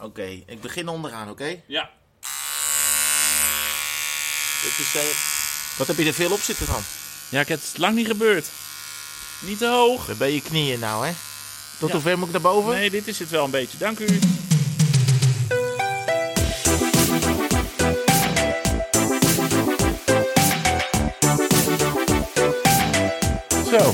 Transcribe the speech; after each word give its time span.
Oké, 0.00 0.42
ik 0.46 0.60
begin 0.60 0.88
onderaan, 0.88 1.30
oké? 1.30 1.60
Ja. 1.66 1.90
Dit 4.62 4.78
is, 4.78 4.94
eh, 4.94 5.02
Wat 5.78 5.86
heb 5.86 5.96
je 5.96 6.04
er 6.06 6.12
veel 6.14 6.32
op 6.32 6.40
zitten 6.40 6.66
dan? 6.66 6.80
Ja, 7.28 7.40
ik 7.40 7.48
heb 7.48 7.60
het 7.60 7.78
lang 7.78 7.94
niet 7.94 8.06
gebeurd. 8.06 8.46
Niet 9.40 9.58
te 9.58 9.66
hoog. 9.66 10.06
Waar 10.06 10.16
ben 10.16 10.32
je 10.32 10.42
knieën 10.42 10.78
nou, 10.78 11.06
hè? 11.06 11.12
Tot 11.78 11.88
Ja. 11.88 11.94
hoe 11.94 12.02
ver 12.04 12.18
moet 12.18 12.26
ik 12.26 12.32
naar 12.32 12.40
boven? 12.52 12.72
Nee, 12.74 12.90
dit 12.90 13.08
is 13.08 13.18
het 13.18 13.30
wel 13.30 13.44
een 13.44 13.50
beetje. 13.50 13.78
Dank 13.78 13.98
u. 13.98 14.18
Zo, 23.70 23.92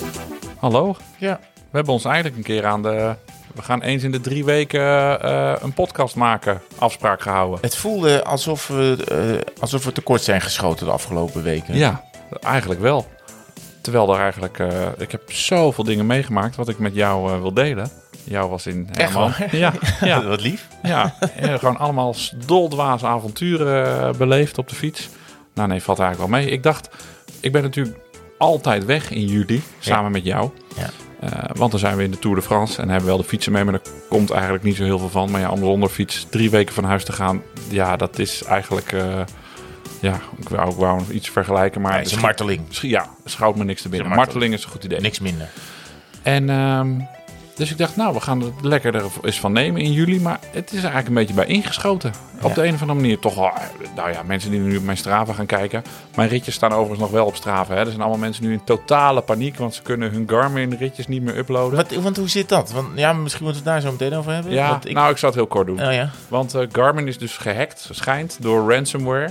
Hallo. 0.59 0.97
ja. 1.19 1.41
We 1.71 1.83
hebben 1.83 1.93
ons 1.93 2.05
eigenlijk 2.05 2.37
een 2.37 2.43
keer 2.43 2.67
aan 2.67 2.83
de... 2.83 3.15
We 3.57 3.63
gaan 3.63 3.83
eens 3.83 4.03
in 4.03 4.11
de 4.11 4.21
drie 4.21 4.45
weken 4.45 5.21
eh, 5.23 5.55
een 5.61 5.73
podcast 5.73 6.15
maken. 6.15 6.61
Afspraak 6.79 7.21
gehouden. 7.21 7.59
Het 7.61 7.77
voelde 7.77 8.25
alsof 8.25 8.67
we, 8.69 9.05
eh, 9.09 9.61
alsof 9.61 9.85
we 9.85 9.93
tekort 9.93 10.23
zijn 10.23 10.41
geschoten 10.41 10.87
de 10.87 10.93
afgelopen 10.93 11.43
weken. 11.43 11.77
Ja, 11.77 12.05
eigenlijk 12.41 12.81
wel. 12.81 13.07
Terwijl 13.81 14.15
er 14.15 14.21
eigenlijk... 14.21 14.59
eh, 14.59 14.69
ik 14.99 15.13
heb 15.13 15.33
zoveel 15.33 15.85
dingen 15.85 16.07
meegemaakt 16.07 16.57
wat 16.57 16.69
ik 16.69 16.79
met 16.79 16.95
jou 16.95 17.41
wil 17.41 17.55
delen. 17.55 17.91
Jou 18.25 18.51
was 18.51 18.67
in 18.67 18.89
waar? 19.13 19.57
Ja, 19.57 19.73
ja. 20.01 20.25
Wat 20.25 20.41
lief. 20.41 20.69
Ja, 20.83 21.15
gewoon 21.37 21.77
allemaal 21.79 22.15
doldwaze 22.47 23.07
avonturen 23.07 24.17
beleefd 24.17 24.59
op 24.59 24.69
de 24.69 24.75
fiets. 24.75 25.09
Nou 25.55 25.69
nee, 25.69 25.83
valt 25.83 25.99
eigenlijk 25.99 26.31
wel 26.31 26.41
mee. 26.41 26.51
Ik 26.51 26.63
dacht, 26.63 26.89
ik 27.41 27.53
ben 27.53 27.63
natuurlijk 27.63 27.97
altijd 28.39 28.85
weg 28.85 29.11
in 29.11 29.27
juli, 29.27 29.63
samen 29.79 30.13
met 30.13 30.25
jou. 30.25 30.51
Ja. 30.77 30.91
Eh, 31.21 31.31
want 31.55 31.71
dan 31.71 31.81
zijn 31.81 31.97
we 31.97 32.03
in 32.03 32.11
de 32.11 32.19
Tour 32.19 32.37
de 32.37 32.43
France 32.43 32.83
en 32.83 32.89
hebben 32.89 33.05
we 33.05 33.15
wel 33.15 33.23
de 33.23 33.29
fietsen 33.29 33.53
mee. 33.53 33.65
Maar 33.65 33.73
daar 33.73 33.93
komt 34.09 34.31
eigenlijk 34.31 34.65
niet 34.65 34.77
zo 34.77 34.85
heel 34.85 34.99
veel 34.99 35.09
van. 35.09 35.31
Maar 35.31 35.41
ja, 35.41 35.51
om 35.51 35.59
zonder 35.59 35.89
fiets 35.89 36.27
drie 36.31 36.51
weken 36.51 36.75
van 36.75 36.85
huis 36.85 37.05
te 37.05 37.13
gaan, 37.13 37.43
ja, 37.69 37.97
dat 37.97 38.19
is 38.19 38.43
eigenlijk... 38.43 38.93
eh, 38.93 39.21
ja, 40.01 40.21
ik 40.41 40.49
wou, 40.49 40.71
ik 40.71 40.77
wou 40.77 40.99
nog 40.99 41.11
iets 41.11 41.31
vergelijken, 41.31 41.81
maar... 41.81 41.93
Ja, 41.93 41.99
het 41.99 42.07
is 42.07 42.13
een 42.13 42.21
marteling. 42.21 42.61
Ja, 42.71 43.07
schoot 43.25 43.57
me 43.57 43.65
niks 43.65 43.83
te 43.83 43.89
binnen. 43.89 44.09
Marteling 44.09 44.55
is 44.55 44.65
een 44.65 44.71
goed 44.71 44.85
idee. 44.85 45.01
Niks 45.01 45.19
minder. 45.19 45.49
En 46.23 46.51
ehm, 46.51 47.01
dus 47.57 47.71
ik 47.71 47.79
dacht, 47.79 47.97
nou, 47.97 48.15
we 48.15 48.21
gaan 48.21 48.41
het 48.41 48.53
lekker 48.63 48.95
er 48.95 49.05
eens 49.23 49.41
van 49.41 49.53
nemen 49.53 49.81
in 49.81 49.93
juli. 49.93 50.21
Maar 50.21 50.39
het 50.53 50.67
is 50.73 50.79
er 50.79 50.85
eigenlijk 50.85 51.09
een 51.09 51.15
beetje 51.15 51.35
bij 51.35 51.47
ingeschoten. 51.47 52.13
Op 52.43 52.49
Ja. 52.49 52.55
de 52.55 52.67
een 52.67 52.75
of 52.75 52.81
andere 52.81 52.99
manier 53.01 53.19
toch 53.19 53.35
wel. 53.35 53.51
Nou 53.95 54.13
ja, 54.13 54.23
mensen 54.23 54.51
die 54.51 54.61
nu 54.61 54.77
op 54.77 54.83
mijn 54.83 54.97
Strava 54.97 55.33
gaan 55.33 55.47
kijken. 55.47 55.83
Mijn 56.17 56.29
ritjes 56.29 56.55
staan 56.55 56.71
overigens 56.73 57.01
nog 57.01 57.11
wel 57.11 57.27
op 57.27 57.37
Strava. 57.37 57.75
Hè. 57.75 57.81
Er 57.81 57.87
zijn 57.87 58.01
allemaal 58.01 58.19
mensen 58.19 58.45
nu 58.45 58.53
in 58.53 58.65
totale 58.65 59.21
paniek. 59.21 59.57
Want 59.57 59.75
ze 59.75 59.83
kunnen 59.83 60.11
hun 60.11 60.25
Garmin 60.29 60.75
ritjes 60.79 61.07
niet 61.07 61.23
meer 61.23 61.37
uploaden. 61.37 61.77
Wat, 61.77 61.95
want 61.95 62.17
hoe 62.17 62.29
zit 62.29 62.49
dat? 62.49 62.73
Want, 62.73 62.89
ja, 62.95 63.13
misschien 63.13 63.45
moeten 63.45 63.63
we 63.65 63.71
het 63.71 63.83
daar 63.83 63.91
zo 63.91 63.97
meteen 63.99 64.19
over 64.19 64.33
hebben. 64.33 64.53
Ja, 64.53 64.69
Want 64.71 64.89
ik, 64.89 64.95
nou, 64.95 65.11
ik 65.11 65.17
zal 65.17 65.29
het 65.29 65.39
heel 65.39 65.47
kort 65.47 65.67
doen. 65.67 65.87
oh 65.87 65.93
ja. 65.93 66.11
Want 66.29 66.55
eh, 66.55 66.67
Garmin 66.73 67.07
is 67.09 67.19
dus 67.19 67.37
gehackt, 67.37 67.89
schijnt, 67.91 68.37
door 68.41 68.73
ransomware. 68.73 69.31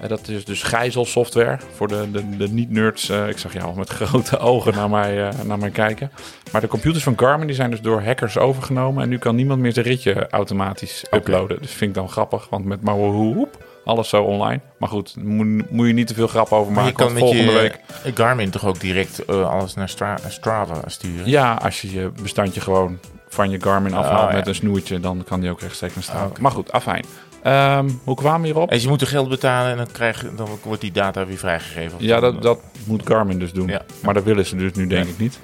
Eh, 0.00 0.08
dat 0.08 0.28
is 0.28 0.44
dus 0.44 0.62
gijzelsoftware 0.62 1.58
voor 1.74 1.88
de, 1.88 2.10
de, 2.10 2.36
de 2.36 2.48
niet-nerds. 2.48 3.08
Eh, 3.08 3.28
ik 3.28 3.38
zag 3.38 3.52
jou 3.52 3.64
al 3.64 3.72
met 3.74 3.88
grote 4.00 4.38
ogen 4.38 4.74
naar 4.74 4.90
mij, 4.90 5.28
eh, 5.28 5.34
naar 5.44 5.58
mij 5.58 5.70
kijken. 5.70 6.10
Maar 6.52 6.60
de 6.60 6.66
computers 6.68 7.04
van 7.04 7.14
Garmin 7.18 7.46
die 7.46 7.56
zijn 7.56 7.70
dus 7.70 7.80
door 7.80 8.02
hackers 8.02 8.38
overgenomen. 8.38 9.02
En 9.02 9.08
nu 9.08 9.18
kan 9.18 9.34
niemand 9.36 9.60
meer 9.60 9.72
zijn 9.72 9.86
ritje 9.86 10.28
automatisch 10.30 11.04
uploaden. 11.10 11.58
Dus 11.60 11.70
vind 11.72 11.90
ik 11.90 11.96
dan 11.96 12.08
grappig, 12.08 12.46
want 12.50 12.64
met 12.64 12.82
Mauerhoep 12.82 13.68
alles 13.84 14.08
zo 14.08 14.22
online. 14.22 14.60
Maar 14.78 14.88
goed, 14.88 15.16
moet, 15.22 15.70
moet 15.70 15.86
je 15.86 15.92
niet 15.92 16.06
te 16.06 16.14
veel 16.14 16.26
grap 16.26 16.52
over 16.52 16.72
Maar 16.72 16.84
je 16.86 16.90
maken. 16.92 17.06
kan 17.06 17.16
volgende 17.18 17.52
je 17.52 17.58
week... 17.58 17.78
Garmin 18.14 18.50
toch 18.50 18.66
ook 18.66 18.80
direct 18.80 19.26
alles 19.26 19.74
naar 19.74 19.88
Stra- 19.88 20.18
Strava 20.28 20.80
sturen? 20.86 21.28
Ja, 21.30 21.54
als 21.54 21.80
je 21.80 21.92
je 21.92 22.10
bestandje 22.22 22.60
gewoon 22.60 22.98
van 23.28 23.50
je 23.50 23.60
Garmin 23.60 23.94
afhaalt 23.94 24.24
Oh, 24.24 24.30
ja. 24.30 24.36
met 24.36 24.46
een 24.46 24.54
snoertje... 24.54 25.00
dan 25.00 25.24
kan 25.28 25.40
die 25.40 25.50
ook 25.50 25.60
rechtstreeks 25.60 25.94
naar 25.94 26.04
staan. 26.04 26.22
Ah, 26.22 26.26
oké. 26.28 26.40
Maar 26.40 26.50
goed, 26.50 26.72
afijn. 26.72 27.04
Ehm, 27.42 27.88
hoe 28.04 28.16
kwamen 28.16 28.40
we 28.40 28.46
hierop? 28.46 28.70
En 28.70 28.80
je 28.80 28.88
moet 28.88 29.00
er 29.00 29.06
geld 29.06 29.28
betalen 29.28 29.70
en 29.70 29.76
dan, 29.76 29.86
krijg, 29.92 30.24
dan 30.36 30.48
wordt 30.62 30.80
die 30.80 30.92
data 30.92 31.26
weer 31.26 31.38
vrijgegeven. 31.38 31.96
Ja, 31.98 32.20
dat, 32.20 32.42
dat 32.42 32.58
moet 32.86 33.02
Garmin 33.06 33.38
dus 33.38 33.52
doen. 33.52 33.68
Ja. 33.68 33.82
Maar 34.02 34.14
dat 34.14 34.24
willen 34.24 34.46
ze 34.46 34.56
dus 34.56 34.72
nu 34.72 34.86
denk 34.86 35.04
Ja. 35.04 35.10
ik 35.10 35.18
niet. 35.18 35.38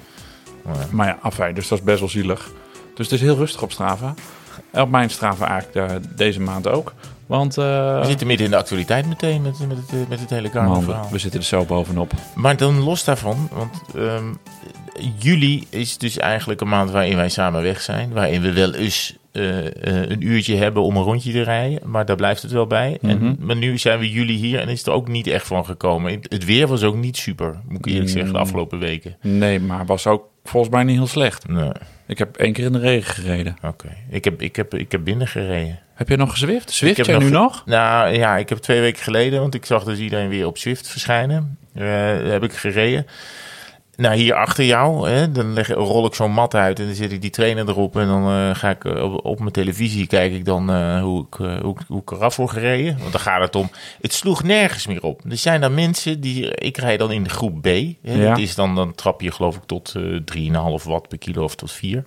Ja. 0.65 0.71
Maar 0.91 1.07
ja, 1.07 1.17
afijn, 1.21 1.55
dus 1.55 1.67
dat 1.67 1.77
is 1.79 1.83
best 1.83 1.99
wel 1.99 2.09
zielig. 2.09 2.51
Dus 2.95 3.05
het 3.05 3.15
is 3.15 3.21
heel 3.21 3.35
rustig 3.35 3.61
op 3.61 3.71
Strava. 3.71 4.13
En 4.71 4.81
op 4.81 4.89
mijn 4.89 5.09
Strava 5.09 5.47
eigenlijk 5.47 5.91
eh, 5.91 5.97
deze 6.15 6.39
maand 6.41 6.67
ook. 6.67 6.93
Want 7.25 7.57
eh, 7.57 7.99
We 7.99 8.05
zitten 8.05 8.27
midden 8.27 8.45
in 8.45 8.51
de 8.51 8.57
actualiteit 8.57 9.05
meteen 9.07 9.41
met, 9.41 9.59
met, 9.67 9.77
het, 9.77 9.89
eh, 9.89 10.07
met 10.09 10.19
het 10.19 10.29
hele 10.29 10.49
man, 10.53 10.63
we, 10.63 10.69
Garmin-verhaal. 10.69 11.09
we 11.11 11.17
zitten 11.17 11.39
er 11.39 11.45
zo 11.45 11.65
bovenop. 11.65 12.11
Maar 12.35 12.57
dan 12.57 12.83
los 12.83 13.03
daarvan, 13.03 13.49
want 13.51 13.81
ehm, 13.95 14.25
juli 15.19 15.67
is 15.69 15.97
dus 15.97 16.17
eigenlijk 16.17 16.61
een 16.61 16.67
maand 16.69 16.91
waarin 16.91 17.15
wij 17.15 17.29
samen 17.29 17.61
weg 17.61 17.81
zijn. 17.81 18.13
Waarin 18.13 18.41
we 18.41 18.53
wel 18.53 18.73
eens 18.73 19.15
eh, 19.37 19.65
eh, 19.67 20.09
een 20.09 20.27
uurtje 20.27 20.55
hebben 20.55 20.83
om 20.83 20.97
een 20.97 21.03
rondje 21.03 21.31
te 21.31 21.41
rijden. 21.41 21.79
Maar 21.89 22.05
daar 22.05 22.15
blijft 22.15 22.41
het 22.41 22.51
wel 22.51 22.67
bij. 22.67 22.97
Mhm. 23.01 23.11
en, 23.11 23.37
maar 23.39 23.55
nu 23.55 23.77
zijn 23.77 23.99
we 23.99 24.09
juli 24.11 24.33
hier 24.35 24.59
en 24.59 24.69
is 24.69 24.85
er 24.85 24.91
ook 24.91 25.07
niet 25.07 25.27
echt 25.27 25.47
van 25.47 25.65
gekomen. 25.65 26.19
Het 26.21 26.45
weer 26.45 26.67
was 26.67 26.83
ook 26.83 26.95
niet 26.95 27.17
super, 27.17 27.59
moet 27.67 27.85
ik 27.85 27.91
eerlijk 27.93 28.09
zeggen, 28.09 28.31
de 28.31 28.37
Mm. 28.37 28.43
afgelopen 28.43 28.79
weken. 28.79 29.17
Nee, 29.21 29.59
maar 29.59 29.85
was 29.85 30.07
ook 30.07 30.23
volgens 30.43 30.73
mij 30.73 30.83
niet 30.83 30.95
heel 30.97 31.07
slecht. 31.07 31.47
Nee, 31.47 31.71
Ik 32.07 32.17
heb 32.17 32.35
één 32.37 32.53
keer 32.53 32.65
in 32.65 32.71
de 32.71 32.79
regen 32.79 33.13
gereden. 33.13 33.57
oké. 33.63 33.87
Ik 34.09 34.23
heb, 34.23 34.41
ik, 34.41 34.55
heb, 34.55 34.73
ik 34.73 34.91
heb 34.91 35.03
binnen 35.03 35.27
gereden. 35.27 35.79
Heb 35.93 36.09
je 36.09 36.17
nog 36.17 36.31
gezwift? 36.31 36.71
Zwift 36.71 37.05
jij 37.05 37.15
nog 37.15 37.23
nu 37.23 37.29
nog? 37.29 37.63
Nou 37.65 38.13
ja, 38.13 38.37
ik 38.37 38.49
heb 38.49 38.57
twee 38.57 38.79
weken 38.81 39.03
geleden, 39.03 39.39
want 39.39 39.53
ik 39.53 39.65
zag 39.65 39.83
dus 39.83 39.99
iedereen 39.99 40.29
weer 40.29 40.45
op 40.47 40.57
Zwift 40.57 40.87
verschijnen. 40.87 41.57
Eh, 41.73 41.83
heb 42.29 42.43
ik 42.43 42.53
gereden. 42.53 43.05
Nou, 43.97 44.15
hier 44.15 44.33
achter 44.33 44.63
jou, 44.65 45.09
hè, 45.09 45.31
dan 45.31 45.53
leg, 45.53 45.67
rol 45.67 46.05
ik 46.05 46.13
zo'n 46.13 46.31
mat 46.31 46.55
uit 46.55 46.79
en 46.79 46.85
dan 46.85 46.95
zet 46.95 47.11
ik 47.11 47.21
die 47.21 47.29
trainer 47.29 47.69
erop. 47.69 47.97
En 47.97 48.07
dan 48.07 48.27
eh, 48.27 48.55
ga 48.55 48.69
ik 48.69 48.85
eh, 48.85 49.03
op, 49.13 49.25
op 49.25 49.39
mijn 49.39 49.51
televisie 49.51 50.07
kijk 50.07 50.33
ik 50.33 50.45
dan 50.45 50.69
eh, 50.71 51.01
hoe, 51.01 51.25
ik, 51.25 51.39
eh, 51.39 51.59
hoe, 51.59 51.75
hoe 51.87 52.01
ik 52.01 52.11
eraf 52.11 52.35
word 52.35 52.51
gereden. 52.51 52.97
Want 52.99 53.11
dan 53.11 53.21
gaat 53.21 53.41
het 53.41 53.55
om. 53.55 53.69
Het 54.01 54.13
sloeg 54.13 54.43
nergens 54.43 54.87
meer 54.87 55.03
op. 55.03 55.21
Er 55.29 55.37
zijn 55.37 55.61
dan 55.61 55.73
mensen 55.73 56.21
die. 56.21 56.55
Ik 56.55 56.77
rij 56.77 56.97
dan 56.97 57.11
in 57.11 57.23
de 57.23 57.29
groep 57.29 57.61
B. 57.61 57.65
Hè, 57.65 57.95
Ja. 58.01 58.29
Dat 58.29 58.37
is 58.37 58.55
dan, 58.55 58.75
dan 58.75 58.95
trap 58.95 59.21
je 59.21 59.31
geloof 59.31 59.55
ik 59.55 59.63
tot 59.65 59.93
eh 59.95 60.79
3,5 60.79 60.83
watt 60.83 61.07
per 61.07 61.17
kilo 61.17 61.43
of 61.43 61.55
tot 61.55 61.71
4. 61.71 62.03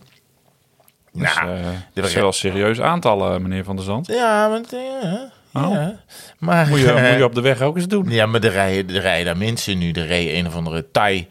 Dus, 1.12 1.34
Nou, 1.34 1.56
de 1.56 2.00
dat 2.00 2.04
is 2.04 2.14
wel 2.14 2.32
serieus 2.32 2.80
aantal, 2.80 3.32
eh, 3.32 3.40
meneer 3.40 3.64
Van 3.64 3.76
der 3.76 3.84
Zand. 3.84 4.06
Ja, 4.06 4.48
maar, 4.48 4.60
ja, 4.70 5.30
Oh. 5.52 5.72
ja. 5.72 6.00
maar 6.38 6.68
Moet 6.68 6.78
je, 6.78 7.06
moet 7.08 7.18
je 7.18 7.24
op 7.24 7.34
de 7.34 7.40
weg 7.40 7.60
ook 7.60 7.76
eens 7.76 7.88
doen. 7.88 8.10
Ja, 8.10 8.26
maar 8.26 8.40
er 8.40 8.50
rijden, 8.50 8.96
er 8.96 9.02
rijden 9.02 9.24
daar 9.24 9.36
mensen 9.36 9.78
nu. 9.78 9.90
Er 9.92 10.06
reed 10.06 10.34
een 10.34 10.46
of 10.46 10.54
andere 10.54 10.90
Thai. 10.90 11.28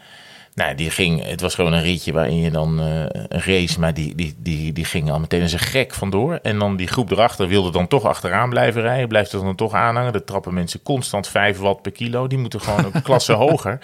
Nou, 0.60 0.76
die 0.76 0.90
ging, 0.90 1.24
het 1.24 1.42
was 1.42 1.56
gewoon 1.56 1.74
een 1.74 1.82
ritje 1.82 2.14
waarin 2.14 2.38
je 2.38 2.52
dan 2.52 2.80
eh, 2.80 3.02
een 3.10 3.42
race, 3.42 3.80
maar 3.80 3.94
die, 3.94 4.16
die, 4.16 4.36
die, 4.38 4.74
die 4.74 4.86
ging 4.86 5.12
al 5.12 5.20
meteen 5.20 5.42
als 5.42 5.54
een 5.54 5.60
gek 5.60 5.94
vandoor. 5.94 6.40
En 6.42 6.60
dan 6.60 6.76
die 6.76 6.88
groep 6.88 7.12
erachter 7.12 7.48
wilde 7.48 7.72
dan 7.72 7.88
toch 7.88 8.06
achteraan 8.06 8.50
blijven 8.50 8.82
rijden, 8.82 9.08
blijft 9.08 9.32
er 9.32 9.40
dan 9.40 9.56
toch 9.56 9.74
aanhangen. 9.74 10.14
Dan 10.14 10.24
trappen 10.24 10.54
mensen 10.54 10.84
constant 10.84 11.28
5 11.28 11.58
watt 11.58 11.82
per 11.82 11.92
kilo, 11.92 12.28
die 12.28 12.38
moeten 12.38 12.62
gewoon 12.62 12.92
een 12.94 13.02
klasse 13.02 13.34
hoger. 13.44 13.80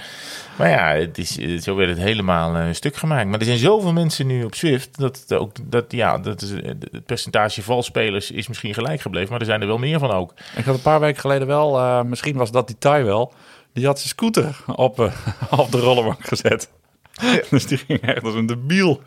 Maar 0.56 0.70
ja, 0.70 0.94
het 0.94 1.18
is, 1.18 1.40
eh, 1.40 1.60
zo 1.60 1.76
werd 1.76 1.90
het 1.90 2.00
helemaal 2.00 2.56
eh, 2.56 2.64
stuk 2.72 2.96
gemaakt. 2.96 3.30
Maar 3.30 3.40
er 3.40 3.46
zijn 3.46 3.58
zoveel 3.58 3.94
mensen 3.94 4.28
nu 4.28 4.44
op 4.44 4.56
Swift, 4.56 5.00
dat, 5.00 5.20
het 5.20 5.34
ook, 5.34 5.52
dat 5.64 5.86
ja, 5.92 6.18
dat 6.18 6.42
is, 6.42 6.50
het 6.50 7.06
percentage 7.06 7.62
valspelers 7.62 8.32
is 8.32 8.48
misschien 8.48 8.74
gelijk 8.74 9.02
gebleven, 9.02 9.30
maar 9.30 9.40
er 9.40 9.46
zijn 9.46 9.62
er 9.62 9.68
wel 9.68 9.78
meer 9.78 10.00
van 10.00 10.12
ook. 10.12 10.34
Ik 10.56 10.66
had 10.66 10.76
een 10.76 10.82
paar 10.82 11.00
weken 11.00 11.22
geleden 11.22 11.48
wel, 11.48 12.04
misschien 12.04 12.38
was 12.38 12.52
dat 12.52 12.68
die 12.68 12.78
Thai 12.78 13.04
wel, 13.04 13.34
die 13.76 13.86
had 13.86 13.98
zijn 13.98 14.10
scooter 14.10 14.58
op, 14.76 15.00
eh, 15.00 15.12
op 15.60 15.72
de 15.72 15.80
rollerbank 15.80 16.28
gezet. 16.28 16.70
Dus 17.50 17.66
die 17.66 17.78
ging 17.78 18.02
echt 18.02 18.24
als 18.24 18.34
een 18.34 18.46
debiel. 18.46 19.02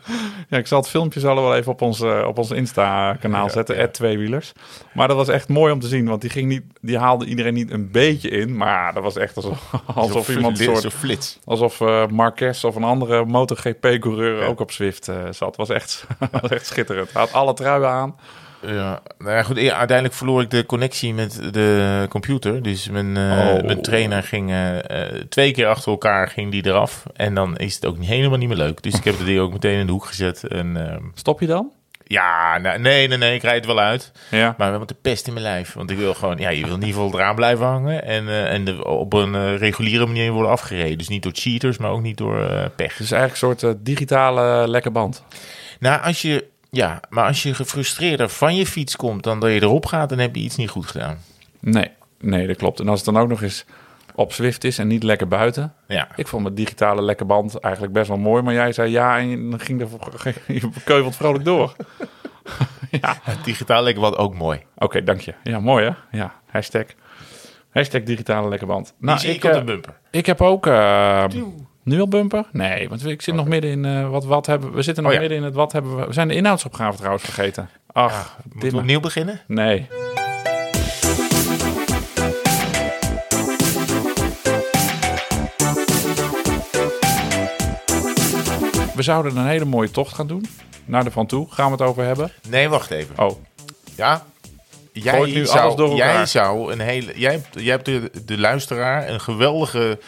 Ja, 0.49 0.57
ik 0.57 0.67
zal 0.67 0.79
het 0.79 0.89
filmpje 0.89 1.19
zo 1.19 1.35
wel 1.35 1.55
even 1.55 1.71
op 1.71 1.81
ons, 1.81 2.01
eh, 2.01 2.25
op 2.27 2.37
ons 2.37 2.51
Insta-kanaal 2.51 3.49
zetten, 3.49 3.77
ja. 3.77 3.87
tweewielers. 3.87 4.51
Maar 4.93 5.07
dat 5.07 5.17
was 5.17 5.27
echt 5.27 5.47
mooi 5.47 5.73
om 5.73 5.79
te 5.79 5.87
zien, 5.87 6.07
want 6.07 6.21
die, 6.21 6.29
ging 6.29 6.47
niet, 6.47 6.63
die 6.81 6.97
haalde 6.97 7.25
iedereen 7.25 7.53
niet 7.53 7.71
een 7.71 7.91
beetje 7.91 8.29
in. 8.29 8.57
Maar 8.57 8.93
dat 8.93 9.03
was 9.03 9.15
echt 9.15 9.35
alsof, 9.35 9.71
alsof 9.95 10.25
Zo 10.25 10.31
iemand 10.31 10.59
een 10.59 10.77
soort 10.77 10.93
flits. 10.93 11.39
Alsof 11.45 11.81
eh 11.81 12.07
Marquez 12.07 12.63
of 12.63 12.75
een 12.75 12.83
andere 12.83 13.25
MotoGP-coureur 13.25 14.47
ook 14.47 14.59
op 14.59 14.71
Zwift 14.71 15.11
zat. 15.31 15.55
was 15.55 15.69
echt, 15.69 16.05
was 16.41 16.51
echt 16.51 16.65
schitterend. 16.65 17.13
Hij 17.13 17.21
had 17.21 17.33
alle 17.33 17.53
truien 17.53 17.89
aan. 17.89 18.15
Ja, 18.61 19.01
nou 19.17 19.31
ja, 19.31 19.43
goed. 19.43 19.57
Uiteindelijk 19.57 20.13
verloor 20.13 20.41
ik 20.41 20.49
de 20.49 20.65
connectie 20.65 21.13
met 21.13 21.53
de 21.53 22.05
computer. 22.09 22.61
Dus 22.63 22.89
mijn, 22.89 23.17
eh, 23.17 23.23
Oh. 23.23 23.63
mijn 23.63 23.81
trainer 23.81 24.23
ging 24.23 24.49
eh, 24.49 24.77
eh, 24.77 25.23
twee 25.29 25.51
keer 25.51 25.67
achter 25.67 25.91
elkaar 25.91 26.27
ging 26.27 26.51
die 26.51 26.65
eraf. 26.65 27.03
En 27.13 27.33
dan 27.33 27.57
is 27.57 27.75
het 27.75 27.85
ook 27.85 27.97
niet, 27.97 28.09
helemaal 28.09 28.37
niet 28.37 28.47
meer 28.47 28.57
leuk. 28.57 28.81
Dus 28.83 28.93
ik 28.93 29.03
heb 29.03 29.17
de 29.17 29.23
ding 29.23 29.39
ook 29.39 29.51
meteen 29.51 29.79
in 29.79 29.85
de 29.85 29.91
hoek 29.91 30.05
gezet. 30.05 30.43
En, 30.43 30.89
ehm, 30.91 31.03
Stop 31.13 31.39
je 31.39 31.47
dan? 31.47 31.71
ja, 32.03 32.57
nou, 32.57 32.79
nee, 32.79 33.07
nee, 33.07 33.17
nee, 33.17 33.35
ik 33.35 33.41
rijd 33.41 33.55
het 33.55 33.65
wel 33.65 33.79
uit. 33.79 34.11
Ja. 34.31 34.55
Maar 34.57 34.79
met 34.79 34.87
de 34.87 34.95
pest 35.01 35.27
in 35.27 35.33
mijn 35.33 35.45
lijf. 35.45 35.73
Want 35.73 35.89
ik 35.91 35.97
wil 35.97 36.13
gewoon, 36.13 36.37
ja, 36.37 36.49
je 36.49 36.65
wil 36.65 36.75
in 36.75 36.83
ieder 36.83 37.01
geval 37.01 37.19
eraan 37.19 37.35
blijven 37.35 37.65
hangen. 37.65 38.03
En, 38.03 38.47
en 38.47 38.63
de, 38.63 38.85
op 38.85 39.13
een 39.13 39.57
reguliere 39.57 40.05
manier 40.05 40.31
worden 40.31 40.51
afgereden. 40.51 40.97
Dus 40.97 41.07
niet 41.07 41.23
door 41.23 41.31
cheaters, 41.35 41.77
maar 41.77 41.91
ook 41.91 42.01
niet 42.01 42.17
door 42.17 42.41
eh, 42.41 42.65
pech. 42.75 42.91
Het 42.91 42.99
is 43.05 43.11
eigenlijk 43.11 43.41
een 43.41 43.59
soort 43.59 43.85
digitale 43.85 44.67
lekke 44.67 44.91
band. 44.91 45.23
Nou, 45.79 46.01
als 46.03 46.21
je, 46.21 46.45
ja, 46.69 46.99
maar 47.09 47.25
als 47.25 47.43
je 47.43 47.53
gefrustreerder 47.53 48.29
van 48.29 48.55
je 48.55 48.65
fiets 48.65 48.95
komt 48.95 49.23
dan 49.23 49.39
dat 49.39 49.51
je 49.51 49.61
erop 49.61 49.85
gaat, 49.85 50.09
dan 50.09 50.19
heb 50.19 50.35
je 50.35 50.41
iets 50.41 50.55
niet 50.55 50.69
goed 50.69 50.87
gedaan. 50.87 51.17
Nee, 51.59 51.91
nee, 52.19 52.47
dat 52.47 52.57
klopt. 52.57 52.79
En 52.79 52.87
als 52.87 53.05
het 53.05 53.13
dan 53.13 53.23
ook 53.23 53.29
nog 53.29 53.41
eens 53.41 53.65
op 54.15 54.33
Zwift 54.33 54.63
is 54.63 54.77
en 54.77 54.87
niet 54.87 55.03
lekker 55.03 55.27
buiten. 55.27 55.73
Ja. 55.87 56.07
Ik 56.15 56.27
vond 56.27 56.43
mijn 56.43 56.55
digitale 56.55 57.01
lekke 57.01 57.25
band 57.25 57.59
eigenlijk 57.59 57.93
best 57.93 58.07
wel 58.07 58.17
mooi. 58.17 58.43
Maar 58.43 58.53
jij 58.53 58.71
zei 58.71 58.91
ja 58.91 59.17
en 59.17 59.49
dan 59.49 59.59
ging 59.59 59.81
er, 59.81 59.87
je 60.47 60.69
keuvelt 60.83 61.15
vrolijk 61.15 61.45
door. 61.45 61.75
ja. 63.01 63.17
Digitaal 63.43 63.83
lekker 63.83 64.01
wat 64.01 64.17
ook 64.17 64.35
mooi. 64.35 64.63
Oké, 64.77 65.03
dank 65.03 65.21
je. 65.21 65.33
Ja, 65.43 65.59
mooi 65.59 65.85
hè? 65.85 66.17
Ja, 66.17 66.33
hashtag. 66.45 66.85
Hashtag 67.69 68.03
digitale 68.03 68.49
lekkerband. 68.49 68.93
Nou, 68.97 69.27
ik, 69.27 69.35
ik 69.35 69.43
op 69.43 69.51
eh, 69.51 69.57
de 69.57 69.63
bumper. 69.63 69.99
Ik 70.11 70.25
heb 70.25 70.41
ook... 70.41 70.67
eh, 70.67 71.25
nu 71.83 71.99
al 71.99 72.07
bumper? 72.07 72.45
Nee, 72.51 72.89
want 72.89 73.05
ik 73.05 73.21
zit 73.21 73.35
nog 73.35 73.47
midden 73.47 73.71
in 73.71 73.85
eh, 73.85 74.09
wat, 74.09 74.25
wat 74.25 74.45
hebben 74.45 74.73
we 74.73 74.81
zitten 74.81 75.03
nog 75.03 75.11
Oh 75.11 75.17
ja. 75.17 75.21
midden 75.27 75.39
in 75.39 75.45
het 75.45 75.55
wat 75.55 75.71
hebben 75.71 75.97
we. 75.99 76.05
We 76.05 76.13
zijn 76.13 76.27
de 76.27 76.35
inhoudsopgave 76.35 76.97
trouwens 76.97 77.23
vergeten. 77.23 77.69
Ach, 77.91 78.35
Moeten 78.43 78.59
dit 78.59 78.71
we 78.71 78.77
opnieuw 78.77 78.99
beginnen? 78.99 79.41
Nee. 79.47 79.87
We 88.95 89.01
zouden 89.05 89.37
een 89.37 89.47
hele 89.47 89.65
mooie 89.65 89.91
tocht 89.91 90.13
gaan 90.13 90.27
doen. 90.27 90.45
Naar 90.85 91.03
de 91.03 91.11
Van 91.11 91.25
Toe. 91.25 91.47
Gaan 91.49 91.65
we 91.65 91.71
het 91.71 91.81
over 91.81 92.03
hebben? 92.03 92.31
Nee, 92.49 92.69
wacht 92.69 92.91
even. 92.91 93.17
Oh, 93.19 93.31
Ja? 93.95 94.25
Jij 94.93 95.25
nu 95.25 95.45
zou, 95.45 95.59
alles 95.59 95.75
door 95.75 95.89
elkaar. 95.91 96.13
jij 96.13 96.25
zou 96.25 96.71
een 96.71 96.79
hele. 96.79 97.11
Jij 97.19 97.31
hebt, 97.31 97.47
jij 97.51 97.71
hebt 97.71 97.85
de, 97.85 98.11
de 98.25 98.37
luisteraar 98.37 99.09
een 99.09 99.19
geweldige 99.21 99.99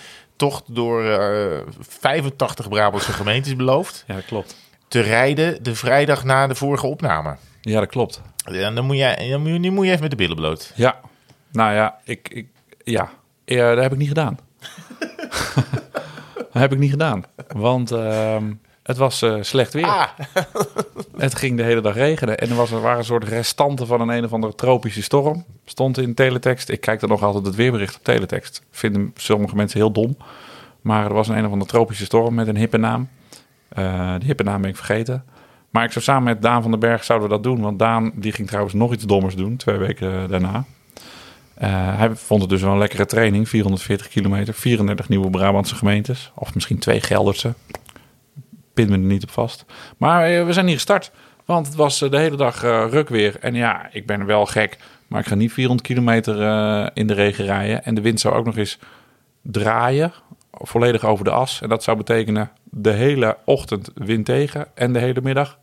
tocht 0.41 0.63
door 0.75 1.05
eh 1.05 1.59
85 1.79 2.69
Brabantse 2.69 3.11
gemeentes 3.11 3.55
beloofd. 3.55 4.03
ja, 4.07 4.15
dat 4.15 4.25
klopt. 4.25 4.55
Te 4.88 4.99
rijden 4.99 5.63
de 5.63 5.75
vrijdag 5.75 6.23
na 6.23 6.47
de 6.47 6.55
vorige 6.55 6.88
opname. 6.88 7.35
Ja, 7.61 7.79
dat 7.79 7.89
klopt. 7.89 8.21
En 8.43 8.75
dan 8.75 8.85
moet 8.85 8.97
jij, 8.97 9.29
dan 9.29 9.41
moet 9.41 9.51
je, 9.51 9.59
nu 9.59 9.71
moet 9.71 9.85
je 9.85 9.89
even 9.89 10.01
met 10.01 10.11
de 10.11 10.17
billen 10.17 10.35
bloot. 10.35 10.71
Ja. 10.75 10.99
Nou 11.51 11.73
ja, 11.73 11.99
ik... 12.03 12.29
ik 12.29 12.47
ja, 12.83 13.09
Ja, 13.45 13.73
dat 13.73 13.83
heb 13.83 13.91
ik 13.91 13.97
niet 13.97 14.07
gedaan. 14.07 14.39
dat 16.51 16.61
heb 16.61 16.71
ik 16.71 16.79
niet 16.79 16.91
gedaan. 16.91 17.23
Want 17.47 17.91
ehm, 17.91 18.53
het 18.91 18.99
was 18.99 19.21
eh, 19.21 19.35
slecht 19.41 19.73
weer. 19.73 19.85
Ah, 19.85 20.07
Het 21.17 21.35
ging 21.35 21.57
de 21.57 21.63
hele 21.63 21.81
dag 21.81 21.95
regenen. 21.95 22.38
En 22.38 22.49
er, 22.49 22.55
was, 22.55 22.71
er 22.71 22.81
waren 22.81 22.97
een 22.97 23.05
soort 23.05 23.23
restanten 23.23 23.88
van 23.88 24.01
een 24.01 24.09
een 24.09 24.23
of 24.23 24.33
andere 24.33 24.55
tropische 24.55 25.03
storm. 25.03 25.45
Stond 25.65 25.97
in 25.97 26.13
teletext. 26.13 26.69
Ik 26.69 26.81
kijk 26.81 26.99
dan 26.99 27.09
nog 27.09 27.23
altijd 27.23 27.45
het 27.45 27.55
weerbericht 27.55 27.95
op 27.95 28.03
teletext. 28.03 28.61
Vinden 28.71 29.11
sommige 29.15 29.55
mensen 29.55 29.79
heel 29.79 29.91
dom. 29.91 30.17
Maar 30.81 31.05
er 31.05 31.13
was 31.13 31.27
een 31.27 31.38
een 31.38 31.45
of 31.45 31.51
andere 31.51 31.69
tropische 31.69 32.05
storm 32.05 32.33
met 32.33 32.47
een 32.47 32.57
hippe 32.57 32.77
naam. 32.77 33.09
Eh 33.69 34.13
die 34.17 34.27
hippe 34.27 34.43
naam 34.43 34.61
ben 34.61 34.69
ik 34.69 34.75
vergeten. 34.75 35.23
Maar 35.69 35.83
ik 35.83 35.91
zou 35.91 36.05
samen 36.05 36.23
met 36.23 36.41
Daan 36.41 36.61
van 36.61 36.71
den 36.71 36.79
Berg 36.79 37.03
zouden 37.03 37.27
we 37.29 37.33
dat 37.33 37.43
doen. 37.43 37.61
Want 37.61 37.79
Daan 37.79 38.11
die 38.15 38.31
ging 38.31 38.47
trouwens 38.47 38.73
nog 38.73 38.93
iets 38.93 39.05
dommers 39.05 39.35
doen. 39.35 39.55
Twee 39.55 39.77
weken 39.77 40.29
daarna. 40.29 40.65
Eh, 41.53 41.97
hij 41.97 42.15
vond 42.15 42.41
het 42.41 42.49
dus 42.49 42.61
wel 42.61 42.71
een 42.71 42.77
lekkere 42.77 43.05
training. 43.05 43.49
440 43.49 44.07
kilometer. 44.07 44.53
34 44.53 45.09
nieuwe 45.09 45.29
Brabantse 45.29 45.75
gemeentes. 45.75 46.31
Of 46.35 46.53
misschien 46.53 46.79
twee 46.79 47.01
Gelderse 47.01 47.53
pin 48.73 48.89
me 48.89 48.94
er 48.94 49.00
niet 49.00 49.23
op 49.23 49.31
vast. 49.31 49.65
Maar 49.97 50.25
eh, 50.25 50.45
we 50.45 50.53
zijn 50.53 50.65
hier 50.65 50.75
gestart. 50.75 51.12
Want 51.45 51.68
het 51.68 51.75
was 51.75 52.01
eh, 52.01 52.09
de 52.09 52.18
hele 52.18 52.35
dag 52.35 52.63
eh 52.63 52.85
ruk 52.89 53.09
weer. 53.09 53.38
En 53.39 53.53
ja, 53.53 53.89
ik 53.91 54.06
ben 54.06 54.25
wel 54.25 54.45
gek. 54.45 54.77
Maar 55.07 55.19
ik 55.19 55.27
ga 55.27 55.35
niet 55.35 55.53
400 55.53 55.88
kilometer 55.88 56.35
in 56.94 57.07
de 57.07 57.13
regen 57.13 57.45
rijden. 57.45 57.83
En 57.83 57.95
de 57.95 58.01
wind 58.01 58.19
zou 58.19 58.35
ook 58.35 58.45
nog 58.45 58.57
eens 58.57 58.79
draaien. 59.41 60.13
Volledig 60.51 61.06
over 61.06 61.25
de 61.25 61.31
as. 61.31 61.62
En 61.62 61.69
dat 61.69 61.83
zou 61.83 61.97
betekenen 61.97 62.51
de 62.63 62.91
hele 62.91 63.38
ochtend 63.45 63.91
wind 63.95 64.25
tegen. 64.25 64.68
En 64.74 64.94
de 64.94 65.00
hele 65.00 65.21
middag 65.24 65.59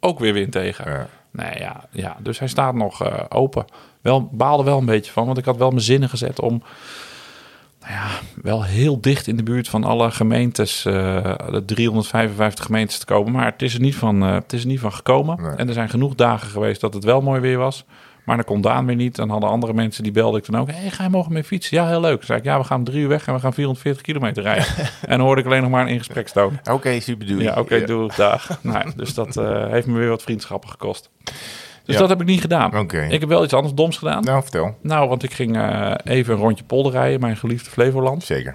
ook 0.00 0.18
weer 0.18 0.32
wind 0.32 0.52
tegen. 0.52 0.90
Ja. 0.90 1.08
Nee, 1.30 1.58
ja, 1.58 1.84
ja, 1.90 2.16
dus 2.20 2.38
hij 2.38 2.48
staat 2.48 2.74
nog 2.74 3.28
open. 3.30 3.64
Wel, 4.00 4.28
baalde 4.32 4.64
wel 4.64 4.78
een 4.78 4.84
beetje 4.84 5.12
van. 5.12 5.26
Want 5.26 5.38
ik 5.38 5.44
had 5.44 5.56
wel 5.56 5.70
mijn 5.70 5.82
zinnen 5.82 6.08
gezet 6.08 6.40
om 6.40 6.62
nou 7.82 7.94
ja, 7.94 8.08
wel 8.42 8.64
heel 8.64 9.00
dicht 9.00 9.26
in 9.26 9.36
de 9.36 9.42
buurt 9.42 9.68
van 9.68 9.84
alle 9.84 10.10
gemeentes, 10.10 10.84
eh, 10.84 10.92
de 11.50 11.62
355 11.64 12.64
gemeentes 12.64 12.98
te 12.98 13.04
komen. 13.04 13.32
Maar 13.32 13.44
het 13.44 13.62
is 13.62 13.74
er 13.74 13.80
niet 13.80 13.94
van, 13.94 14.22
eh, 14.22 14.34
het 14.34 14.52
is 14.52 14.60
er 14.60 14.66
niet 14.66 14.80
van 14.80 14.92
gekomen. 14.92 15.42
Nee. 15.42 15.56
En 15.56 15.68
er 15.68 15.74
zijn 15.74 15.88
genoeg 15.88 16.14
dagen 16.14 16.48
geweest 16.48 16.80
dat 16.80 16.94
het 16.94 17.04
wel 17.04 17.20
mooi 17.20 17.40
weer 17.40 17.58
was. 17.58 17.84
Maar 18.24 18.36
dan 18.36 18.44
kon 18.44 18.60
Daan 18.60 18.86
weer 18.86 18.96
niet. 18.96 19.16
Dan 19.16 19.30
hadden 19.30 19.50
andere 19.50 19.72
mensen, 19.72 20.02
die 20.02 20.12
belden 20.12 20.40
ik 20.40 20.50
dan 20.50 20.60
ook. 20.60 20.70
Hé, 20.70 20.74
hey, 20.74 20.90
ga 20.90 21.02
je 21.02 21.08
morgen 21.10 21.32
mee 21.32 21.44
fietsen? 21.44 21.76
Ja, 21.76 21.88
heel 21.88 22.00
leuk. 22.00 22.16
Dan 22.16 22.26
zei 22.26 22.38
ik, 22.38 22.44
ja, 22.44 22.58
we 22.58 22.64
gaan 22.64 22.78
om 22.78 22.84
drie 22.84 23.00
uur 23.00 23.08
weg 23.08 23.26
en 23.26 23.34
we 23.34 23.40
gaan 23.40 23.52
440 23.54 24.02
kilometer 24.02 24.42
rijden. 24.42 24.66
en 25.02 25.18
dan 25.18 25.20
hoorde 25.20 25.40
ik 25.40 25.46
alleen 25.46 25.62
nog 25.62 25.70
maar 25.70 25.82
een 25.82 25.92
ingesprekstoon. 25.92 26.58
oké, 26.70 27.00
super 27.00 27.26
doei. 27.26 27.42
Ja, 27.42 27.54
oké, 27.58 27.84
doe 27.84 28.02
het 28.02 28.16
dag. 28.16 28.58
nou, 28.62 28.92
dus 28.96 29.14
dat 29.14 29.36
eh, 29.36 29.66
heeft 29.66 29.86
me 29.86 29.98
weer 29.98 30.08
wat 30.08 30.22
vriendschappen 30.22 30.70
gekost. 30.70 31.10
Dus 31.84 31.94
Ja. 31.94 32.00
dat 32.00 32.08
heb 32.08 32.20
ik 32.20 32.26
niet 32.26 32.40
gedaan. 32.40 32.72
Ik 33.12 33.20
heb 33.20 33.28
wel 33.28 33.44
iets 33.44 33.52
anders 33.54 33.74
doms 33.74 33.96
gedaan. 33.98 34.22
Nou, 34.24 34.42
vertel. 34.42 34.78
Nou, 34.82 35.08
want 35.08 35.22
ik 35.22 35.32
ging 35.32 35.56
eh, 35.56 35.94
even 36.04 36.34
een 36.34 36.40
rondje 36.40 36.64
polder 36.64 36.92
rijden, 36.92 37.20
mijn 37.20 37.36
geliefde 37.36 37.70
Flevoland. 37.70 38.24
Zeker. 38.24 38.54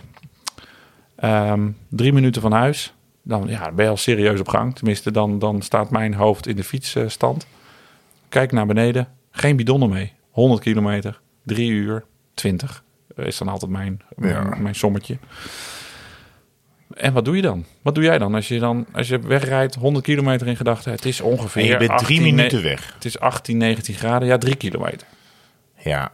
Ehm, 1.15 1.69
drie 1.89 2.13
minuten 2.13 2.41
van 2.41 2.51
huis. 2.51 2.93
Dan 3.23 3.47
ja, 3.47 3.71
ben 3.71 3.85
je 3.85 3.91
al 3.91 3.97
serieus 3.97 4.39
op 4.39 4.47
gang. 4.47 4.75
Tenminste, 4.75 5.11
dan, 5.11 5.39
dan 5.39 5.61
staat 5.61 5.89
mijn 5.89 6.13
hoofd 6.13 6.47
in 6.47 6.55
de 6.55 6.63
fietsstand. 6.63 7.47
Kijk 8.29 8.51
naar 8.51 8.65
beneden. 8.65 9.07
Geen 9.31 9.55
bidonnen 9.55 9.89
mee. 9.89 10.13
100 10.31 10.61
kilometer. 10.61 11.19
3 11.43 11.69
uur. 11.71 12.03
20 12.33 12.83
is 13.15 13.37
dan 13.37 13.47
altijd 13.47 13.71
mijn, 13.71 14.01
Ja. 14.21 14.41
mijn, 14.43 14.61
mijn 14.61 14.75
sommetje. 14.75 15.17
En 16.97 17.13
wat 17.13 17.25
doe 17.25 17.35
je 17.35 17.41
dan? 17.41 17.65
Wat 17.81 17.95
doe 17.95 18.03
jij 18.03 18.17
dan 18.17 18.35
als 18.35 18.47
je, 18.47 18.59
dan, 18.59 18.85
als 18.91 19.07
je 19.07 19.19
wegrijdt 19.19 19.75
100 19.75 20.05
kilometer 20.05 20.47
in 20.47 20.55
gedachten? 20.55 20.91
Het 20.91 21.05
is 21.05 21.21
ongeveer 21.21 21.61
En 21.61 21.67
je 21.67 21.77
bent 21.77 21.89
18, 21.89 22.05
drie 22.07 22.21
minuten 22.33 22.63
weg. 22.63 22.93
Het 22.93 23.05
is 23.05 23.19
18, 23.19 23.57
19 23.57 23.95
graden. 23.95 24.27
Ja, 24.27 24.37
3 24.37 24.55
kilometer. 24.55 25.07
Ja. 25.75 26.11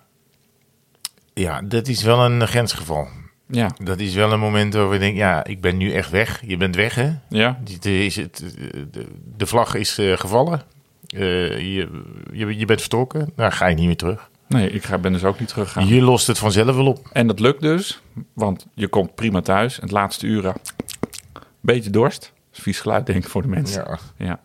Ja, 1.34 1.62
dat 1.62 1.88
is 1.88 2.04
wel 2.04 2.26
een 2.26 2.48
grensgeval. 2.48 3.08
Ja, 3.48 3.72
Dat 3.84 4.00
is 4.00 4.14
wel 4.14 4.32
een 4.32 4.40
moment 4.40 4.74
waar 4.74 4.90
we 4.90 4.98
denken, 4.98 5.18
ja, 5.18 5.44
ik 5.44 5.62
ben 5.62 5.78
nu 5.78 5.92
echt 5.92 6.10
weg. 6.10 6.42
Je 6.46 6.58
bent 6.58 6.76
weg, 6.76 6.96
hè? 6.96 7.12
ja. 7.30 7.60
Het 7.64 7.86
is 7.86 8.16
het, 8.16 8.44
de, 8.92 9.06
de 9.38 9.46
vlag 9.46 9.76
is 9.76 9.98
eh, 9.98 10.18
gevallen. 10.18 10.62
Eh, 11.08 11.60
je, 11.60 12.02
je, 12.32 12.58
je 12.58 12.66
bent 12.66 12.80
vertrokken. 12.80 13.32
Nou, 13.36 13.52
ga 13.52 13.68
je 13.68 13.76
niet 13.76 13.86
meer 13.86 13.96
terug. 13.96 14.30
Nee, 14.48 14.69
ik 14.69 14.84
ga, 14.84 14.98
ben 14.98 15.13
dus 15.13 15.24
ook 15.24 15.40
niet 15.40 15.50
teruggegaan. 15.50 15.88
Je 15.88 16.01
lost 16.01 16.28
het 16.28 16.38
vanzelf 16.38 16.75
wel 16.75 16.88
op. 16.88 17.10
En 17.12 17.28
dat 17.28 17.40
lukt 17.40 17.62
dus, 17.62 18.01
want 18.34 18.68
je 18.74 18.88
komt 18.88 19.16
prima 19.16 19.42
thuis. 19.42 19.75
Het 19.75 19.92
laatste 19.92 20.25
uren, 20.25 20.54
beetje 21.60 21.90
dorst. 21.90 22.34
Vies 22.51 22.80
geluid 22.80 23.06
denk 23.06 23.24
ik 23.24 23.30
voor 23.30 23.42
de 23.42 23.48
mensen. 23.48 23.84
Ja. 23.88 24.00
Ja. 24.25 24.40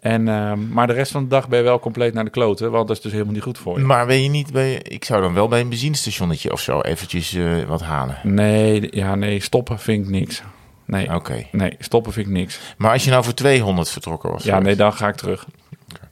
En, 0.00 0.28
ehm, 0.28 0.68
maar 0.68 0.86
de 0.86 0.92
rest 0.92 1.12
van 1.12 1.22
de 1.22 1.28
dag 1.28 1.48
ben 1.48 1.58
je 1.58 1.64
wel 1.64 1.78
compleet 1.78 2.14
naar 2.14 2.24
de 2.24 2.30
kloten, 2.30 2.70
want 2.70 2.88
dat 2.88 2.96
is 2.96 3.02
dus 3.02 3.12
helemaal 3.12 3.32
niet 3.32 3.42
goed 3.42 3.58
voor 3.58 3.78
je. 3.78 3.84
Maar 3.84 4.06
ben 4.06 4.22
je 4.22 4.28
niet 4.28 4.52
bij... 4.52 4.74
Ik 4.74 5.04
zou 5.04 5.22
dan 5.22 5.34
wel 5.34 5.48
bij 5.48 5.60
een 5.60 5.68
benzinestationnetje 5.68 6.52
of 6.52 6.60
zo 6.60 6.80
eventjes 6.80 7.34
eh, 7.34 7.62
wat 7.64 7.82
halen. 7.82 8.18
Nee, 8.22 8.88
ja, 8.90 9.14
nee, 9.14 9.40
stoppen 9.40 9.78
vind 9.78 10.04
ik 10.04 10.10
niks. 10.10 10.42
Nee, 10.84 11.14
Oké. 11.14 11.46
nee, 11.52 11.76
stoppen 11.78 12.12
vind 12.12 12.26
ik 12.26 12.32
niks. 12.32 12.60
Maar 12.76 12.92
als 12.92 13.04
je 13.04 13.10
nou 13.10 13.24
voor 13.24 13.34
200 13.34 13.90
vertrokken 13.90 14.30
was. 14.30 14.42
Ja, 14.42 14.58
nee, 14.58 14.76
dan 14.76 14.92
ga 14.92 15.08
ik 15.08 15.14
terug. 15.14 15.46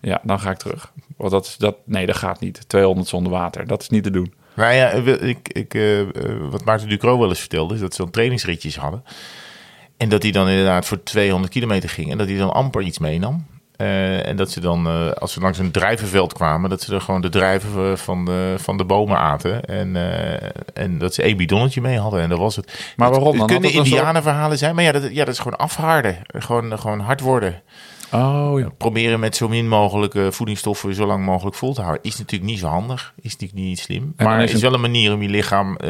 Ja, 0.05 0.21
dan 0.23 0.41
ga 0.41 0.51
ik 0.51 0.57
terug. 0.57 0.93
Want 1.17 1.31
dat 1.31 1.47
is 1.47 1.57
dat. 1.57 1.77
Nee, 1.85 2.07
dat 2.07 2.17
gaat 2.17 2.41
niet. 2.41 2.69
200 2.69 3.09
zonder 3.09 3.33
water. 3.33 3.67
Dat 3.67 3.83
is 3.83 3.89
niet 3.89 4.03
te 4.03 4.11
doen. 4.11 4.35
Nou 4.55 4.75
ja, 4.75 4.89
ik, 4.91 5.49
ik, 5.49 5.75
eh, 5.75 6.01
eh, 6.01 6.07
wat 6.51 6.65
Maarten 6.65 6.89
Ducro 6.89 7.19
wel 7.19 7.29
eens 7.29 7.41
vertelde, 7.41 7.75
is 7.75 7.81
dat 7.81 7.95
ze 7.95 8.03
dan 8.03 8.11
trainingsritjes 8.11 8.77
hadden. 8.77 9.05
En 9.97 10.09
dat 10.09 10.23
hij 10.23 10.33
dan 10.33 10.49
inderdaad 10.49 10.87
voor 10.87 11.03
200 11.03 11.53
kilometer 11.53 11.89
ging. 11.89 12.11
En 12.11 12.19
dat 12.19 12.29
hij 12.29 12.37
dan 12.37 12.53
amper 12.53 12.83
iets 12.83 12.99
meenam. 12.99 13.47
Eh, 13.77 14.27
en 14.27 14.37
dat 14.37 14.51
ze 14.51 14.61
dan, 14.61 14.87
eh, 14.87 15.11
als 15.11 15.33
ze 15.33 15.41
langs 15.41 15.59
een 15.59 15.71
drijvenveld 15.71 16.33
kwamen, 16.33 16.71
dat 16.71 16.83
ze 16.83 16.95
er 16.95 17.01
gewoon 17.01 17.21
de 17.21 17.29
drijven 17.29 17.91
eh, 17.91 17.97
van 17.97 18.25
de, 18.25 18.55
van 18.59 18.77
de 18.77 18.85
bomen 18.85 19.19
aten. 19.19 19.65
En, 19.65 19.97
eh, 19.97 20.51
en 20.75 20.99
dat 20.99 21.15
ze 21.15 21.23
één 21.23 21.37
bidonnetje 21.37 21.81
mee 21.81 21.99
hadden. 21.99 22.21
En 22.21 22.29
dat 22.29 22.39
was 22.39 22.57
het. 22.57 22.93
Maar 22.97 23.11
waarom 23.11 23.39
dan? 23.39 23.41
Het 23.41 23.51
kunnen 23.51 23.73
indianenverhalen 23.73 24.59
zijn. 24.59 24.75
Maar 24.75 24.85
ja 24.85 24.93
dat, 24.93 25.03
ja, 25.11 25.25
dat 25.25 25.35
is 25.35 25.41
gewoon 25.41 25.59
afharden. 25.59 26.19
Gewoon, 26.27 26.79
gewoon 26.79 27.01
hard 27.01 27.21
worden. 27.21 27.63
Oh 28.15 28.61
ja. 28.61 28.69
Proberen 28.77 29.21
met 29.21 29.37
zo 29.37 29.49
min 29.49 29.69
mogelijk 29.69 30.15
eh, 30.15 30.31
voedingsstoffen 30.31 30.95
zo 30.95 31.07
lang 31.07 31.25
mogelijk 31.25 31.57
vol 31.57 31.75
te 31.75 31.81
houden. 31.81 32.03
Is 32.03 32.19
natuurlijk 32.19 32.51
niet 32.51 32.61
zo 32.61 32.67
handig. 32.67 33.13
Is 33.21 33.33
natuurlijk 33.33 33.61
niet 33.61 33.79
slim. 33.79 34.15
Maar 34.17 34.37
is 34.37 34.45
het 34.45 34.57
is 34.57 34.63
wel 34.63 34.75
een 34.75 34.81
manier 34.81 35.13
om 35.13 35.23
je 35.23 35.29
lichaam 35.29 35.77
eh, 35.77 35.89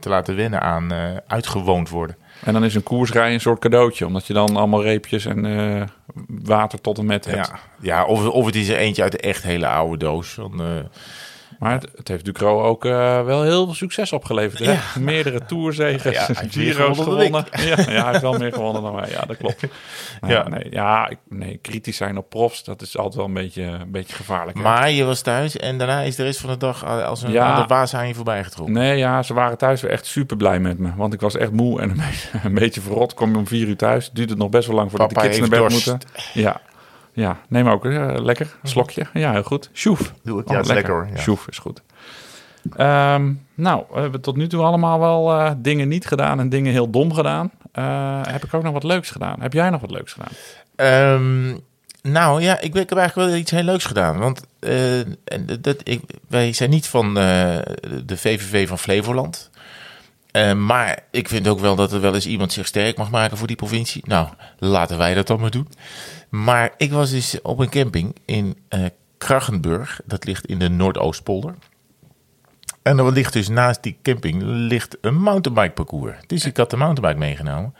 te 0.00 0.08
laten 0.08 0.36
wennen 0.36 0.60
aan 0.60 0.92
eh, 0.92 1.16
uitgewoond 1.26 1.88
worden. 1.88 2.16
En 2.44 2.52
dan 2.52 2.64
is 2.64 2.74
een 2.74 2.82
koersrij 2.82 3.34
een 3.34 3.40
soort 3.40 3.58
cadeautje, 3.58 4.06
omdat 4.06 4.26
je 4.26 4.32
dan 4.32 4.56
allemaal 4.56 4.82
reepjes 4.82 5.26
en 5.26 5.88
water 6.28 6.80
tot 6.80 6.98
en 6.98 7.06
met 7.06 7.24
hebt. 7.24 7.46
Ja, 7.46 7.60
ja 7.80 8.04
of, 8.04 8.28
of 8.28 8.46
het 8.46 8.54
is 8.54 8.68
er 8.68 8.76
eentje 8.76 9.02
uit 9.02 9.12
de 9.12 9.18
echt 9.18 9.42
hele 9.42 9.66
oude 9.66 9.96
doos. 9.96 10.34
Dan, 10.34 10.62
Maar 11.64 11.72
het, 11.72 11.88
het 11.96 12.08
heeft 12.08 12.24
Ducro 12.24 12.62
ook 12.62 12.84
eh, 12.84 13.24
wel 13.24 13.42
heel 13.42 13.64
veel 13.64 13.74
succes 13.74 14.12
opgeleverd. 14.12 14.58
Hè? 14.66 15.00
Meerdere 15.00 15.44
tourzegens, 15.46 16.16
Ja, 16.16 16.26
meer 16.40 16.50
Giro's 16.50 16.98
gewonnen. 16.98 17.44
Ja, 17.50 17.66
ja, 17.66 17.74
hij 17.84 18.08
heeft 18.10 18.20
wel 18.20 18.38
meer 18.38 18.52
gewonnen 18.52 18.82
dan 18.82 18.94
wij. 18.94 19.10
Ja, 19.10 19.20
dat 19.20 19.36
klopt. 19.36 19.60
Nou, 20.20 20.32
Ja. 20.32 20.48
Nee, 20.48 20.66
ja, 20.70 21.10
nee, 21.28 21.58
kritisch 21.62 21.96
zijn 21.96 22.16
op 22.18 22.28
profs, 22.30 22.64
dat 22.64 22.82
is 22.82 22.96
altijd 22.96 23.14
wel 23.14 23.24
een 23.24 23.32
beetje, 23.32 23.62
een 23.62 23.90
beetje 23.90 24.14
gevaarlijk. 24.14 24.56
hè. 24.56 24.62
maar 24.62 24.90
je 24.90 25.04
was 25.04 25.20
thuis 25.20 25.56
en 25.56 25.78
daarna 25.78 26.00
is 26.00 26.16
de 26.16 26.22
rest 26.22 26.40
van 26.40 26.50
de 26.50 26.56
dag 26.56 26.84
als 26.84 27.22
een 27.22 27.30
Ja. 27.30 27.66
baas 27.66 27.94
aan 27.94 28.08
je 28.08 28.14
voorbij 28.14 28.44
getrokken. 28.44 28.74
Nee, 28.74 28.96
ja, 28.98 29.22
ze 29.22 29.34
waren 29.34 29.58
thuis 29.58 29.80
weer 29.80 29.90
echt 29.90 30.06
super 30.06 30.36
blij 30.36 30.58
met 30.60 30.78
me. 30.78 30.90
Want 30.96 31.12
ik 31.14 31.20
was 31.20 31.36
echt 31.36 31.52
moe 31.52 31.80
en 31.80 31.90
een 31.90 31.96
beetje, 32.10 32.28
een 32.44 32.54
beetje 32.54 32.80
verrot. 32.80 33.14
Kom 33.14 33.30
je 33.30 33.36
om 33.36 33.46
vier 33.46 33.66
uur 33.68 33.76
thuis. 33.76 34.10
Duurt 34.12 34.30
het 34.30 34.38
nog 34.38 34.48
best 34.48 34.66
wel 34.66 34.76
lang 34.76 34.90
voordat 34.90 35.08
Papa 35.08 35.20
de 35.22 35.26
kids 35.28 35.40
naar 35.40 35.48
bed 35.48 35.58
dorst. 35.58 35.86
moeten. 35.86 36.08
Ja, 36.32 36.60
ja. 37.14 37.40
neem 37.48 37.68
ook 37.68 37.84
eh, 37.84 38.14
lekker. 38.18 38.56
Slokje. 38.62 39.06
Ja, 39.12 39.32
heel 39.32 39.42
goed. 39.42 39.70
Sjoef. 39.72 40.14
Doe 40.22 40.38
het. 40.38 40.46
Oh, 40.46 40.52
Ja, 40.54 40.60
is 40.60 40.66
lekker 40.68 40.94
hoor. 40.94 41.08
Ja. 41.12 41.20
Sjoef 41.20 41.48
is 41.48 41.58
goed. 41.58 41.82
Ehm, 42.76 43.32
nou, 43.54 43.84
we 43.92 44.00
hebben 44.00 44.20
tot 44.20 44.36
nu 44.36 44.46
toe 44.46 44.62
allemaal 44.62 45.00
wel 45.00 45.32
eh, 45.32 45.50
dingen 45.56 45.88
niet 45.88 46.06
gedaan 46.06 46.40
en 46.40 46.48
dingen 46.48 46.72
heel 46.72 46.90
dom 46.90 47.14
gedaan. 47.14 47.50
Eh, 47.72 48.20
heb 48.22 48.44
ik 48.44 48.54
ook 48.54 48.62
nog 48.62 48.72
wat 48.72 48.84
leuks 48.84 49.10
gedaan? 49.10 49.40
Heb 49.40 49.52
jij 49.52 49.70
nog 49.70 49.80
wat 49.80 49.90
leuks 49.90 50.12
gedaan? 50.12 50.32
Ehm, 50.76 51.58
Nou 52.02 52.42
ja, 52.42 52.60
ik, 52.60 52.74
ik 52.74 52.88
heb 52.88 52.98
eigenlijk 52.98 53.30
wel 53.30 53.38
iets 53.38 53.50
heel 53.50 53.62
leuks 53.62 53.84
gedaan. 53.84 54.18
Want 54.18 54.44
dat, 55.60 55.76
ik, 55.82 56.00
wij 56.28 56.52
zijn 56.52 56.70
niet 56.70 56.86
van 56.86 57.14
de 57.14 58.16
VVV 58.16 58.68
van 58.68 58.78
Flevoland. 58.78 59.50
Maar 60.56 60.98
ik 61.10 61.28
vind 61.28 61.48
ook 61.48 61.60
wel 61.60 61.76
dat 61.76 61.92
er 61.92 62.00
wel 62.00 62.14
eens 62.14 62.26
iemand 62.26 62.52
zich 62.52 62.66
sterk 62.66 62.96
mag 62.96 63.10
maken 63.10 63.36
voor 63.36 63.46
die 63.46 63.56
provincie. 63.56 64.02
Nou, 64.06 64.28
laten 64.58 64.98
wij 64.98 65.14
dat 65.14 65.26
dan 65.26 65.40
maar 65.40 65.50
doen. 65.50 65.68
Maar 66.34 66.72
ik 66.76 66.92
was 66.92 67.10
dus 67.10 67.42
op 67.42 67.58
een 67.58 67.68
camping 67.68 68.16
in 68.24 68.56
eh 68.68 68.84
Krachenburg. 69.18 70.00
Dat 70.04 70.24
ligt 70.24 70.46
in 70.46 70.58
de 70.58 70.68
Noordoostpolder. 70.68 71.54
En 72.82 72.98
er 72.98 73.12
ligt 73.12 73.32
dus 73.32 73.48
naast 73.48 73.82
die 73.82 73.98
camping 74.02 74.42
ligt 74.42 74.96
een 75.00 75.14
mountainbike 75.14 75.70
parcours. 75.70 76.16
Dus 76.26 76.44
ik 76.44 76.56
had 76.56 76.70
de 76.70 76.76
mountainbike 76.76 77.26
meegenomen. 77.26 77.74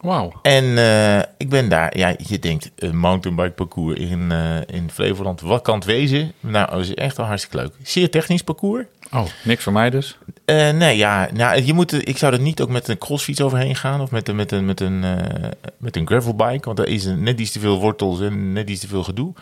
Wauw. 0.00 0.32
En 0.42 0.78
eh, 0.78 1.18
ik 1.36 1.48
ben 1.48 1.68
daar, 1.68 1.98
ja, 1.98 2.14
je 2.16 2.38
denkt, 2.38 2.70
een 2.76 2.96
mountainbike 2.96 3.50
parcours 3.50 3.98
in, 3.98 4.32
eh, 4.32 4.56
in 4.66 4.90
Flevoland, 4.90 5.40
wat 5.40 5.62
kan 5.62 5.74
het 5.74 5.84
wezen? 5.84 6.32
Nou, 6.40 6.70
dat 6.70 6.80
is 6.80 6.94
echt 6.94 7.16
wel 7.16 7.26
hartstikke 7.26 7.56
leuk. 7.56 7.72
Zeer 7.82 8.10
technisch 8.10 8.42
parcours. 8.42 8.84
Oh, 9.12 9.26
niks 9.44 9.62
voor 9.62 9.72
mij 9.72 9.90
dus. 9.90 10.18
Eh, 10.50 10.70
nee, 10.70 10.96
ja, 10.96 11.28
nou, 11.34 11.62
je 11.62 11.72
moet, 11.72 11.92
er- 11.92 12.08
ik 12.08 12.18
zou 12.18 12.32
er 12.32 12.40
niet 12.40 12.60
ook 12.60 12.68
met 12.68 12.88
een 12.88 12.98
crossfiets 12.98 13.40
overheen 13.40 13.76
gaan 13.76 14.00
of 14.00 14.10
met, 14.10 14.28
een- 14.28 14.36
met, 14.36 14.52
een, 14.52 14.64
met, 14.64 14.80
een, 14.80 15.04
eh, 15.04 15.48
met 15.76 15.96
een 15.96 16.06
gravelbike, 16.06 16.64
want 16.64 16.76
daar 16.76 16.86
is 16.86 17.04
net 17.04 17.40
iets 17.40 17.50
te 17.52 17.60
veel 17.60 17.80
wortels 17.80 18.20
en 18.20 18.52
net 18.52 18.70
iets 18.70 18.80
te 18.80 18.88
veel 18.88 19.02
gedoe. 19.04 19.32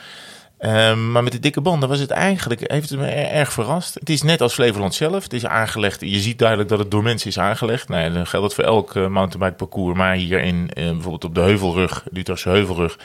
Ehm, 0.59 1.12
maar 1.12 1.23
met 1.23 1.33
de 1.33 1.38
dikke 1.38 1.61
banden 1.61 1.88
was 1.88 1.99
het 1.99 2.11
eigenlijk, 2.11 2.71
heeft 2.73 2.97
me 2.97 3.07
er- 3.07 3.31
erg 3.33 3.53
verrast. 3.53 3.95
Het 3.95 4.11
is 4.11 4.23
net 4.23 4.41
als 4.41 4.55
Flevoland 4.55 4.95
zelf. 4.95 5.23
Het 5.23 5.33
is 5.33 5.47
aangelegd. 5.47 6.00
Je 6.00 6.19
ziet 6.21 6.38
duidelijk 6.38 6.69
dat 6.69 6.79
het 6.79 6.91
door 6.91 7.03
mensen 7.03 7.29
is 7.29 7.38
aangelegd. 7.38 7.88
Nou 7.88 8.03
ja, 8.03 8.11
dan 8.11 8.27
geldt 8.27 8.47
dat 8.47 8.55
voor 8.55 8.65
elk 8.75 8.95
eh, 8.97 9.07
mountainbike 9.07 9.57
parcours. 9.57 9.97
Maar 9.97 10.15
hier 10.15 10.41
in, 10.43 10.71
eh, 10.73 10.85
bijvoorbeeld 10.85 11.25
op 11.25 11.35
de 11.35 11.41
Heuvelrug, 11.41 12.05
Utrechtse 12.12 12.49
Heuvelrug, 12.49 12.99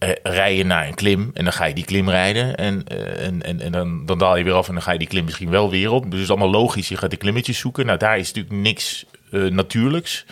eh, 0.00 0.10
rij 0.22 0.56
je 0.56 0.64
naar 0.64 0.86
een 0.86 0.94
klim 0.94 1.30
en 1.34 1.44
dan 1.44 1.52
ga 1.52 1.64
je 1.64 1.74
die 1.74 1.84
klim 1.84 2.08
rijden. 2.08 2.56
En, 2.56 2.84
eh, 2.86 3.26
en, 3.26 3.42
en, 3.42 3.60
en 3.60 3.72
dan, 3.72 4.06
dan 4.06 4.18
daal 4.18 4.36
je 4.36 4.44
weer 4.44 4.52
af 4.52 4.68
en 4.68 4.74
dan 4.74 4.82
ga 4.82 4.92
je 4.92 4.98
die 4.98 5.08
klim 5.08 5.24
misschien 5.24 5.50
wel 5.50 5.70
weer 5.70 5.90
op. 5.90 6.02
Dus 6.02 6.12
het 6.12 6.22
is 6.22 6.30
allemaal 6.30 6.50
logisch. 6.50 6.88
Je 6.88 6.96
gaat 6.96 7.10
de 7.10 7.16
klimmetjes 7.16 7.58
zoeken. 7.58 7.86
Nou, 7.86 7.98
daar 7.98 8.18
is 8.18 8.32
natuurlijk 8.32 8.62
niks 8.62 9.06
eh, 9.30 9.42
natuurlijks. 9.42 10.26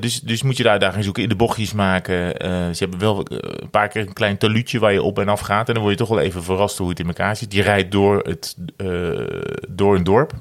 Dus, 0.00 0.20
dus 0.20 0.42
moet 0.42 0.56
je 0.56 0.62
daar 0.62 0.78
daar 0.78 0.92
gaan 0.92 1.02
zoeken, 1.02 1.22
in 1.22 1.28
de 1.28 1.36
bochtjes 1.36 1.72
maken. 1.72 2.38
Eh, 2.38 2.50
ze 2.50 2.76
hebben 2.78 2.98
wel 2.98 3.26
een 3.28 3.70
paar 3.70 3.88
keer 3.88 4.06
een 4.06 4.12
klein 4.12 4.38
taluutje 4.38 4.78
waar 4.78 4.92
je 4.92 5.02
op 5.02 5.18
en 5.18 5.28
af 5.28 5.40
gaat. 5.40 5.68
En 5.68 5.74
dan 5.74 5.82
word 5.82 5.98
je 5.98 6.04
toch 6.04 6.14
wel 6.14 6.24
even 6.24 6.42
verrast 6.42 6.78
hoe 6.78 6.88
het 6.88 6.98
in 6.98 7.06
elkaar 7.06 7.36
zit. 7.36 7.52
Je 7.52 7.62
rijdt 7.62 7.92
door, 7.92 8.18
het, 8.18 8.56
door 9.68 9.94
een 9.94 10.04
dorp, 10.04 10.32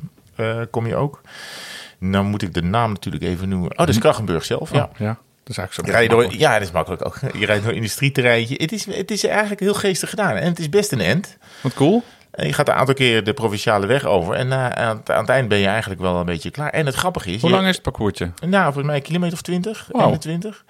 kom 0.72 0.88
je 0.88 0.96
ook. 0.96 1.22
Nou 2.00 2.26
moet 2.26 2.42
ik 2.42 2.54
de 2.54 2.64
naam 2.64 2.92
natuurlijk 2.92 3.24
even 3.24 3.50
noemen. 3.50 3.72
Oh, 3.72 3.78
dat 3.78 3.90
is 3.90 3.98
Krachenburg 3.98 4.46
zelf, 4.46 4.72
ja. 4.72 4.90
Ja, 4.98 5.06
ja. 5.06 5.20
Dat 5.44 5.50
is 5.52 5.58
eigenlijk 5.58 5.98
zo. 5.98 6.08
Door, 6.08 6.34
ja, 6.38 6.54
dat 6.54 6.62
is 6.62 6.72
makkelijk 6.72 7.06
ook. 7.06 7.20
Je 7.40 7.46
rijdt 7.46 7.62
door 7.62 7.72
een 7.72 7.78
industrieterreintje. 7.78 8.56
Het 8.58 8.72
is, 8.72 8.86
het 8.86 9.12
is 9.12 9.26
eigenlijk 9.26 9.60
heel 9.60 9.74
geestig 9.74 10.10
gedaan. 10.10 10.36
En 10.36 10.48
het 10.50 10.60
is 10.60 10.70
best 10.70 10.92
een 10.92 11.02
end. 11.02 11.38
Wat 11.62 11.74
cool. 11.74 12.04
En 12.32 12.48
je 12.48 12.54
gaat 12.54 12.68
een 12.68 12.74
aantal 12.74 12.96
keer 12.96 13.24
de 13.24 13.34
provinciale 13.34 13.86
weg 13.86 14.06
over. 14.06 14.34
En 14.36 14.48
na- 14.48 14.76
aan, 14.76 14.98
het, 14.98 15.12
aan 15.12 15.20
het 15.22 15.30
eind 15.30 15.48
ben 15.48 15.58
je 15.58 15.68
eigenlijk 15.68 16.02
wel 16.02 16.16
een 16.20 16.26
beetje 16.26 16.52
klaar. 16.52 16.70
En 16.70 16.86
het 16.86 16.96
grappige 16.96 17.32
is... 17.32 17.42
Hoe 17.42 17.50
je- 17.50 17.56
lang 17.56 17.68
is 17.68 17.74
het 17.74 17.84
parcoursje? 17.84 18.32
Nou, 18.46 18.64
volgens 18.64 18.86
mij 18.86 18.96
een 18.96 19.02
kilometer 19.02 19.34
of 19.34 19.42
20, 19.42 19.88
Wauw. 19.92 20.06
21. 20.08 20.64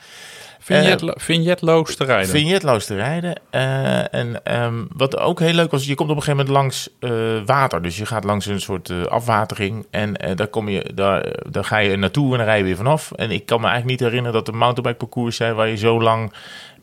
Vignet, 0.64 1.14
Vignetloos 1.16 1.96
te 1.96 2.04
rijden. 2.04 2.30
Vignetloos 2.30 2.86
te 2.86 2.96
rijden. 2.96 3.36
Eh, 3.50 4.14
en 4.14 4.44
ehm, 4.44 4.84
wat 4.96 5.18
ook 5.18 5.40
heel 5.40 5.54
leuk 5.54 5.72
was, 5.72 5.86
je 5.86 5.96
komt 5.96 6.10
op 6.10 6.16
een 6.16 6.24
gegeven 6.24 6.46
moment 6.46 6.64
langs 6.64 6.90
eh, 7.00 7.12
water. 7.46 7.82
Dus 7.82 7.98
je 7.98 8.06
gaat 8.06 8.24
langs 8.24 8.46
een 8.46 8.62
soort 8.62 8.90
eh, 8.90 9.04
afwatering. 9.04 9.86
En 9.90 10.18
eh, 10.18 10.36
daar, 10.36 10.48
kom 10.48 10.70
je, 10.70 10.92
daar, 10.94 11.26
daar 11.50 11.66
ga 11.66 11.78
je 11.78 11.96
naartoe 11.96 12.32
en 12.32 12.38
dan 12.38 12.48
rij 12.48 12.58
je 12.58 12.64
weer 12.64 12.76
vanaf. 12.76 13.12
En 13.12 13.32
ik 13.32 13.46
kan 13.46 13.62
me 13.62 13.68
eigenlijk 13.68 14.00
niet 14.00 14.10
herinneren 14.10 14.38
dat 14.38 14.48
er 14.48 14.56
mountainbike 14.56 15.06
parcours 15.06 15.36
zijn... 15.36 15.56
waar 15.56 15.68
je 15.68 15.78
zo 15.78 16.02
lang 16.02 16.34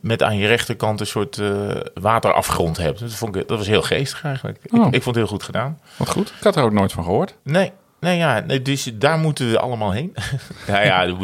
met 0.00 0.22
aan 0.22 0.36
je 0.36 0.46
rechterkant 0.46 1.00
een 1.00 1.06
soort 1.06 1.38
eh, 1.38 1.70
waterafgrond 2.00 2.76
hebt. 2.76 3.00
Dat, 3.00 3.12
vond 3.12 3.36
ik, 3.36 3.48
dat 3.48 3.58
was 3.58 3.66
heel 3.66 3.82
geestig 3.82 4.24
eigenlijk. 4.24 4.58
Oh. 4.70 4.86
Ik, 4.86 4.94
ik 4.94 5.02
vond 5.02 5.16
het 5.16 5.24
heel 5.24 5.34
goed 5.34 5.42
gedaan. 5.42 5.78
Wat 5.96 6.08
goed. 6.08 6.32
Ik 6.38 6.44
had 6.44 6.56
er 6.56 6.62
ook 6.62 6.72
nooit 6.72 6.92
van 6.92 7.04
gehoord. 7.04 7.36
Nee, 7.42 7.72
nee, 8.00 8.16
ja, 8.16 8.40
dus 8.40 8.90
daar 8.94 9.18
moeten 9.18 9.50
we 9.50 9.58
allemaal 9.58 9.92
heen. 9.92 10.14
ja, 10.66 10.80
ja. 10.80 11.14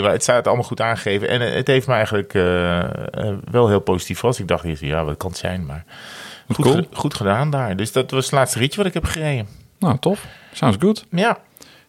Maar 0.00 0.12
het 0.12 0.22
staat 0.22 0.46
allemaal 0.46 0.64
goed 0.64 0.80
aangegeven. 0.80 1.28
En 1.28 1.40
eh, 1.40 1.54
het 1.54 1.66
heeft 1.66 1.86
me 1.86 1.94
eigenlijk 1.94 2.34
eh, 2.34 2.78
eh, 2.80 3.36
wel 3.50 3.68
heel 3.68 3.80
positief 3.80 4.18
vast. 4.18 4.38
Ik 4.38 4.48
dacht 4.48 4.64
eerst, 4.64 4.82
ja, 4.82 5.04
wat 5.04 5.16
kan 5.16 5.30
het 5.30 5.38
zijn? 5.38 5.66
Maar 5.66 5.84
goed, 6.48 6.64
cool. 6.64 6.86
goed 6.92 7.14
gedaan 7.14 7.50
daar. 7.50 7.76
Dus 7.76 7.92
dat 7.92 8.10
was 8.10 8.24
het 8.24 8.34
laatste 8.34 8.58
ritje 8.58 8.76
wat 8.76 8.86
ik 8.86 8.94
heb 8.94 9.04
gereden. 9.04 9.48
Nou, 9.78 9.98
tof. 9.98 10.26
Sounds 10.52 10.76
good. 10.80 11.04
Ja, 11.10 11.38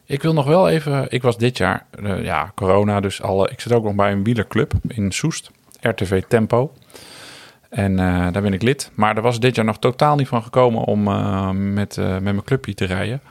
Ik 0.06 0.22
wil 0.22 0.34
nog 0.34 0.46
wel 0.46 0.70
even... 0.70 1.06
Ik 1.10 1.22
was 1.22 1.38
dit 1.38 1.58
jaar, 1.58 1.86
ja, 2.22 2.52
corona, 2.56 3.00
dus 3.00 3.22
alle... 3.22 3.50
Ik 3.50 3.62
zit 3.62 3.72
ook 3.72 3.84
nog 3.84 3.96
bij 3.96 4.12
een 4.12 4.24
wielerclub 4.24 4.74
in 4.88 5.12
Soest. 5.12 5.52
RTV 5.82 6.24
Tempo. 6.28 6.74
En 7.70 7.96
daar 8.32 8.42
ben 8.42 8.54
ik 8.54 8.62
lid. 8.62 8.92
Maar 8.94 9.16
er 9.16 9.22
was 9.22 9.40
dit 9.40 9.56
jaar 9.56 9.66
nog 9.66 9.80
totaal 9.80 10.16
niet 10.16 10.28
van 10.28 10.44
gekomen 10.44 10.84
om 10.84 11.04
met, 11.74 11.96
met 11.98 12.24
mijn 12.24 12.44
clubje 12.44 12.74
te 12.74 12.86
rijden. 12.86 13.22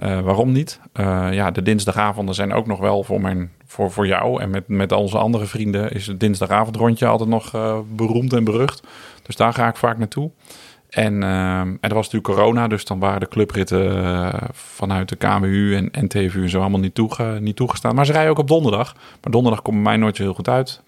Eh, 0.00 0.20
waarom 0.20 0.52
niet? 0.52 0.80
Eh, 0.92 1.28
ja, 1.32 1.50
de 1.50 1.62
dinsdagavonden 1.62 2.34
zijn 2.34 2.52
ook 2.52 2.66
nog 2.66 2.78
wel 2.78 3.02
voor, 3.02 3.20
mijn, 3.20 3.50
voor, 3.66 3.90
voor 3.90 4.06
jou. 4.06 4.40
En 4.40 4.50
met, 4.50 4.68
met 4.68 4.92
onze 4.92 5.18
andere 5.18 5.46
vrienden 5.46 5.92
is 5.92 6.06
het 6.06 6.20
dinsdagavondrondje 6.20 7.06
altijd 7.06 7.28
nog 7.28 7.54
eh, 7.54 7.78
beroemd 7.94 8.32
en 8.32 8.44
berucht. 8.44 8.82
Dus 9.22 9.36
daar 9.36 9.52
ga 9.52 9.68
ik 9.68 9.76
vaak 9.76 9.98
naartoe. 9.98 10.30
En, 10.88 11.22
eh, 11.22 11.60
en 11.60 11.78
er 11.80 11.94
was 11.94 12.10
natuurlijk 12.10 12.34
corona, 12.34 12.68
dus 12.68 12.84
dan 12.84 12.98
waren 12.98 13.20
de 13.20 13.28
clubritten 13.28 14.32
vanuit 14.52 15.08
de 15.08 15.16
KMU 15.16 15.76
en 15.76 15.88
NTVU 16.04 16.42
en 16.42 16.48
zo 16.48 16.60
allemaal 16.60 16.80
niet, 16.80 16.94
toege, 16.94 17.38
niet 17.40 17.56
toegestaan. 17.56 17.94
Maar 17.94 18.06
ze 18.06 18.12
rijden 18.12 18.30
ook 18.30 18.38
op 18.38 18.48
donderdag. 18.48 18.94
Maar 18.94 19.32
donderdag 19.32 19.62
komt 19.62 19.76
bij 19.76 19.84
mij 19.84 19.96
nooit 19.96 20.16
zo 20.16 20.22
heel 20.22 20.34
goed 20.34 20.48
uit. 20.48 20.82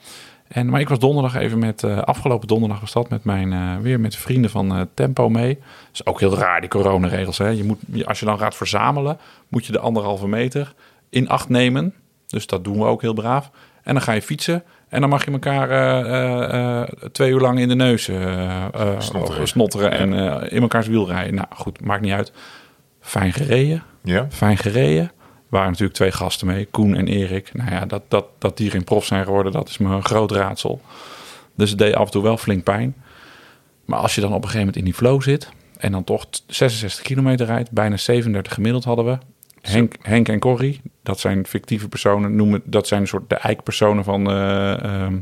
En, 0.53 0.67
maar 0.67 0.81
ik 0.81 0.89
was 0.89 0.99
donderdag 0.99 1.35
even 1.35 1.59
met, 1.59 1.83
eh, 1.83 1.99
afgelopen 1.99 2.49
donderdag 2.49 2.81
was 2.81 2.93
dat 2.93 3.09
met 3.09 3.25
mijn, 3.25 3.53
eh, 3.53 3.77
weer 3.81 4.01
met 4.01 4.17
vrienden 4.17 4.51
van 4.51 4.75
eh, 4.75 4.81
Tempo 4.95 5.29
mee. 5.29 5.55
Dat 5.55 5.65
is 5.93 6.07
ook 6.07 6.21
heel 6.21 6.37
raar, 6.37 6.61
die 6.61 6.71
coronaregels. 6.71 7.39
Hè? 7.39 7.49
Je 7.49 7.65
moet, 7.65 8.07
als 8.07 8.21
je 8.21 8.27
dan 8.27 8.39
gaat 8.39 8.55
verzamelen, 8.55 9.19
moet 9.49 9.67
je 9.67 9.73
de 9.73 9.79
anderhalve 9.79 10.29
meter 10.29 10.75
in 11.11 11.29
acht 11.29 11.49
nemen. 11.49 11.95
Dus 12.27 12.47
dat 12.47 12.65
doen 12.65 12.79
we 12.79 12.85
ook 12.85 13.01
heel 13.03 13.13
braaf. 13.13 13.51
En 13.83 13.95
dan 13.95 14.03
ga 14.03 14.13
je 14.13 14.23
fietsen. 14.23 14.63
En 14.89 15.01
dan 15.01 15.11
mag 15.11 15.25
je 15.25 15.31
elkaar 15.31 16.89
twee 17.13 17.31
uur 17.31 17.41
lang 17.41 17.59
in 17.59 17.69
de 17.69 17.75
neus 17.75 18.11
Snotteren. 18.99 19.49
snotteren 19.49 19.91
en 19.91 20.13
in 20.51 20.63
elkaars 20.63 20.87
wiel 20.87 21.07
rijden. 21.09 21.35
Nou 21.35 21.47
goed, 21.51 21.85
maakt 21.85 22.01
niet 22.01 22.13
uit. 22.13 22.33
Fijn 23.01 23.33
gereden. 23.33 23.83
ja. 24.03 24.27
Fijn 24.31 24.57
gereden. 24.57 25.11
Waren 25.53 25.71
natuurlijk 25.71 25.95
twee 25.95 26.13
gasten 26.13 26.47
mee, 26.47 26.67
Koen 26.67 26.95
en 26.95 27.07
Erik. 27.07 27.55
Nou 27.55 27.71
ja, 27.71 27.87
dat, 27.87 28.03
dat, 28.09 28.27
dat 28.39 28.57
die 28.57 28.71
geen 28.71 28.85
prof 28.85 29.05
zijn 29.05 29.25
geworden, 29.25 29.53
dat 29.53 29.69
is 29.69 29.79
me 29.79 29.95
een 29.95 30.05
groot 30.05 30.31
raadsel. 30.31 30.81
Dus 31.55 31.71
het 31.71 31.79
deed 31.79 31.95
af 31.95 32.05
en 32.05 32.11
toe 32.11 32.23
wel 32.23 32.37
flink 32.37 32.65
pijn. 32.65 32.95
Maar 33.85 33.99
als 33.99 34.15
je 34.15 34.21
dan 34.21 34.31
op 34.31 34.37
een 34.37 34.43
gegeven 34.43 34.67
moment 34.67 34.77
in 34.77 34.85
die 34.85 34.95
flow 34.95 35.23
zit... 35.23 35.49
en 35.77 35.93
dan 35.93 36.05
toch 36.05 36.27
t- 36.31 36.45
66 36.47 37.05
kilometer 37.05 37.47
rijdt, 37.47 37.71
bijna 37.71 37.97
37 37.97 38.55
gemiddeld 38.55 38.85
hadden 38.85 39.05
we... 39.05 39.19
Henk, 39.61 39.95
Henk 40.03 40.29
en 40.29 40.39
Corrie, 40.39 40.81
dat 41.03 41.21
zijn 41.21 41.47
fictieve 41.47 41.89
personen, 41.89 42.37
noemen, 42.37 42.63
dat 42.65 42.87
zijn 42.87 43.01
een 43.01 43.07
soort 43.07 43.29
de 43.29 43.37
eikpersonen 43.37 44.05
van 44.05 44.31
ehm, 44.31 45.17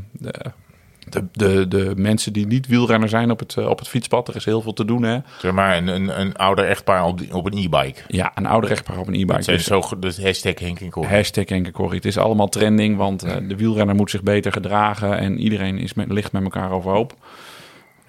de, 1.09 1.27
de, 1.31 1.67
de, 1.67 1.93
mensen 1.95 2.33
die 2.33 2.47
niet 2.47 2.67
wielrenner 2.67 3.09
zijn 3.09 3.31
op 3.31 3.39
het, 3.39 3.57
eh, 3.57 3.67
op 3.67 3.79
het 3.79 3.87
fietspad. 3.87 4.27
Er 4.27 4.35
is 4.35 4.45
heel 4.45 4.61
veel 4.61 4.73
te 4.73 4.85
doen, 4.85 5.03
hè? 5.03 5.19
Zeg 5.39 5.51
maar 5.51 5.77
een, 5.77 5.87
een, 5.87 6.19
een 6.19 6.35
ouder 6.35 6.65
echtpaar 6.65 7.05
op, 7.05 7.21
op 7.31 7.45
een 7.45 7.57
e-bike. 7.57 8.01
Ja, 8.07 8.31
een 8.35 8.45
oude 8.45 8.67
rechtpaar 8.67 8.97
op 8.97 9.07
een 9.07 9.13
e-bike. 9.13 9.33
Dat 9.33 9.43
zijn 9.43 9.57
Dus- 9.57 9.65
zo, 9.65 9.81
dus 9.99 10.23
hashtag 10.23 10.59
Henk 10.59 10.79
en 10.79 10.89
Cor. 10.89 11.05
Hashtag 11.05 11.49
Henk 11.49 11.65
en 11.65 11.71
Corrie. 11.71 11.95
Het 11.95 12.05
is 12.05 12.17
allemaal 12.17 12.49
trending, 12.49 12.97
want 12.97 13.23
eh, 13.23 13.35
de 13.47 13.55
wielrenner 13.55 13.95
moet 13.95 14.09
zich 14.09 14.23
beter 14.23 14.51
gedragen 14.51 15.17
en 15.17 15.39
iedereen 15.39 15.77
is 15.77 15.93
met, 15.93 16.11
ligt 16.11 16.31
met 16.31 16.43
elkaar 16.43 16.71
overhoop. 16.71 17.15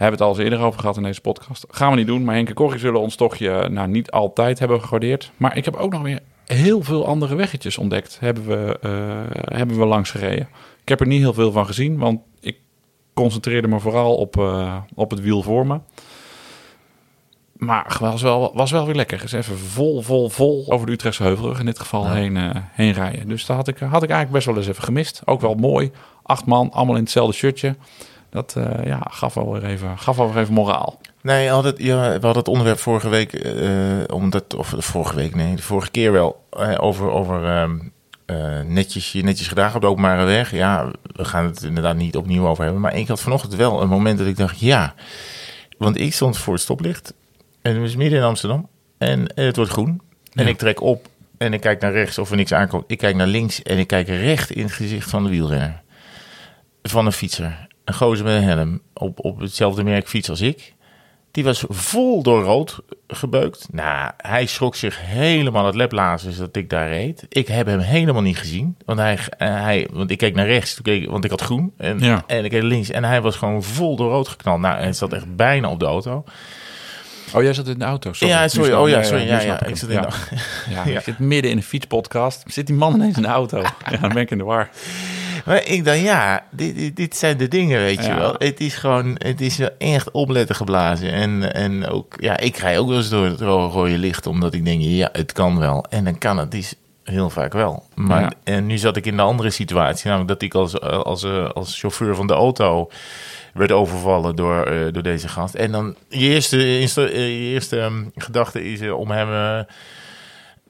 We 0.03 0.09
hebben 0.09 0.19
het 0.19 0.29
al 0.29 0.35
eens 0.35 0.51
eerder 0.51 0.67
over 0.67 0.81
gehad 0.81 0.97
in 0.97 1.03
deze 1.03 1.21
podcast. 1.21 1.67
Gaan 1.71 1.91
we 1.91 1.97
niet 1.97 2.07
doen, 2.07 2.25
maar 2.25 2.35
Henk 2.35 2.49
en 2.49 2.55
Corrie 2.55 2.79
zullen 2.79 3.01
ons 3.01 3.17
tochtje 3.17 3.69
nou, 3.69 3.89
niet 3.89 4.11
altijd 4.11 4.59
hebben 4.59 4.81
gewaardeerd. 4.81 5.33
Maar 5.37 5.57
ik 5.57 5.65
heb 5.65 5.77
ook 5.77 5.93
nog 5.93 6.03
weer 6.03 6.21
heel 6.47 6.83
veel 6.83 7.07
andere 7.07 7.35
weggetjes 7.35 7.79
ontdekt. 7.79 8.17
Hebben 8.21 8.47
we, 8.47 8.79
eh, 8.81 9.57
hebben 9.57 9.79
we 9.79 9.85
langs 9.85 10.11
gereden. 10.11 10.49
Ik 10.83 10.89
heb 10.89 11.01
er 11.01 11.07
niet 11.07 11.21
heel 11.21 11.33
veel 11.33 11.53
van 11.53 11.67
gezien, 11.67 11.99
want 11.99 12.21
ik 12.41 12.57
concentreerde 13.15 13.69
me 13.69 13.81
vooral 13.81 14.15
op, 14.15 14.39
eh, 14.39 14.77
op 14.95 15.11
het 15.11 15.21
wiel 15.21 15.43
voor 15.43 15.67
me. 15.67 15.81
Maar 17.63 17.97
was 18.01 18.23
wel, 18.23 18.51
was 18.55 18.71
wel 18.71 18.87
weer 18.87 18.95
lekker. 18.95 19.21
Dus 19.21 19.33
even 19.33 19.59
vol, 19.59 20.03
vol, 20.03 20.29
vol 20.29 20.65
over 20.69 20.87
de 20.87 20.93
Utrechtse 20.93 21.23
Heuvelrug 21.23 21.59
in 21.59 21.67
dit 21.67 21.79
geval 21.79 22.11
heen, 22.11 22.37
eh, 22.37 22.51
heen 22.73 22.93
rijden. 22.93 23.29
Dus 23.29 23.47
dat 23.47 23.57
had 23.57 23.69
ik, 23.69 23.79
had 23.79 24.03
ik 24.03 24.11
eigenlijk 24.11 24.31
best 24.31 24.47
wel 24.47 24.57
eens 24.57 24.67
even 24.67 24.83
gemist. 24.83 25.23
Ook 25.25 25.41
wel 25.41 25.55
mooi. 25.55 25.91
Acht 26.23 26.47
man, 26.47 26.71
allemaal 26.73 26.97
in 26.97 27.03
hetzelfde 27.03 27.35
shirtje. 27.35 27.77
Dat 28.31 28.55
eh, 28.57 28.85
ja, 28.85 29.07
gaf 29.11 29.35
wel 29.35 29.53
weer 29.53 29.65
even, 29.65 29.99
gaf 29.99 30.17
wel 30.17 30.33
weer 30.33 30.43
even 30.43 30.55
moraal. 30.55 31.01
Nee, 31.21 31.53
altijd, 31.53 31.79
ja, 31.79 32.01
we 32.01 32.11
hadden 32.11 32.37
het 32.37 32.49
onderwerp 32.49 32.79
vorige 32.79 33.09
week, 33.09 33.33
eh, 33.33 34.15
omdat, 34.15 34.55
of 34.55 34.71
de 34.71 34.83
vorige 34.83 35.15
week, 35.15 35.35
nee, 35.35 35.57
de 35.57 35.63
vorige 35.63 35.91
keer 35.91 36.13
wel, 36.13 36.45
over, 36.79 37.11
over 37.11 37.45
ehm, 37.45 37.79
eh, 38.33 38.61
netjes, 38.67 39.13
je 39.13 39.23
netjes 39.23 39.49
gedragen 39.49 39.75
op 39.75 39.81
de 39.81 39.87
openbare 39.87 40.25
weg. 40.25 40.51
Ja, 40.51 40.91
we 41.03 41.25
gaan 41.25 41.45
het 41.45 41.63
inderdaad 41.63 41.97
niet 41.97 42.17
opnieuw 42.17 42.47
over 42.47 42.63
hebben. 42.65 42.83
Maar 42.83 42.97
ik 42.97 43.09
had 43.09 43.21
vanochtend 43.21 43.55
wel 43.55 43.83
een 43.83 43.89
moment 43.89 44.19
dat 44.19 44.27
ik 44.27 44.37
dacht, 44.37 44.61
ja, 44.61 44.95
want 45.79 46.01
ik 46.01 46.13
stond 46.15 46.39
voor 46.39 46.53
het 46.53 46.63
stoplicht 46.63 47.15
en 47.63 47.73
het 47.73 47.81
was 47.81 47.97
midden 47.97 48.19
in 48.19 48.25
Amsterdam 48.25 48.69
en 48.99 49.33
het 49.35 49.57
wordt 49.57 49.71
groen. 49.71 50.01
En 50.33 50.45
Ja. 50.45 50.51
ik 50.51 50.59
trek 50.59 50.81
op 50.81 51.09
en 51.39 51.53
ik 51.53 51.61
kijk 51.61 51.81
naar 51.81 51.93
rechts 51.93 52.19
of 52.19 52.31
er 52.31 52.37
niks 52.37 52.53
aankomt. 52.53 52.85
Ik 52.87 52.99
kijk 52.99 53.17
naar 53.17 53.27
links 53.27 53.63
en 53.63 53.79
ik 53.79 53.87
kijk 53.87 54.07
recht 54.09 54.51
in 54.51 54.63
het 54.63 54.73
gezicht 54.73 55.11
van 55.11 55.23
de 55.25 55.31
wielrenner. 55.31 55.83
Van 56.83 57.07
een 57.07 57.13
fietser. 57.13 57.67
een 57.85 57.95
gozer 57.95 58.25
met 58.25 58.35
een 58.35 58.43
helm 58.43 58.81
op, 58.95 59.25
op 59.25 59.41
hetzelfde 59.41 59.85
merk 59.85 60.09
fiets 60.09 60.31
als 60.31 60.41
ik. 60.41 60.75
Die 61.33 61.45
was 61.45 61.65
vol 61.69 62.23
door 62.23 62.43
rood 62.43 62.79
gebeukt. 63.09 63.67
Nou, 63.71 64.11
hij 64.17 64.47
schrok 64.47 64.75
zich 64.77 64.99
helemaal 65.01 65.67
het 65.67 65.75
leplazers 65.75 66.37
dat 66.37 66.57
ik 66.57 66.71
daar 66.71 66.89
reed. 66.89 67.27
Ik 67.29 67.49
heb 67.49 67.67
hem 67.67 67.79
helemaal 67.79 68.23
niet 68.23 68.39
gezien. 68.39 68.77
Want, 68.85 68.99
hij, 68.99 69.19
eh, 69.39 69.49
hij, 69.63 69.89
want 69.93 70.11
ik 70.11 70.19
keek 70.19 70.35
naar 70.35 70.47
rechts, 70.47 70.75
toen 70.75 70.85
keek, 70.85 71.11
want 71.11 71.25
ik 71.25 71.31
had 71.31 71.41
groen. 71.41 71.73
En, 71.77 71.99
Ja. 71.99 72.23
en 72.27 72.45
ik 72.45 72.51
keek 72.51 72.63
links. 72.63 72.91
En 72.91 73.05
hij 73.05 73.21
was 73.21 73.37
gewoon 73.37 73.63
vol 73.63 73.97
door 73.97 74.11
rood 74.11 74.29
geknald. 74.29 74.61
Nou, 74.61 74.81
hij 74.81 74.93
zat 74.93 75.13
echt 75.13 75.37
bijna 75.37 75.69
op 75.71 75.79
de 75.81 75.87
auto. 75.87 76.25
Oh, 77.35 77.43
jij 77.43 77.53
zat 77.55 77.69
in 77.69 77.79
de 77.79 77.85
auto. 77.85 78.13
Sorry. 78.13 78.35
ja, 78.35 78.49
sorry. 78.49 78.73
Oh 78.73 78.89
ja, 78.89 79.03
sorry. 79.03 79.27
Ja, 79.27 79.41
ja, 79.41 79.65
ik 79.67 79.77
zat 79.77 79.89
in 79.91 80.01
de... 80.01 80.09
Ja, 80.71 80.85
Ja. 80.87 80.97
ik 80.99 81.01
zit 81.01 81.19
midden 81.19 81.51
in 81.51 81.57
een 81.57 81.63
fietspodcast. 81.63 82.43
Zit 82.47 82.67
die 82.67 82.77
man 82.77 82.95
ineens 82.95 83.17
in 83.17 83.23
de 83.23 83.29
auto? 83.29 83.63
Ja, 83.91 83.97
dan 84.01 84.09
ben 84.09 84.23
ik 84.23 84.31
in 84.31 84.39
de 84.39 84.45
war. 84.45 84.69
Maar 85.45 85.65
ik 85.67 85.85
dacht, 85.85 86.01
ja, 86.01 86.45
dit, 86.51 86.77
dit, 86.77 86.97
dit 86.97 87.17
zijn 87.17 87.37
de 87.37 87.49
dingen, 87.49 87.81
weet 87.81 88.05
je 88.05 88.15
wel. 88.15 88.35
Het 88.39 88.61
is 88.61 88.75
gewoon, 88.75 89.15
het 89.19 89.41
is 89.41 89.57
wel 89.57 89.71
echt 89.79 90.11
opletten 90.11 90.55
geblazen. 90.57 91.13
En, 91.13 91.55
en 91.55 91.87
ook, 91.87 92.15
ja, 92.21 92.37
ik 92.39 92.57
rij 92.57 92.79
ook 92.79 92.89
wel 92.89 92.97
eens 92.97 93.09
door 93.09 93.25
het 93.25 93.41
ro- 93.41 93.67
rode 93.69 93.99
licht, 93.99 94.27
omdat 94.27 94.55
ik 94.55 94.65
denk, 94.65 94.83
ja, 94.83 95.09
het 95.13 95.33
kan 95.33 95.59
wel. 95.59 95.85
En 95.91 96.05
dan 96.05 96.19
kan 96.19 96.39
het 96.39 96.51
dus 96.51 96.75
heel 97.05 97.31
vaak 97.31 97.53
wel. 97.53 97.83
Maar 97.95 98.21
Ja. 98.21 98.33
en 98.45 98.67
nu 98.67 98.79
zat 98.79 98.97
ik 98.97 99.07
in 99.07 99.17
de 99.17 99.23
andere 99.23 99.51
situatie, 99.51 100.07
namelijk 100.09 100.29
dat 100.31 100.43
ik 100.43 100.55
als, 100.55 100.81
als, 100.81 101.23
eh, 101.25 101.51
als 101.51 101.79
chauffeur 101.79 102.15
van 102.15 102.27
de 102.27 102.33
auto 102.33 102.89
werd 103.55 103.73
overvallen 103.73 104.37
door, 104.37 104.63
eh, 104.65 104.93
door 104.93 105.03
deze 105.03 105.29
gast. 105.29 105.55
En 105.55 105.73
dan, 105.73 105.95
je 106.09 106.29
eerste, 106.29 106.57
eh, 106.57 107.11
je 107.45 107.51
eerste 107.53 107.81
ehm, 107.81 108.03
gedachte 108.17 108.65
is 108.73 108.91
om 108.91 109.11
hem... 109.11 109.65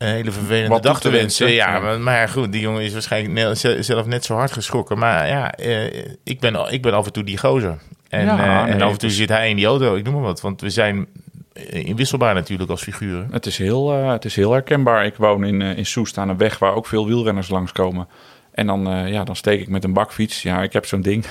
een 0.03 0.15
hele 0.15 0.31
vervelende 0.33 0.69
Wat 0.69 0.83
dag 0.83 1.01
te 1.01 1.11
wensen. 1.11 1.47
wensen. 1.47 1.65
Ja, 1.67 1.79
maar, 1.81 2.01
maar 2.01 2.29
goed, 2.29 2.53
die 2.53 2.61
jongen 2.61 2.83
is 2.83 2.93
waarschijnlijk 2.93 3.57
zelf 3.81 4.07
net 4.07 4.25
zo 4.25 4.35
hard 4.35 4.53
geschrokken. 4.53 4.99
Maar 4.99 5.29
ja, 5.29 5.53
eh, 5.55 6.05
ik, 6.25 6.41
ben, 6.41 6.73
ik 6.73 6.83
ben 6.83 6.95
af 6.95 7.07
en 7.07 7.13
toe 7.13 7.25
die 7.25 7.39
gozer. 7.39 7.79
En, 8.09 8.25
Ja, 8.25 8.31
eh, 8.59 8.65
nee, 8.65 8.73
en 8.75 8.83
af 8.83 8.93
en 8.93 8.99
toe 8.99 9.09
is- 9.09 9.17
zit 9.17 9.29
hij 9.29 9.51
in 9.51 9.57
die 9.57 9.67
auto, 9.67 9.95
ik 9.95 10.05
noem 10.05 10.15
maar 10.15 10.23
wat. 10.23 10.41
Want 10.41 10.61
we 10.61 10.71
zijn 10.71 11.07
eh, 11.53 11.85
inwisselbaar 11.85 12.35
natuurlijk 12.35 12.71
als 12.71 12.83
figuren. 12.83 13.29
Het 13.31 13.47
is 13.47 13.59
heel, 13.59 13.91
het 14.11 14.25
is 14.25 14.37
heel 14.37 14.53
herkenbaar. 14.53 15.07
Ik 15.07 15.15
woon 15.17 15.45
in, 15.45 15.63
in 15.63 15.87
Soest 15.87 16.19
aan 16.19 16.29
een 16.29 16.37
weg 16.39 16.59
waar 16.59 16.75
ook 16.75 16.87
veel 16.87 17.07
wielrenners 17.07 17.49
langskomen. 17.49 18.09
En 18.53 18.67
dan, 18.67 19.09
ja, 19.09 19.25
dan 19.25 19.37
steek 19.37 19.61
ik 19.61 19.69
met 19.69 19.85
een 19.85 19.93
bakfiets. 19.93 20.43
Ja, 20.43 20.63
ik 20.63 20.73
heb 20.73 20.87
zo'n 20.87 21.03
ding 21.03 21.25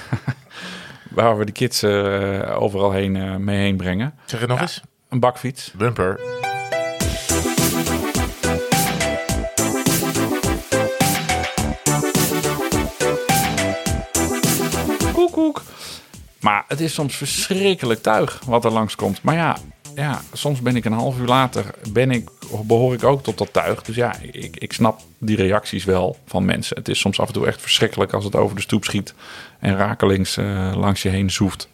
waar 1.10 1.38
we 1.38 1.46
de 1.46 1.51
kids 1.51 1.84
overal 1.84 2.92
heen, 2.92 3.44
mee 3.44 3.58
heen 3.58 3.78
brengen. 3.78 4.13
Zeg 4.25 4.40
het 4.40 4.50
nog 4.50 4.62
eens? 4.62 4.82
Een 5.10 5.20
bakfiets. 5.20 5.72
Bumper. 5.78 6.20
Maar 16.41 16.63
het 16.67 16.79
is 16.79 16.93
soms 16.93 17.15
verschrikkelijk 17.15 18.01
tuig 18.01 18.41
wat 18.45 18.65
er 18.65 18.71
langskomt. 18.71 19.19
Maar 19.24 19.36
ja, 19.36 19.57
ja, 19.95 20.21
soms 20.33 20.62
ben 20.62 20.75
ik 20.75 20.86
een 20.86 20.91
half 20.93 21.19
uur 21.19 21.27
later, 21.27 21.65
ben 21.91 22.12
ik, 22.12 22.29
behoor 22.63 22.93
ik 22.93 23.03
ook 23.03 23.24
tot 23.24 23.38
dat 23.38 23.53
tuig. 23.53 23.81
Dus 23.81 23.95
ja, 23.95 24.15
ik, 24.31 24.57
ik 24.57 24.74
snap 24.74 25.00
die 25.17 25.36
reacties 25.36 25.83
wel 25.83 26.17
van 26.25 26.45
mensen. 26.45 26.77
Het 26.77 26.89
is 26.89 27.00
soms 27.00 27.19
af 27.19 27.27
en 27.27 27.33
toe 27.33 27.48
echt 27.48 27.62
verschrikkelijk 27.62 28.13
als 28.13 28.24
het 28.24 28.36
over 28.36 28.55
de 28.55 28.62
stoep 28.62 28.83
schiet 28.83 29.13
en 29.60 29.75
rakelings 29.77 30.38
eh, 30.38 30.71
langs 30.75 31.01
je 31.01 31.10
heen 31.10 31.29
zoeft. 31.31 31.69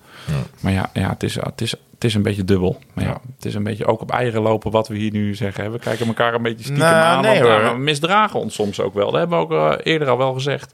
Maar 0.59 0.71
ja, 0.73 0.89
ja 0.93 1.09
het, 1.09 1.23
is, 1.23 1.35
het, 1.35 1.61
is, 1.61 1.71
het 1.71 2.03
is 2.03 2.13
een 2.13 2.21
beetje 2.21 2.43
dubbel. 2.43 2.79
Maar 2.93 3.05
ja, 3.05 3.21
het 3.35 3.45
is 3.45 3.53
een 3.53 3.63
beetje 3.63 3.85
ook 3.85 4.01
op 4.01 4.11
eieren 4.11 4.41
lopen 4.41 4.71
wat 4.71 4.87
we 4.87 4.97
hier 4.97 5.11
nu 5.11 5.35
zeggen. 5.35 5.71
We 5.71 5.79
kijken 5.79 6.07
elkaar 6.07 6.33
een 6.33 6.41
beetje 6.41 6.63
stiekem 6.63 6.83
Nou, 6.83 7.03
aan. 7.03 7.21
nee, 7.21 7.41
want, 7.43 7.53
ja, 7.53 7.61
hoor. 7.65 7.73
we 7.73 7.79
misdragen 7.79 8.39
ons 8.39 8.53
soms 8.53 8.79
ook 8.79 8.93
wel. 8.93 9.11
Dat 9.11 9.19
hebben 9.19 9.37
we 9.37 9.43
ook 9.43 9.51
eh, 9.51 9.91
eerder 9.93 10.09
al 10.09 10.17
wel 10.17 10.33
gezegd. 10.33 10.73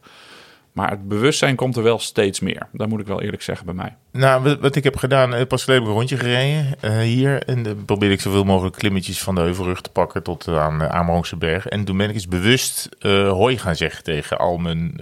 Maar 0.74 0.90
het 0.90 1.08
bewustzijn 1.08 1.56
komt 1.56 1.76
er 1.76 1.84
wel 1.84 2.00
steeds 2.00 2.40
meer. 2.40 2.68
Dat 2.72 2.90
moet 2.90 3.00
ik 3.00 3.08
wel 3.08 3.22
eerlijk 3.22 3.42
zeggen 3.42 3.66
bij 3.66 3.76
mij. 3.76 3.96
Nou, 4.12 4.58
wat, 4.60 4.76
ik 4.76 4.84
heb 4.84 4.96
gedaan, 4.96 5.34
eh, 5.34 5.48
pas 5.48 5.64
geleden 5.64 5.84
heb 5.84 5.92
ik 5.92 6.00
een 6.00 6.08
rondje 6.08 6.26
gereden 6.26 6.76
eh, 6.80 6.98
hier. 6.98 7.44
En 7.44 7.64
dan 7.64 7.86
probeer 7.86 8.12
ik 8.12 8.22
zoveel 8.22 8.44
mogelijk 8.44 8.76
klimmetjes 8.76 9.24
van 9.24 9.36
de 9.36 9.42
heuvelrug 9.42 9.82
te 9.82 9.90
pakken 9.90 10.24
tot 10.24 10.48
eh, 10.48 10.62
aan 10.62 10.80
de 10.80 10.90
Amerongse 10.90 11.36
berg. 11.36 11.68
En 11.68 11.84
toen 11.84 11.98
ben 11.98 12.10
ik 12.10 12.16
eens 12.16 12.28
bewust 12.28 12.90
eh 13.00 13.32
hoi 13.32 13.58
gaan 13.58 13.76
zeggen 13.76 14.04
tegen 14.04 14.38
al 14.38 14.58
mijn, 14.58 15.02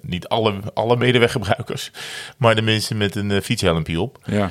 niet 0.00 0.28
alle, 0.28 0.54
alle 0.74 0.96
medeweggebruikers, 0.96 1.90
maar 2.38 2.54
de 2.54 2.62
mensen 2.62 2.96
met 2.96 3.14
een 3.14 3.42
fietshelmpje 3.42 4.00
op. 4.00 4.18
Ja. 4.24 4.50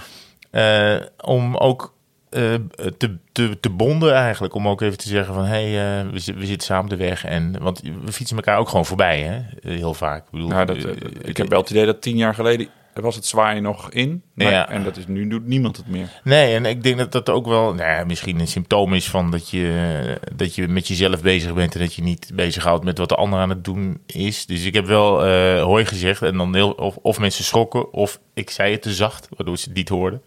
Om 1.22 1.56
ook 1.56 1.95
te, 2.30 3.18
te, 3.32 3.60
te 3.60 3.70
bonden 3.70 4.14
eigenlijk. 4.14 4.54
Om 4.54 4.68
ook 4.68 4.82
even 4.82 4.98
te 4.98 5.08
zeggen 5.08 5.34
van, 5.34 5.46
hé, 5.46 5.72
hey, 5.72 6.00
eh, 6.00 6.06
we, 6.06 6.34
we 6.34 6.46
zitten 6.46 6.68
samen 6.68 6.90
de 6.90 6.96
weg. 6.96 7.26
En, 7.26 7.56
want 7.62 7.82
we 8.04 8.12
fietsen 8.12 8.38
elkaar 8.38 8.58
ook 8.58 8.70
gewoon 8.70 8.86
voorbij, 8.86 9.22
hè? 9.22 9.36
Eh, 9.36 9.78
Heel 9.78 9.94
vaak. 9.94 10.26
Ik, 10.26 10.32
bedoel, 10.32 10.50
Ja, 10.50 10.66
dat, 10.66 10.78
eh, 10.78 10.84
eh, 10.84 10.96
ik 11.22 11.38
heb 11.38 11.50
wel 11.50 11.60
het 11.60 11.70
idee 11.70 11.86
dat 11.86 12.02
tien 12.02 12.18
jaar 12.18 12.34
geleden 12.34 12.68
was 12.94 13.16
het 13.16 13.26
zwaaien 13.26 13.64
nog 13.64 13.92
in. 13.92 14.24
Maar, 14.34 14.52
Ja. 14.52 14.70
En 14.70 14.84
dat 14.84 14.98
is, 14.98 15.08
nu 15.08 15.28
doet 15.28 15.46
niemand 15.46 15.78
het 15.78 15.88
meer. 15.88 16.22
Nee, 16.24 16.56
en 16.56 16.66
ik 16.66 16.84
denk 16.84 16.98
dat 16.98 17.12
dat 17.12 17.30
ook 17.30 17.46
wel 17.46 17.74
nou 17.74 17.90
ja, 17.90 18.04
misschien 18.04 18.40
een 18.40 18.48
symptoom 18.48 18.94
is 18.94 19.10
van 19.10 19.32
dat 19.32 19.50
je, 19.50 20.18
dat 20.36 20.56
je 20.56 20.68
met 20.68 20.88
jezelf 20.88 21.22
bezig 21.22 21.54
bent 21.54 21.74
en 21.74 21.80
dat 21.80 21.94
je 21.94 22.02
niet 22.02 22.32
bezighoudt 22.34 22.84
met 22.84 22.98
wat 22.98 23.10
de 23.10 23.16
ander 23.16 23.40
aan 23.40 23.50
het 23.50 23.64
doen 23.64 24.02
is. 24.06 24.46
Dus 24.46 24.66
ik 24.66 24.74
heb 24.74 24.86
wel 24.86 25.26
eh 25.26 25.64
hooi 25.64 25.86
gezegd 25.86 26.22
en 26.22 26.38
dan 26.38 26.56
heel, 26.56 26.72
of, 26.72 26.96
of 27.02 27.20
mensen 27.20 27.44
schrokken 27.44 27.94
of 27.94 28.20
ik 28.34 28.50
zei 28.50 28.72
het 28.72 28.82
te 28.82 28.94
zacht, 28.94 29.28
waardoor 29.36 29.58
ze 29.58 29.66
het 29.68 29.78
niet 29.78 29.90
hoorden. 29.90 30.22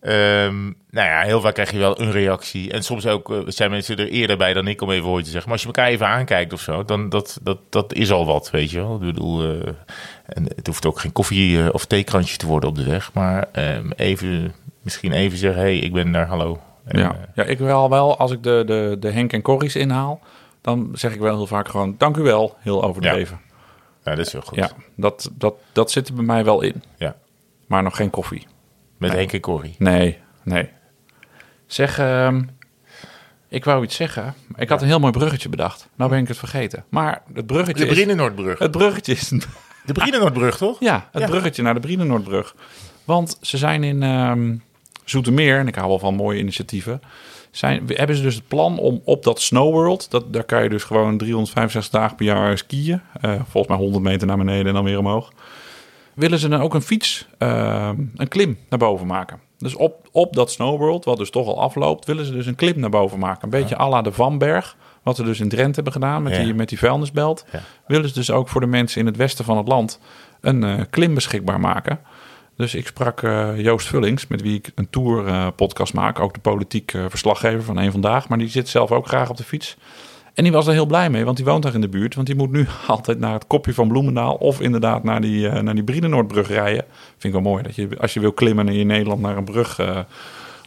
Ehm, 0.00 0.64
nou 0.90 1.08
ja, 1.08 1.20
heel 1.20 1.40
vaak 1.40 1.54
krijg 1.54 1.70
je 1.70 1.78
wel 1.78 2.00
een 2.00 2.10
reactie. 2.10 2.72
En 2.72 2.82
soms 2.82 3.06
ook 3.06 3.30
eh, 3.32 3.38
zijn 3.46 3.70
mensen 3.70 3.96
er 3.96 4.08
eerder 4.08 4.36
bij 4.36 4.52
dan 4.52 4.66
ik 4.68 4.80
om 4.82 4.90
even 4.90 5.08
hooi 5.08 5.22
te 5.22 5.30
zeggen. 5.30 5.42
Maar 5.50 5.52
als 5.52 5.60
je 5.60 5.66
elkaar 5.74 5.88
even 5.92 6.06
aankijkt 6.06 6.52
of 6.52 6.60
zo, 6.60 6.84
dan 6.84 7.08
dat, 7.08 7.38
dat, 7.42 7.58
dat 7.68 7.92
is 7.94 8.10
al 8.12 8.26
wat, 8.26 8.50
weet 8.50 8.70
je 8.70 8.78
wel. 8.80 8.94
Ik 8.94 9.00
bedoel, 9.00 9.42
eh, 9.42 9.68
en 10.26 10.44
het 10.56 10.66
hoeft 10.66 10.86
ook 10.86 10.98
geen 11.00 11.12
koffie- 11.12 11.58
eh, 11.62 11.68
of 11.72 11.84
theekrantje 11.84 12.36
te 12.36 12.46
worden 12.46 12.68
op 12.68 12.74
de 12.76 12.84
weg. 12.84 13.12
Maar 13.12 13.48
ehm, 13.52 13.90
even, 13.96 14.54
misschien 14.82 15.12
even 15.12 15.38
zeggen, 15.38 15.62
hé, 15.62 15.68
hey, 15.68 15.78
ik 15.78 15.92
ben 15.92 16.12
daar, 16.12 16.26
hallo. 16.26 16.60
En, 16.84 16.98
Ja. 16.98 17.16
ja, 17.34 17.44
ik 17.44 17.58
wel 17.58 17.90
wel, 17.90 18.18
als 18.18 18.30
ik 18.32 18.42
de, 18.42 18.62
de, 18.66 18.96
de 19.00 19.10
Henk 19.10 19.32
en 19.32 19.42
Corries 19.42 19.76
inhaal, 19.76 20.20
dan 20.60 20.90
zeg 20.92 21.14
ik 21.14 21.20
wel 21.20 21.36
heel 21.36 21.46
vaak 21.46 21.68
gewoon 21.68 21.94
dank 21.98 22.16
u 22.16 22.22
wel, 22.22 22.56
heel 22.60 22.82
overdreven. 22.84 23.40
ja, 24.04 24.14
dat 24.14 24.26
is 24.26 24.32
wel 24.32 24.42
goed. 24.42 24.58
Ja, 24.58 24.70
dat, 24.96 25.30
dat, 25.34 25.54
dat 25.72 25.90
zit 25.90 26.08
er 26.08 26.14
bij 26.14 26.24
mij 26.24 26.44
wel 26.44 26.60
in. 26.62 26.82
Ja. 26.96 27.16
Maar 27.66 27.82
nog 27.82 27.96
geen 27.96 28.10
koffie. 28.10 28.46
Met 28.98 29.12
Henk 29.12 29.32
en 29.32 29.40
Corrie. 29.40 29.74
Nee, 29.78 30.18
nee. 30.42 30.68
Zeg, 31.66 31.98
ehm, 31.98 32.42
ik 33.48 33.64
wou 33.64 33.84
iets 33.84 33.96
zeggen. 33.96 34.34
Ik 34.56 34.68
had 34.68 34.80
een 34.82 34.86
heel 34.88 34.98
mooi 35.00 35.12
bruggetje 35.12 35.48
bedacht. 35.48 35.88
Nou 35.94 36.10
ben 36.10 36.18
ik 36.18 36.28
het 36.28 36.36
vergeten. 36.36 36.84
Maar 36.88 37.22
het 37.34 37.46
bruggetje 37.46 37.84
De. 37.86 37.90
Brienenoordbrug. 37.90 38.58
Het 38.58 38.70
bruggetje 38.70 39.12
is... 39.12 39.28
De 39.84 39.92
Brienenoordbrug, 39.92 40.56
toch? 40.66 40.76
Ja, 40.80 41.08
het 41.12 41.22
Ja. 41.22 41.28
bruggetje 41.28 41.62
naar 41.62 41.74
de 41.74 41.80
Brienenoordbrug. 41.80 42.54
Want 43.04 43.38
ze 43.40 43.56
zijn 43.58 43.84
in 43.84 44.02
ehm, 44.02 44.56
Zoetermeer, 45.04 45.58
en 45.58 45.66
ik 45.68 45.74
hou 45.74 45.88
wel 45.88 45.98
van 45.98 46.14
mooie 46.14 46.38
initiatieven... 46.38 47.00
Zijn, 47.50 47.82
hebben 47.86 48.16
ze 48.16 48.22
dus 48.22 48.34
het 48.34 48.48
plan 48.48 48.78
om 48.78 49.00
op 49.04 49.22
dat 49.22 49.40
Snow 49.40 49.72
World... 49.72 50.10
Dat, 50.10 50.32
daar 50.32 50.44
kan 50.44 50.62
je 50.62 50.68
dus 50.68 50.84
gewoon 50.84 51.18
365 51.18 52.00
dagen 52.00 52.16
per 52.16 52.24
jaar 52.26 52.58
skiën. 52.58 53.00
Eh, 53.20 53.32
volgens 53.48 53.66
mij 53.66 53.76
100 53.76 54.04
meter 54.04 54.26
naar 54.26 54.36
beneden 54.36 54.66
en 54.66 54.74
dan 54.74 54.84
weer 54.84 54.98
omhoog. 54.98 55.32
Willen 56.18 56.38
ze 56.38 56.48
dan 56.48 56.60
ook 56.60 56.74
een 56.74 56.82
fiets, 56.82 57.26
ehm, 57.38 57.96
een 58.16 58.28
klim 58.28 58.58
naar 58.68 58.78
boven 58.78 59.06
maken. 59.06 59.40
Dus 59.58 59.74
op, 59.74 60.08
op 60.12 60.34
dat 60.34 60.50
Snow 60.50 60.78
World, 60.78 61.04
wat 61.04 61.16
dus 61.16 61.30
toch 61.30 61.46
al 61.46 61.60
afloopt... 61.60 62.04
willen 62.04 62.24
ze 62.24 62.32
dus 62.32 62.46
een 62.46 62.54
klim 62.54 62.80
naar 62.80 62.90
boven 62.90 63.18
maken. 63.18 63.44
Een 63.44 63.60
beetje 63.60 63.78
à 63.78 63.88
la 63.88 64.02
de 64.02 64.12
Vanberg... 64.12 64.76
Wat 65.02 65.16
we 65.16 65.24
dus 65.24 65.40
in 65.40 65.48
Drenthe 65.48 65.74
hebben 65.74 65.92
gedaan 65.92 66.22
met, 66.22 66.36
Ja. 66.36 66.42
die, 66.42 66.54
met 66.54 66.68
die 66.68 66.78
vuilnisbelt. 66.78 67.44
Ja. 67.52 67.60
Willen 67.86 68.08
ze 68.08 68.14
dus 68.14 68.30
ook 68.30 68.48
voor 68.48 68.60
de 68.60 68.66
mensen 68.66 69.00
in 69.00 69.06
het 69.06 69.16
westen 69.16 69.44
van 69.44 69.56
het 69.56 69.68
land 69.68 70.00
een 70.40 70.64
eh, 70.64 70.80
klim 70.90 71.14
beschikbaar 71.14 71.60
maken. 71.60 72.00
Dus 72.56 72.74
ik 72.74 72.86
sprak 72.86 73.22
eh, 73.22 73.60
Joost 73.60 73.86
Vullings, 73.86 74.26
met 74.26 74.42
wie 74.42 74.54
ik 74.54 74.70
een 74.74 74.90
tour 74.90 75.26
eh, 75.26 75.46
podcast 75.56 75.94
maak. 75.94 76.18
Ook 76.18 76.34
de 76.34 76.40
politiek 76.40 76.90
verslaggever 77.08 77.62
van 77.62 77.76
Eén 77.76 77.92
Vandaag. 77.92 78.28
Maar 78.28 78.38
die 78.38 78.48
zit 78.48 78.68
zelf 78.68 78.92
ook 78.92 79.06
graag 79.06 79.30
op 79.30 79.36
de 79.36 79.44
fiets. 79.44 79.76
En 80.38 80.44
die 80.44 80.52
was 80.52 80.66
er 80.66 80.72
heel 80.72 80.86
blij 80.86 81.10
mee, 81.10 81.24
want 81.24 81.36
die 81.36 81.46
woont 81.46 81.62
daar 81.62 81.74
in 81.74 81.80
de 81.80 81.88
buurt. 81.88 82.14
Want 82.14 82.26
die 82.26 82.36
moet 82.36 82.50
nu 82.50 82.66
altijd 82.86 83.18
naar 83.18 83.32
het 83.32 83.46
kopje 83.46 83.74
van 83.74 83.88
Bloemendaal... 83.88 84.34
of 84.34 84.60
inderdaad 84.60 85.04
naar 85.04 85.20
die, 85.20 85.48
eh 85.48 85.62
naar 85.62 85.74
die 85.74 85.84
Brienenoordbrug 85.84 86.48
rijden. 86.48 86.84
Vind 87.08 87.34
ik 87.34 87.42
wel 87.42 87.52
mooi, 87.52 87.62
dat 87.62 87.74
je 87.74 87.88
als 88.00 88.14
je 88.14 88.20
wil 88.20 88.32
klimmen 88.32 88.68
in 88.68 88.86
Nederland 88.86 89.20
naar 89.20 89.36
een 89.36 89.44
brug 89.44 89.78
eh, 89.78 89.98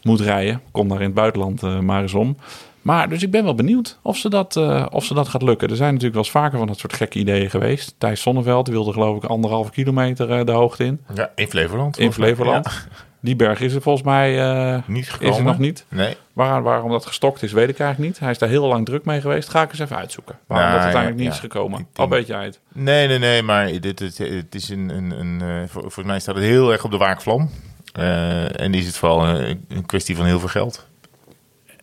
moet 0.04 0.20
rijden. 0.20 0.62
Kom 0.72 0.88
daar 0.88 1.00
in 1.00 1.06
het 1.06 1.14
buitenland 1.14 1.64
eh, 1.64 1.80
maar 1.80 2.02
eens 2.02 2.14
om. 2.14 2.38
Maar 2.82 3.10
dus 3.10 3.24
ik 3.24 3.32
ben 3.32 3.44
wel 3.44 3.56
benieuwd 3.56 4.00
of 4.02 4.18
ze, 4.18 4.30
dat, 4.30 4.58
of 4.92 5.06
ze 5.06 5.14
dat 5.14 5.28
gaat 5.28 5.42
lukken. 5.42 5.70
Er 5.70 5.76
zijn 5.76 5.94
natuurlijk 5.94 6.16
wel 6.16 6.24
eens 6.24 6.32
vaker 6.32 6.58
van 6.58 6.68
dat 6.68 6.80
soort 6.80 6.94
gekke 6.94 7.20
ideeën 7.20 7.50
geweest. 7.50 7.96
Thijs 7.98 8.22
Sonneveld 8.22 8.68
wilde 8.68 8.92
geloof 8.92 9.24
ik 9.24 9.30
anderhalve 9.30 9.72
kilometer 9.72 10.46
de 10.46 10.52
hoogte 10.52 10.84
in. 10.84 11.02
Ja, 11.14 11.32
in 11.36 11.48
Flevoland. 11.48 11.98
In. 11.98 12.14
Flevoland. 12.14 12.66
Ja, 12.66 12.96
Die 13.24 13.36
berg 13.36 13.60
is 13.60 13.74
er 13.74 13.82
volgens 13.82 14.06
mij 14.06 14.40
eh, 14.42 14.82
niet 14.86 15.04
is 15.06 15.10
gekomen. 15.10 15.38
er 15.38 15.44
nog 15.44 15.58
niet. 15.58 15.86
Nee. 15.90 16.16
Waar, 16.34 16.62
waarom 16.64 16.92
dat 16.92 17.06
gestokt 17.06 17.44
is, 17.44 17.52
weet 17.52 17.70
ik 17.70 17.80
eigenlijk 17.80 18.12
niet. 18.12 18.20
Hij 18.20 18.32
is 18.32 18.38
daar 18.38 18.50
heel 18.50 18.68
lang 18.68 18.86
druk 18.86 19.06
mee 19.06 19.22
geweest. 19.22 19.50
Ga 19.50 19.62
ik 19.62 19.70
eens 19.70 19.80
even 19.80 19.96
uitzoeken. 19.98 20.38
Waarom 20.48 20.68
Nou, 20.68 20.78
dat 20.78 20.84
uiteindelijk 20.86 21.22
ja, 21.24 21.30
niet 21.30 21.38
ja. 21.42 21.48
is 21.48 21.52
gekomen. 21.52 21.88
Al 21.96 22.10
weet 22.10 22.28
jij 22.28 22.44
het. 22.46 22.60
Nee, 22.74 23.08
nee, 23.08 23.20
nee, 23.20 23.42
maar 23.42 23.80
dit, 23.80 24.00
het, 24.00 24.18
het 24.18 24.56
is 24.56 24.70
een, 24.70 24.90
een, 24.90 25.12
een 25.20 25.42
eh, 25.42 25.70
volgens 25.70 26.06
mij 26.06 26.20
staat 26.20 26.36
het 26.36 26.44
heel 26.44 26.72
erg 26.72 26.84
op 26.84 26.92
de 26.92 26.98
waakvlam. 26.98 27.50
Eh, 27.94 28.62
en 28.62 28.74
is 28.74 28.86
het 28.86 28.98
vooral 28.98 29.28
een, 29.28 29.66
een 29.68 29.86
kwestie 29.86 30.16
van 30.16 30.26
heel 30.26 30.40
veel 30.40 30.48
geld. 30.50 30.88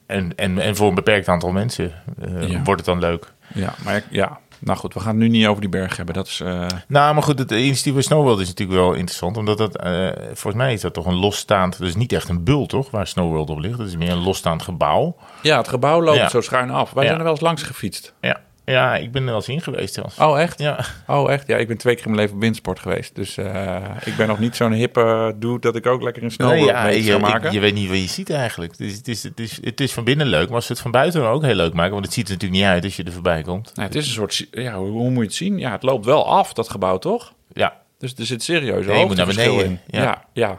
En, 0.07 0.33
en, 0.37 0.59
en 0.59 0.77
voor 0.77 0.89
een 0.89 0.95
beperkt 0.95 1.29
aantal 1.29 1.51
mensen 1.53 1.93
Ja. 2.21 2.63
wordt 2.63 2.67
het 2.67 2.85
dan 2.85 2.99
leuk. 2.99 3.33
Ja, 3.55 3.75
maar 3.85 4.03
ja. 4.11 4.39
Nou 4.61 4.79
goed, 4.79 4.95
we 4.95 5.01
gaan 5.01 5.09
het 5.09 5.19
nu 5.19 5.29
niet 5.29 5.47
over 5.47 5.61
die 5.61 5.71
berg 5.71 5.97
hebben. 5.97 6.15
Dat 6.15 6.27
is, 6.27 6.41
eh, 6.41 6.67
Nou, 6.89 7.15
maar 7.15 7.23
goed, 7.23 7.39
het 7.39 7.51
initiatief 7.51 7.93
bij 7.93 8.03
Snowworld 8.03 8.41
is 8.41 8.47
natuurlijk 8.47 8.79
wel 8.79 8.93
interessant. 8.93 9.37
Omdat 9.37 9.59
dat, 9.59 9.77
eh, 9.77 10.09
volgens 10.27 10.55
mij 10.55 10.73
is 10.73 10.81
dat 10.81 10.95
toch 10.95 11.07
een 11.07 11.15
losstaand... 11.19 11.79
Dat 11.79 11.89
is 11.89 11.95
niet 11.97 12.13
echt 12.13 12.29
een 12.29 12.45
bul, 12.45 12.67
toch? 12.67 12.91
Waar 12.91 13.07
Snowworld 13.07 13.51
op 13.51 13.59
ligt. 13.59 13.79
Dat 13.79 13.87
is 13.87 13.97
meer 13.97 14.11
een 14.11 14.23
losstaand 14.23 14.63
gebouw. 14.63 15.17
Ja, 15.43 15.57
het 15.59 15.69
gebouw 15.69 16.03
loopt 16.03 16.17
Ja. 16.19 16.29
zo 16.29 16.41
schuin 16.41 16.71
af. 16.71 16.91
Wij 16.93 17.03
Ja. 17.03 17.09
zijn 17.09 17.19
er 17.19 17.25
wel 17.25 17.35
eens 17.35 17.43
langs 17.43 17.63
gefietst. 17.63 18.15
Ja, 18.21 18.41
ja 18.71 18.97
ik 18.97 19.13
ben 19.13 19.21
er 19.23 19.27
wel 19.29 19.37
eens 19.37 19.49
in 19.49 19.61
geweest 19.61 19.95
zelfs. 19.95 20.19
Oh, 20.19 20.41
echt? 20.41 20.59
Ja. 20.59 20.85
Oh, 21.07 21.33
echt? 21.33 21.47
Ja, 21.47 21.57
ik 21.57 21.69
ben 21.69 21.77
twee 21.79 21.95
keer 21.95 22.05
in 22.05 22.11
mijn 22.11 22.23
leven 22.23 22.37
op 22.37 22.43
windsport 22.43 22.79
geweest. 22.79 23.15
Dus 23.15 23.37
eh, 23.37 23.77
ik 24.05 24.17
ben 24.17 24.29
nog 24.29 24.39
niet 24.39 24.57
zo'n 24.57 24.73
hippe 24.73 25.35
dude 25.39 25.59
dat 25.61 25.77
ik 25.77 25.87
ook 25.87 26.03
lekker 26.03 26.23
in 26.23 26.29
Nee, 26.29 26.37
snowboard 26.49 26.71
ja, 26.77 26.83
mee 26.83 27.05
je, 27.05 27.19
maken. 27.19 27.47
ik- 27.47 27.53
je 27.53 27.61
weet 27.61 27.75
niet 27.75 27.89
wat 27.89 27.99
je 28.01 28.09
ziet 28.09 28.31
eigenlijk. 28.31 28.77
Dus 28.79 28.93
het, 28.93 29.09
is, 29.09 29.23
het, 29.23 29.41
is, 29.41 29.59
het 29.63 29.81
is 29.81 29.93
van 29.93 30.05
binnen 30.05 30.27
leuk, 30.27 30.47
maar 30.47 30.55
als 30.57 30.67
we 30.69 30.73
het 30.73 30.83
van 30.83 30.91
buiten 30.91 31.27
ook 31.29 31.43
heel 31.43 31.55
leuk 31.55 31.73
maken... 31.75 31.93
want 31.93 32.05
het 32.05 32.15
ziet 32.15 32.27
er 32.29 32.33
natuurlijk 32.33 32.61
niet 32.61 32.71
uit 32.71 32.85
als 32.85 32.97
je 32.97 33.03
er 33.05 33.13
voorbij 33.13 33.43
komt. 33.43 33.71
Nou, 33.75 33.87
het 33.89 33.97
is 33.97 34.07
een 34.07 34.13
soort... 34.13 34.47
Ja, 34.51 34.75
hoe, 34.75 34.89
hoe 34.91 35.11
moet 35.11 35.23
je 35.23 35.29
het 35.29 35.35
zien? 35.35 35.59
Ja, 35.59 35.71
het 35.73 35.83
loopt 35.83 36.05
wel 36.05 36.27
af, 36.29 36.53
dat 36.53 36.69
gebouw, 36.71 36.99
toch? 36.99 37.33
Ja, 37.53 37.77
Dus 37.99 38.15
er 38.19 38.27
zit 38.27 38.43
serieus 38.43 38.87
Nee, 38.87 38.99
je 38.99 39.07
moet 39.07 39.17
naar 39.17 39.27
beneden, 39.27 39.65
in. 39.65 39.79
ja. 39.87 40.03
Ja. 40.03 40.25
ja, 40.33 40.59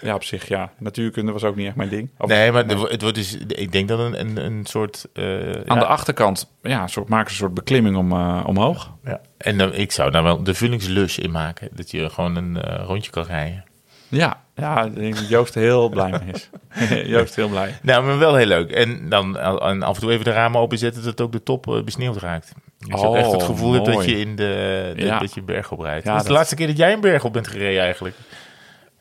ja. 0.00 0.14
op 0.14 0.24
zich, 0.24 0.48
ja. 0.48 0.70
Natuurkunde 0.78 1.32
was 1.32 1.44
ook 1.44 1.56
niet 1.56 1.66
echt 1.66 1.76
mijn 1.76 1.88
ding. 1.88 2.10
Of- 2.18 2.28
nee, 2.28 2.52
maar 2.52 2.64
het 2.66 3.00
wordt 3.02 3.14
dus... 3.14 3.36
Ik 3.46 3.72
denk 3.72 3.88
dat 3.88 3.98
een, 3.98 4.20
een, 4.20 4.44
een 4.44 4.66
soort... 4.66 5.06
eh, 5.12 5.24
Aan 5.50 5.62
ja, 5.64 5.78
de 5.78 5.86
achterkant 5.86 6.50
ja, 6.62 6.86
soort, 6.86 7.08
maken 7.08 7.26
ze 7.26 7.32
een 7.32 7.38
soort 7.38 7.54
beklimming 7.54 7.96
om, 7.96 8.12
eh, 8.12 8.42
omhoog. 8.46 8.92
ja. 9.04 9.20
En 9.38 9.58
dan, 9.58 9.74
ik 9.74 9.92
zou 9.92 10.10
daar 10.10 10.22
wel 10.22 10.42
de 10.42 10.54
vullingslus 10.54 11.18
in 11.18 11.30
maken. 11.30 11.68
Dat 11.72 11.90
je 11.90 12.10
gewoon 12.10 12.36
een 12.36 12.62
eh, 12.62 12.84
rondje 12.84 13.10
kan 13.10 13.24
rijden. 13.24 13.64
Ja, 14.08 14.42
ja 14.54 14.84
ik 14.84 14.94
denk 14.94 15.14
dat 15.14 15.28
Joost 15.28 15.54
heel 15.54 15.88
blij 15.88 16.10
mee 16.10 16.32
is. 16.32 16.50
Joost 17.14 17.34
heel 17.36 17.48
blij. 17.48 17.74
Nou, 17.82 18.04
maar 18.04 18.18
wel 18.18 18.34
heel 18.34 18.46
leuk. 18.46 18.70
En 18.70 19.08
dan 19.08 19.38
en 19.38 19.82
af 19.82 19.94
en 19.94 20.00
toe 20.00 20.12
even 20.12 20.24
de 20.24 20.30
ramen 20.32 20.60
openzetten... 20.60 21.02
dat 21.04 21.20
ook 21.20 21.32
de 21.32 21.42
top 21.42 21.80
besneeuwd 21.84 22.16
raakt. 22.16 22.52
Ook 22.90 23.00
Oh, 23.04 23.18
echt 23.18 23.32
het 23.32 23.42
gevoel 23.42 23.72
hebt 23.72 23.86
dat 23.86 24.04
je 24.04 24.20
in 24.20 24.36
de, 24.36 24.92
de- 24.96 25.04
Ja. 25.04 25.18
dat 25.18 25.34
je 25.34 25.42
berg 25.42 25.70
op 25.72 25.80
rijdt. 25.80 26.04
Ja, 26.04 26.12
dat 26.12 26.20
is 26.20 26.26
de 26.26 26.32
laatste 26.32 26.54
keer 26.54 26.66
dat 26.66 26.76
jij 26.76 26.92
een 26.92 27.00
berg 27.00 27.24
op 27.24 27.32
bent 27.32 27.48
gereden 27.48 27.82
eigenlijk. 27.82 28.16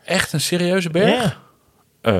Echt 0.07 0.33
een 0.33 0.41
serieuze 0.41 0.89
berg? 0.89 1.23
Ja. 1.23 1.37
Eh, 2.01 2.13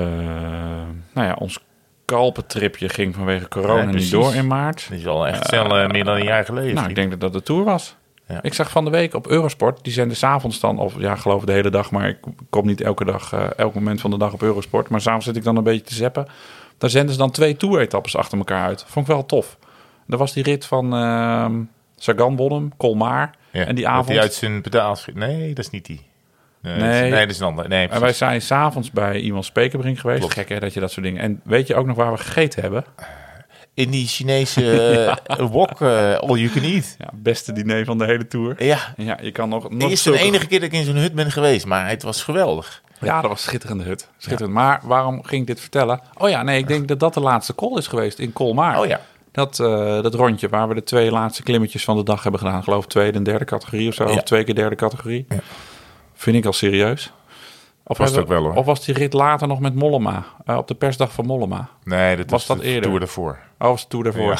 nou 1.12 1.26
ja, 1.26 1.36
ons 1.38 1.58
kalpentripje 2.04 2.88
ging 2.88 3.14
vanwege 3.14 3.48
corona 3.48 3.82
Ja, 3.82 3.90
niet 3.90 4.10
door 4.10 4.34
in 4.34 4.46
maart. 4.46 4.86
Dat 4.88 4.98
is 4.98 5.04
wel 5.04 5.26
echt 5.26 5.46
snel 5.46 5.78
eh, 5.78 5.88
meer 5.88 6.04
dan 6.04 6.16
een 6.16 6.24
jaar 6.24 6.44
geleden. 6.44 6.74
Nou, 6.74 6.88
ik 6.88 6.94
denk 6.94 7.10
dat 7.10 7.20
dat 7.20 7.32
de 7.32 7.42
Tour 7.42 7.64
was. 7.64 7.96
Ja. 8.26 8.42
Ik 8.42 8.54
zag 8.54 8.70
van 8.70 8.84
de 8.84 8.90
week 8.90 9.14
op 9.14 9.26
Eurosport, 9.26 9.84
die 9.84 9.92
zenden 9.92 10.16
s'avonds 10.16 10.60
dan, 10.60 10.78
of 10.78 10.94
ja, 10.98 11.16
geloof 11.16 11.44
de 11.44 11.52
hele 11.52 11.70
dag, 11.70 11.90
maar 11.90 12.08
ik 12.08 12.18
kom 12.50 12.66
niet 12.66 12.80
elke 12.80 13.04
dag, 13.04 13.32
eh, 13.32 13.46
elk 13.56 13.74
moment 13.74 14.00
van 14.00 14.10
de 14.10 14.18
dag 14.18 14.32
op 14.32 14.42
Eurosport. 14.42 14.88
Maar 14.88 15.00
s'avonds 15.00 15.26
zit 15.26 15.36
ik 15.36 15.44
dan 15.44 15.56
een 15.56 15.62
beetje 15.62 15.86
te 15.86 15.94
zeppen. 15.94 16.26
Daar 16.78 16.90
zenden 16.90 17.12
ze 17.12 17.18
dan 17.18 17.30
twee 17.30 17.56
Tour-etappes 17.56 18.16
achter 18.16 18.38
elkaar 18.38 18.66
uit. 18.66 18.84
Vond 18.86 19.08
ik 19.08 19.12
wel 19.12 19.26
tof. 19.26 19.58
Er 20.08 20.16
was 20.16 20.32
die 20.32 20.42
rit 20.42 20.66
van 20.66 20.94
ehm 20.94 21.60
Sagan 21.96 22.36
won 22.36 22.52
hem, 22.52 22.76
Colmar. 22.76 23.30
Ja, 23.50 23.64
en 23.64 23.74
die 23.74 23.84
dat 23.84 23.92
avond. 23.92 24.08
hij 24.08 24.20
uit 24.20 24.34
zijn. 24.34 24.62
Nee, 25.14 25.48
dat 25.54 25.64
is 25.64 25.70
niet 25.70 25.86
die. 25.86 26.06
Nee, 26.68 26.78
Nee. 26.78 26.92
Dat, 26.92 27.04
is, 27.04 27.10
nee 27.10 27.26
dat 27.26 27.34
is 27.34 27.40
een 27.40 27.46
ander. 27.46 27.68
Nee, 27.68 27.88
En 27.88 28.00
wij 28.00 28.12
zijn 28.12 28.42
s'avonds 28.42 28.90
bij 28.90 29.20
iemand 29.20 29.44
Spekerbrink 29.44 29.98
geweest. 29.98 30.18
Klopt. 30.18 30.34
Gek 30.34 30.48
hè, 30.48 30.58
dat 30.58 30.74
je 30.74 30.80
dat 30.80 30.90
soort 30.90 31.06
dingen. 31.06 31.22
En 31.22 31.40
weet 31.44 31.66
je 31.66 31.74
ook 31.74 31.86
nog 31.86 31.96
waar 31.96 32.12
we 32.12 32.18
gegeten 32.18 32.62
hebben? 32.62 32.84
In 33.74 33.90
die 33.90 34.06
Chinese 34.06 34.70
eh, 35.26 35.46
wok, 35.50 35.80
eh, 35.80 36.14
all 36.14 36.36
you 36.36 36.48
can 36.48 36.62
eat. 36.62 36.96
Ja, 36.98 37.08
beste 37.14 37.52
diner 37.52 37.84
van 37.84 37.98
de 37.98 38.04
hele 38.04 38.26
Tour. 38.26 38.64
Ja, 38.64 38.78
Ja, 38.96 39.18
je 39.22 39.32
kan 39.32 39.48
nog... 39.48 39.70
nog 39.70 39.90
is 39.90 40.02
de 40.02 40.18
enige 40.18 40.46
keer 40.46 40.60
dat 40.60 40.68
ik 40.68 40.78
in 40.78 40.84
zo'n 40.84 40.96
hut 40.96 41.14
ben 41.14 41.30
geweest, 41.30 41.66
maar 41.66 41.88
het 41.88 42.02
was 42.02 42.22
geweldig. 42.22 42.82
Ja, 43.00 43.20
dat 43.20 43.30
was 43.30 43.42
schitterende 43.42 43.84
hut. 43.84 44.08
Schitterend. 44.16 44.54
Maar 44.54 44.80
waarom 44.82 45.24
ging 45.24 45.40
ik 45.40 45.46
dit 45.46 45.60
vertellen? 45.60 46.00
Oh 46.16 46.28
ja, 46.28 46.42
nee, 46.42 46.58
ik 46.58 46.68
denk 46.68 46.88
dat 46.88 47.00
dat 47.00 47.14
de 47.14 47.20
laatste 47.20 47.54
call 47.54 47.76
is 47.76 47.86
geweest 47.86 48.18
in 48.18 48.32
Colmar. 48.32 48.78
Oh 48.78 48.86
ja. 48.86 49.00
Dat, 49.32 49.60
eh, 49.60 50.02
dat 50.02 50.14
rondje 50.14 50.48
waar 50.48 50.68
we 50.68 50.74
de 50.74 50.82
twee 50.82 51.10
laatste 51.10 51.42
klimmetjes 51.42 51.84
van 51.84 51.96
de 51.96 52.02
dag 52.02 52.22
hebben 52.22 52.40
gedaan. 52.40 52.58
Ik 52.58 52.64
geloof 52.64 52.86
tweede 52.86 53.18
en 53.18 53.24
derde 53.24 53.44
categorie 53.44 53.88
of 53.88 53.94
zo. 53.94 54.04
Ja. 54.08 54.14
Of 54.14 54.22
twee 54.22 54.44
keer 54.44 54.54
derde 54.54 54.76
categorie. 54.76 55.26
Vind 56.18 56.36
ik 56.36 56.44
al 56.44 56.52
serieus. 56.52 57.12
Of 57.84 57.98
Was 57.98 58.10
het 58.10 58.18
ook 58.20 58.28
wel, 58.28 58.42
hoor. 58.42 58.54
Of 58.54 58.66
was 58.66 58.84
die 58.84 58.94
rit 58.94 59.12
later 59.12 59.48
nog 59.48 59.60
met 59.60 59.74
Mollema? 59.74 60.24
eh, 60.46 60.56
op 60.56 60.68
de 60.68 60.74
persdag 60.74 61.12
van 61.12 61.26
Mollema. 61.26 61.68
Nee, 61.84 62.16
dat 62.16 62.30
Was 62.30 62.46
dat 62.46 62.58
de 62.58 62.64
eerder? 62.64 62.82
Tour 62.82 63.00
ervoor. 63.00 63.38
Oh, 63.58 63.68
was 63.68 63.82
de 63.82 63.88
Tour 63.88 64.04
daarvoor. 64.04 64.38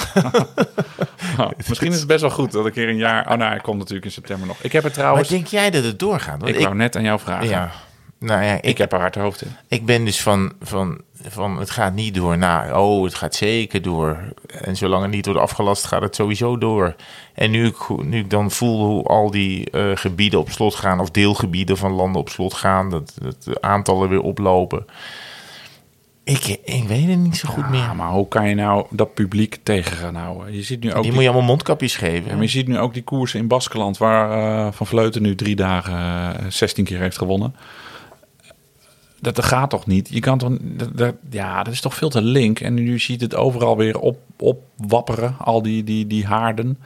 Nou, 1.37 1.53
misschien 1.69 1.91
is 1.93 1.99
het 1.99 2.07
best 2.07 2.21
wel 2.21 2.31
goed 2.31 2.53
dat 2.53 2.67
ik 2.67 2.75
hier 2.75 2.89
een 2.89 2.97
jaar... 2.97 3.23
Oh, 3.31 3.37
nou, 3.37 3.51
hij 3.51 3.59
komt 3.61 3.79
natuurlijk 3.79 4.05
in 4.07 4.13
september 4.13 4.47
nog. 4.47 4.57
Ik 4.61 4.73
heb 4.73 4.83
het 4.83 4.93
Maar 4.93 5.03
trouwens... 5.03 5.29
denk 5.29 5.47
jij 5.47 5.71
dat 5.71 5.85
het 5.85 5.99
doorgaat? 5.99 6.41
Want 6.41 6.55
ik, 6.55 6.61
wou 6.63 6.75
net 6.75 6.97
aan 6.97 7.03
jou 7.03 7.19
vragen. 7.21 7.49
ja, 7.49 7.71
nou 8.19 8.43
ja, 8.45 8.55
ik, 8.55 8.65
Ik 8.65 8.79
heb 8.79 8.93
er 8.93 9.01
hard 9.01 9.15
hoofd 9.15 9.43
in. 9.43 9.57
ik 9.69 9.87
ben 9.87 10.05
dus 10.05 10.23
van, 10.23 10.53
van, 10.61 11.01
van 11.23 11.59
het 11.59 11.71
gaat 11.71 11.95
niet 11.95 12.15
door 12.15 12.39
naar, 12.39 12.81
oh, 12.81 13.05
het 13.05 13.15
gaat 13.15 13.35
zeker 13.35 13.83
door. 13.83 14.19
En 14.47 14.77
zolang 14.77 15.03
het 15.03 15.11
niet 15.11 15.27
wordt 15.27 15.41
afgelast, 15.41 15.85
gaat 15.85 16.03
het 16.03 16.15
sowieso 16.15 16.59
door. 16.59 16.95
En 17.35 17.51
nu 17.51 17.67
ik, 17.67 17.89
nu 18.03 18.19
ik 18.19 18.31
dan 18.31 18.51
voel 18.51 18.87
hoe 18.87 19.05
al 19.05 19.31
die 19.31 19.71
eh, 19.71 19.91
gebieden 19.95 20.39
op 20.39 20.51
slot 20.51 20.75
gaan, 20.75 21.01
of 21.01 21.11
deelgebieden 21.11 21.77
van 21.77 21.93
landen 21.93 22.21
op 22.21 22.29
slot 22.29 22.55
gaan, 22.55 22.91
dat, 22.91 23.15
dat 23.23 23.43
de 23.43 23.61
aantallen 23.61 24.09
weer 24.09 24.23
oplopen. 24.23 24.87
Ik, 26.29 26.59
ik 26.65 26.85
weet 26.85 27.09
het 27.09 27.19
niet 27.19 27.37
zo 27.37 27.49
goed 27.49 27.71
meer. 27.71 27.97
Maar 27.97 28.11
hoe 28.11 28.29
kan 28.29 28.49
je 28.49 28.55
nou 28.55 28.87
dat 28.91 29.15
publiek 29.15 29.59
tegen 29.63 29.97
gaan 29.97 30.15
houden? 30.15 30.55
Je 30.55 30.63
ziet 30.63 30.81
nu 30.81 30.89
ook 30.89 30.95
die 30.95 31.03
die, 31.03 31.13
moet 31.13 31.23
je 31.23 31.29
allemaal 31.29 31.47
mondkapjes 31.47 31.97
geven. 31.97 32.29
ja, 32.29 32.33
maar 32.33 32.43
je 32.43 32.49
ziet 32.49 32.69
nu 32.69 32.79
ook 32.79 32.95
die 32.95 33.03
koersen 33.03 33.41
in 33.41 33.49
Baskeland... 33.49 33.99
waar 33.99 34.31
eh, 34.31 34.73
Van 34.73 34.87
Vleuten 34.87 35.23
nu 35.23 35.35
drie 35.35 35.57
dagen 35.57 35.95
eh, 36.39 36.47
16 36.49 36.85
keer 36.85 36.99
heeft 36.99 37.19
gewonnen. 37.19 37.55
Dat, 39.21 39.37
dat 39.37 39.45
gaat 39.45 39.71
toch 39.71 39.87
niet? 39.87 40.09
Je 40.09 40.21
kan 40.21 40.39
toch... 40.39 40.53
Ja, 41.31 41.63
dat 41.63 41.73
is 41.73 41.81
toch 41.81 41.95
veel 41.95 42.09
te 42.09 42.23
link. 42.23 42.61
En 42.61 42.75
nu 42.75 42.99
ziet 42.99 43.21
het 43.21 43.35
overal 43.35 43.77
weer 43.77 43.99
op, 43.99 44.19
opwapperen, 44.39 45.37
al 45.39 45.63
die, 45.63 45.85
die, 45.85 46.07
die 46.07 46.27
haarden. 46.27 46.79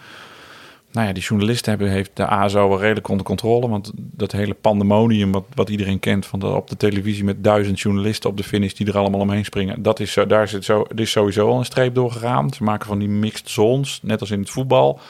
Nou 0.92 1.06
ja, 1.06 1.12
die 1.12 1.22
journalisten 1.22 1.70
hebben, 1.70 1.90
heeft 1.90 2.10
de 2.14 2.26
ASO 2.26 2.68
wel 2.68 2.80
redelijk 2.80 3.08
onder 3.08 3.26
controle. 3.26 3.68
Want 3.68 3.92
dat 3.94 4.32
hele 4.32 4.54
pandemonium 4.54 5.32
wat, 5.32 5.44
wat 5.54 5.68
iedereen 5.68 5.98
kent... 5.98 6.26
van 6.26 6.38
de, 6.38 6.46
op 6.46 6.68
de 6.68 6.76
televisie 6.76 7.24
met 7.24 7.44
duizend 7.44 7.80
journalisten 7.80 8.30
op 8.30 8.36
de 8.36 8.42
finish... 8.42 8.72
die 8.72 8.86
er 8.86 8.98
allemaal 8.98 9.20
omheen 9.20 9.44
springen. 9.44 9.82
Dat 9.82 10.00
is, 10.00 10.18
daar 10.28 10.48
zit 10.48 10.64
zo, 10.64 10.86
er 10.88 11.00
is 11.00 11.10
sowieso 11.10 11.48
al 11.48 11.58
een 11.58 11.64
streep 11.64 11.94
door 11.94 12.12
gegaan. 12.12 12.50
Ze 12.50 12.62
maken 12.62 12.86
van 12.86 12.98
die 12.98 13.08
mixed 13.08 13.50
zones, 13.50 14.00
net 14.02 14.20
als 14.20 14.30
in 14.30 14.40
het 14.40 14.50
voetbal. 14.50 15.00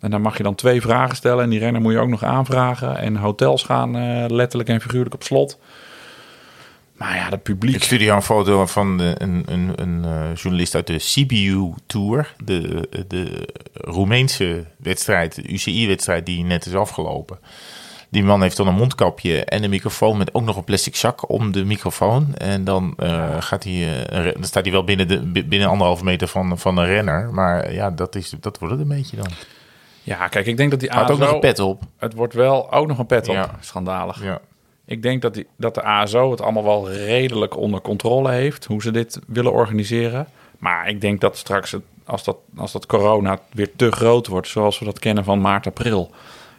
En 0.00 0.10
dan 0.10 0.20
mag 0.20 0.36
je 0.36 0.42
dan 0.42 0.54
twee 0.54 0.80
vragen 0.80 1.16
stellen. 1.16 1.44
En 1.44 1.50
die 1.50 1.58
renner 1.58 1.80
moet 1.80 1.92
je 1.92 1.98
ook 1.98 2.08
nog 2.08 2.24
aanvragen. 2.24 2.98
En 2.98 3.16
hotels 3.16 3.62
gaan 3.62 3.96
eh, 3.96 4.24
letterlijk 4.28 4.68
en 4.68 4.80
figuurlijk 4.80 5.14
op 5.14 5.22
slot. 5.22 5.58
Maar 6.96 7.16
ja, 7.16 7.30
dat 7.30 7.42
publiek... 7.42 7.74
Ik 7.74 7.82
stuurde 7.82 8.04
jou 8.04 8.16
een 8.16 8.22
foto 8.22 8.66
van 8.66 8.98
de, 8.98 9.14
een, 9.18 9.42
een, 9.46 9.72
een 9.74 10.04
eh, 10.04 10.34
journalist 10.34 10.74
uit 10.74 10.86
de 10.86 10.96
CBU 10.96 11.72
Tour. 11.86 12.34
De, 12.44 12.88
de 13.08 13.48
Roemeense 13.72 14.64
wedstrijd, 14.76 15.34
de 15.34 15.52
UCI-wedstrijd 15.52 16.26
die 16.26 16.44
net 16.44 16.66
is 16.66 16.74
afgelopen. 16.74 17.38
Die 18.08 18.24
man 18.24 18.42
heeft 18.42 18.56
dan 18.56 18.66
een 18.66 18.74
mondkapje 18.74 19.44
en 19.44 19.62
een 19.64 19.70
microfoon 19.70 20.16
met 20.18 20.34
ook 20.34 20.44
nog 20.44 20.56
een 20.56 20.64
plastic 20.64 20.96
zak 20.96 21.30
om 21.30 21.52
de 21.52 21.64
microfoon. 21.64 22.34
En 22.34 22.64
dan, 22.64 22.94
eh, 22.96 23.36
gaat 23.40 23.64
hij, 23.64 24.06
eh, 24.06 24.32
dan 24.34 24.44
staat 24.44 24.62
hij 24.64 24.72
wel 24.72 24.84
binnen, 24.84 25.08
de, 25.08 25.20
bi- 25.26 25.44
binnen 25.44 25.68
anderhalve 25.68 26.04
meter 26.04 26.28
van, 26.28 26.58
van 26.58 26.76
een 26.76 26.86
renner. 26.86 27.32
Maar 27.34 27.72
ja, 27.72 27.90
dat, 27.90 28.14
is, 28.14 28.34
dat 28.40 28.58
wordt 28.58 28.74
het 28.74 28.82
een 28.82 28.96
beetje 28.96 29.16
dan. 29.16 29.28
Ja, 30.02 30.28
kijk, 30.28 30.46
ik 30.46 30.56
denk 30.56 30.70
dat 30.70 30.80
die 30.80 30.90
had 30.90 31.10
ook 31.10 31.18
nog 31.18 31.32
een 31.32 31.40
pet 31.40 31.58
op. 31.58 31.82
Het 31.98 32.14
wordt 32.14 32.34
wel 32.34 32.72
ook 32.72 32.86
nog 32.86 32.98
een 32.98 33.06
pet 33.06 33.28
op. 33.28 33.34
Ja. 33.34 33.50
Schandalig. 33.60 34.22
Ja. 34.22 34.40
Ik 34.86 35.02
denk 35.02 35.22
dat, 35.22 35.34
die, 35.34 35.46
dat 35.56 35.74
de 35.74 35.82
ASO 35.82 36.30
het 36.30 36.40
allemaal 36.40 36.64
wel 36.64 36.90
redelijk 36.90 37.56
onder 37.56 37.80
controle 37.80 38.30
heeft. 38.30 38.64
Hoe 38.64 38.82
ze 38.82 38.90
dit 38.90 39.20
willen 39.26 39.52
organiseren. 39.52 40.26
Maar 40.58 40.88
ik 40.88 41.00
denk 41.00 41.20
dat 41.20 41.36
straks, 41.36 41.70
het, 41.70 41.82
als, 42.04 42.24
dat, 42.24 42.36
als 42.56 42.72
dat 42.72 42.86
corona 42.86 43.38
weer 43.52 43.76
te 43.76 43.90
groot 43.92 44.26
wordt... 44.26 44.48
zoals 44.48 44.78
we 44.78 44.84
dat 44.84 44.98
kennen 44.98 45.24
van 45.24 45.40
maart, 45.40 45.66
april... 45.66 46.10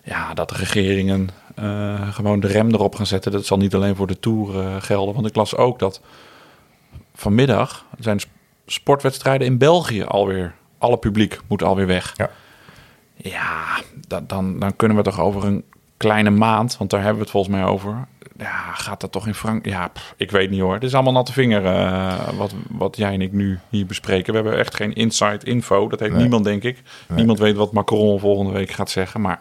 ja, 0.03 0.33
dat 0.33 0.49
de 0.49 0.55
regeringen 0.55 1.29
eh, 1.55 2.13
gewoon 2.13 2.39
de 2.39 2.47
rem 2.47 2.71
erop 2.73 2.95
gaan 2.95 3.05
zetten. 3.05 3.31
Dat 3.31 3.45
zal 3.45 3.57
niet 3.57 3.75
alleen 3.75 3.95
voor 3.95 4.07
de 4.07 4.19
Tour 4.19 4.59
eh, 4.59 4.75
gelden. 4.79 5.13
Want 5.13 5.27
ik 5.27 5.35
las 5.35 5.55
ook 5.55 5.79
dat 5.79 6.01
vanmiddag 7.13 7.85
zijn 7.99 8.19
sp- 8.19 8.29
sportwedstrijden 8.65 9.47
in 9.47 9.57
België 9.57 10.03
alweer... 10.03 10.53
alle 10.77 10.97
publiek 10.97 11.39
moet 11.47 11.63
alweer 11.63 11.87
weg. 11.87 12.13
Ja. 12.15 12.29
Ja, 13.15 13.81
da- 14.07 14.23
dan, 14.27 14.59
dan 14.59 14.75
kunnen 14.75 14.97
we 14.97 15.03
toch 15.03 15.19
over 15.19 15.43
een 15.43 15.63
kleine 15.97 16.29
maand, 16.29 16.77
want 16.77 16.89
daar 16.89 16.99
hebben 16.99 17.17
we 17.17 17.23
het 17.23 17.31
volgens 17.31 17.55
mij 17.55 17.65
over. 17.65 18.07
Ja, 18.37 18.71
gaat 18.73 19.01
dat 19.01 19.11
toch 19.11 19.27
in 19.27 19.33
Frankrijk? 19.33 19.75
Ja, 19.75 19.87
pff, 19.87 20.13
ik 20.17 20.31
weet 20.31 20.49
niet 20.49 20.59
hoor. 20.59 20.73
Het 20.73 20.83
is 20.83 20.93
allemaal 20.93 21.13
natte 21.13 21.33
vinger 21.33 21.65
eh, 21.65 22.29
wat, 22.37 22.53
wat 22.69 22.97
jij 22.97 23.13
en 23.13 23.21
ik 23.21 23.31
nu 23.31 23.59
hier 23.69 23.85
bespreken. 23.85 24.33
We 24.33 24.39
hebben 24.39 24.57
echt 24.59 24.75
geen 24.75 24.93
inside 24.93 25.45
info. 25.45 25.87
Dat 25.87 25.99
heeft 25.99 26.11
Nee. 26.11 26.21
niemand, 26.21 26.43
denk 26.43 26.63
ik. 26.63 26.81
Niemand 27.07 27.39
weet 27.39 27.55
wat 27.55 27.71
Macron 27.71 28.19
volgende 28.19 28.51
week 28.51 28.71
gaat 28.71 28.89
zeggen. 28.89 29.21
Maar 29.21 29.39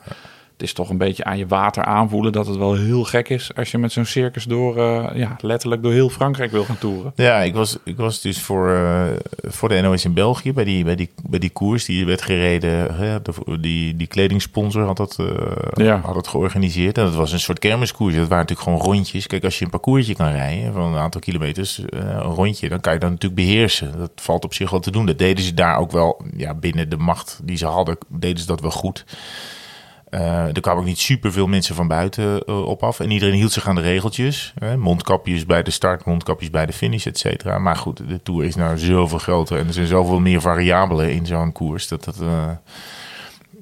het 0.57 0.65
is 0.65 0.73
toch 0.73 0.91
een 0.91 0.99
beetje 0.99 1.25
aan 1.25 1.39
je 1.39 1.47
water 1.47 1.85
aanvoelen 1.85 2.33
dat 2.33 2.47
het 2.47 2.57
wel 2.57 2.75
heel 2.75 3.05
gek 3.05 3.29
is 3.29 3.55
als 3.55 3.71
je 3.71 3.79
met 3.79 3.93
zo'n 3.93 4.05
circus 4.05 4.45
door, 4.45 4.79
eh, 4.79 5.07
ja, 5.15 5.37
letterlijk 5.41 5.83
door 5.83 5.93
heel 5.93 6.09
Frankrijk 6.09 6.51
wil 6.51 6.65
gaan 6.65 6.79
toeren. 6.79 7.13
Ja, 7.17 7.39
ik 7.39 7.55
was, 7.55 7.79
ik 7.85 7.97
was 7.97 8.21
dus 8.21 8.41
voor, 8.41 8.69
uh, 8.69 9.03
voor 9.43 9.69
de 9.69 9.81
NOS 9.81 10.05
in 10.05 10.15
België 10.15 10.53
bij 10.53 10.65
die, 10.65 10.85
bij 10.85 10.97
die, 10.97 11.11
bij 11.29 11.39
die 11.39 11.51
koers 11.51 11.85
die 11.85 12.07
werd 12.07 12.23
gereden. 12.23 12.95
Hè, 12.95 13.23
de, 13.23 13.61
die, 13.61 13.97
die 13.97 14.07
kledingsponsor 14.07 14.85
had 14.85 14.97
dat, 14.97 15.17
uh, 15.21 15.27
ja. 15.75 16.01
had 16.01 16.15
dat 16.15 16.29
georganiseerd. 16.29 16.99
En 16.99 17.05
dat 17.05 17.15
was 17.15 17.33
een 17.33 17.41
soort 17.41 17.59
kermiskoers. 17.59 18.15
Dat 18.15 18.29
waren 18.29 18.47
natuurlijk 18.47 18.69
gewoon 18.69 18.95
rondjes. 18.95 19.27
Kijk, 19.27 19.45
als 19.45 19.59
je 19.59 19.65
een 19.65 19.71
parcoursje 19.71 20.15
kan 20.15 20.31
rijden 20.31 20.73
van 20.73 20.83
een 20.83 20.99
aantal 20.99 21.21
kilometers, 21.21 21.83
een 21.89 22.21
rondje, 22.21 22.69
dan 22.69 22.81
kan 22.81 22.93
je 22.93 22.99
dat 22.99 23.11
natuurlijk 23.11 23.41
beheersen. 23.41 23.99
Dat 23.99 24.11
valt 24.15 24.45
op 24.45 24.55
zich 24.55 24.71
wel 24.71 24.81
te 24.81 24.91
doen. 24.91 25.07
Dat 25.07 25.19
deden 25.19 25.45
ze 25.45 25.55
daar 25.55 25.79
ook 25.79 25.93
wel 25.93 26.23
ja, 26.37 26.55
binnen 26.55 26.89
de 26.89 26.97
macht 26.97 27.41
die 27.43 27.57
ze 27.57 27.67
hadden, 27.67 27.99
deden 28.09 28.39
ze 28.39 28.47
dat 28.47 28.61
wel 28.61 28.71
goed. 28.71 29.05
Uh, 30.17 30.47
er 30.47 30.61
kwamen 30.61 30.81
ook 30.81 30.89
niet 30.89 30.99
super 30.99 31.33
veel 31.33 31.47
mensen 31.47 31.75
van 31.75 31.89
buiten 31.89 32.43
uh, 32.47 32.67
op 32.67 32.83
af. 32.83 33.01
En 33.01 33.11
iedereen 33.11 33.35
hield 33.35 33.53
zich 33.53 33.69
aan 33.69 33.75
de 33.75 33.81
regeltjes. 33.81 34.53
Hè? 34.59 34.77
Mondkapjes 34.77 35.47
bij 35.47 35.63
de 35.63 35.71
start, 35.71 36.05
mondkapjes 36.05 36.51
bij 36.51 36.67
de 36.67 36.73
finish, 36.73 37.07
et 37.07 37.19
cetera. 37.19 37.59
Maar 37.59 37.77
goed, 37.77 38.09
de 38.09 38.23
Tour 38.23 38.45
is 38.45 38.55
nou 38.55 38.79
zoveel 38.79 39.19
groter. 39.19 39.59
En 39.59 39.67
er 39.67 39.73
zijn 39.73 39.87
zoveel 39.87 40.21
meer 40.21 40.41
variabelen 40.41 41.13
in 41.13 41.27
zo'n 41.27 41.53
koers. 41.53 41.89
Dat 41.89 42.05
dat... 42.05 42.19
Uh, 42.23 42.51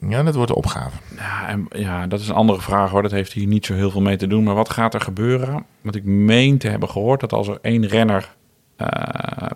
ja, 0.08 0.22
dat 0.22 0.34
wordt 0.34 0.50
de 0.50 0.56
opgave. 0.56 0.96
Ja, 1.16 1.48
en, 1.48 1.66
ja, 1.70 2.06
dat 2.06 2.20
is 2.20 2.28
een 2.28 2.34
andere 2.34 2.60
vraag 2.60 2.90
hoor. 2.90 3.02
Dat 3.02 3.10
heeft 3.10 3.32
hier 3.32 3.46
niet 3.46 3.66
zo 3.66 3.74
heel 3.74 3.90
veel 3.90 4.00
mee 4.00 4.16
te 4.16 4.26
doen. 4.26 4.44
Maar 4.44 4.54
wat 4.54 4.70
gaat 4.70 4.94
er 4.94 5.00
gebeuren? 5.00 5.64
Want 5.80 5.96
ik 5.96 6.04
meen 6.04 6.58
te 6.58 6.68
hebben 6.68 6.88
gehoord 6.88 7.20
dat 7.20 7.32
als 7.32 7.48
er 7.48 7.58
één 7.62 7.86
renner 7.86 8.34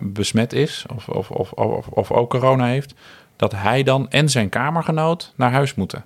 besmet 0.01 0.53
is... 0.53 0.85
Of, 0.95 1.07
of, 1.07 1.31
of, 1.31 1.51
of, 1.51 1.87
of 1.87 2.11
ook 2.11 2.29
corona 2.29 2.65
heeft... 2.65 2.93
dat 3.35 3.51
hij 3.51 3.83
dan 3.83 4.09
en 4.09 4.29
zijn 4.29 4.49
kamergenoot 4.49 5.33
naar 5.35 5.51
huis 5.51 5.75
moeten. 5.75 6.03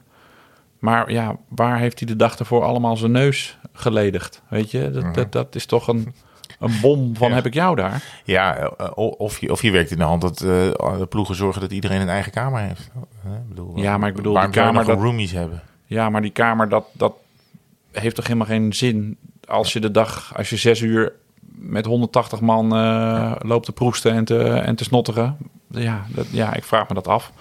Maar 0.83 1.11
ja, 1.11 1.35
waar 1.47 1.77
heeft 1.79 1.99
hij 1.99 2.07
de 2.07 2.15
dag 2.15 2.39
ervoor 2.39 2.63
allemaal 2.63 2.97
zijn 2.97 3.11
neus 3.11 3.57
geledigd? 3.73 4.41
Weet 4.47 4.71
je, 4.71 4.91
dat, 4.91 5.03
Mhm. 5.03 5.13
dat, 5.13 5.31
dat 5.31 5.55
is 5.55 5.65
toch 5.65 5.87
een, 5.87 6.13
een 6.59 6.77
bom 6.81 7.15
van 7.15 7.31
heb 7.31 7.45
ik 7.45 7.53
jou 7.53 7.75
daar? 7.75 8.03
Ja, 8.23 8.71
uh, 8.81 8.87
of, 8.95 9.39
je, 9.39 9.51
of 9.51 9.61
je 9.61 9.71
werkt 9.71 9.91
in 9.91 9.97
de 9.97 10.03
hand 10.03 10.21
dat 10.21 10.41
uh, 10.41 10.49
de 10.97 11.05
ploegen 11.09 11.35
zorgen 11.35 11.61
dat 11.61 11.71
iedereen 11.71 12.01
een 12.01 12.09
eigen 12.09 12.31
kamer 12.31 12.61
heeft. 12.61 12.91
Ik 13.23 13.47
bedoel, 13.47 13.77
ja, 13.77 13.97
maar 13.97 14.09
ik 14.09 14.15
bedoel, 14.15 14.33
die 14.39 14.49
kamer 14.49 14.85
dat 14.85 14.99
roomies 14.99 15.31
hebben. 15.31 15.61
Ja, 15.85 16.09
maar 16.09 16.21
die 16.21 16.31
kamer, 16.31 16.69
dat, 16.69 16.85
dat 16.91 17.13
heeft 17.91 18.15
toch 18.15 18.27
helemaal 18.27 18.47
geen 18.47 18.73
zin 18.73 19.17
als 19.47 19.73
je 19.73 19.79
de 19.79 19.91
dag, 19.91 20.33
als 20.37 20.49
je 20.49 20.57
zes 20.57 20.81
uur 20.81 21.13
met 21.55 21.85
180 21.85 22.39
man 22.41 22.65
uh, 22.65 22.71
ja. 22.71 23.37
loopt 23.39 23.65
te 23.65 23.71
proesten 23.71 24.11
en 24.11 24.25
te, 24.25 24.43
en 24.43 24.75
te 24.75 24.83
snotteren. 24.83 25.37
Ja, 25.67 26.05
dat, 26.07 26.25
ja, 26.31 26.53
ik 26.53 26.63
vraag 26.63 26.87
me 26.87 26.93
dat 26.93 27.07
af. 27.07 27.31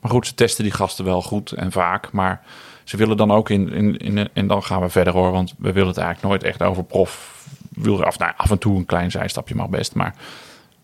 Maar 0.00 0.10
goed, 0.10 0.26
ze 0.26 0.34
testen 0.34 0.64
die 0.64 0.72
gasten 0.72 1.04
wel 1.04 1.22
goed 1.22 1.52
en 1.52 1.72
vaak. 1.72 2.12
Maar 2.12 2.42
ze 2.84 2.96
willen 2.96 3.16
dan 3.16 3.30
ook 3.30 3.50
in, 3.50 3.98
in. 3.98 4.28
En 4.32 4.46
dan 4.46 4.62
gaan 4.62 4.80
we 4.80 4.88
verder 4.88 5.12
hoor. 5.12 5.32
Want 5.32 5.54
we 5.58 5.72
willen 5.72 5.88
het 5.88 5.98
eigenlijk 5.98 6.28
nooit 6.28 6.42
echt 6.42 6.62
over 6.62 6.84
prof. 6.84 7.40
Af, 8.00 8.18
nou, 8.18 8.32
af 8.36 8.50
en 8.50 8.58
toe 8.58 8.76
een 8.76 8.86
klein 8.86 9.10
zijstapje 9.10 9.54
mag 9.54 9.68
best. 9.68 9.94
Maar 9.94 10.14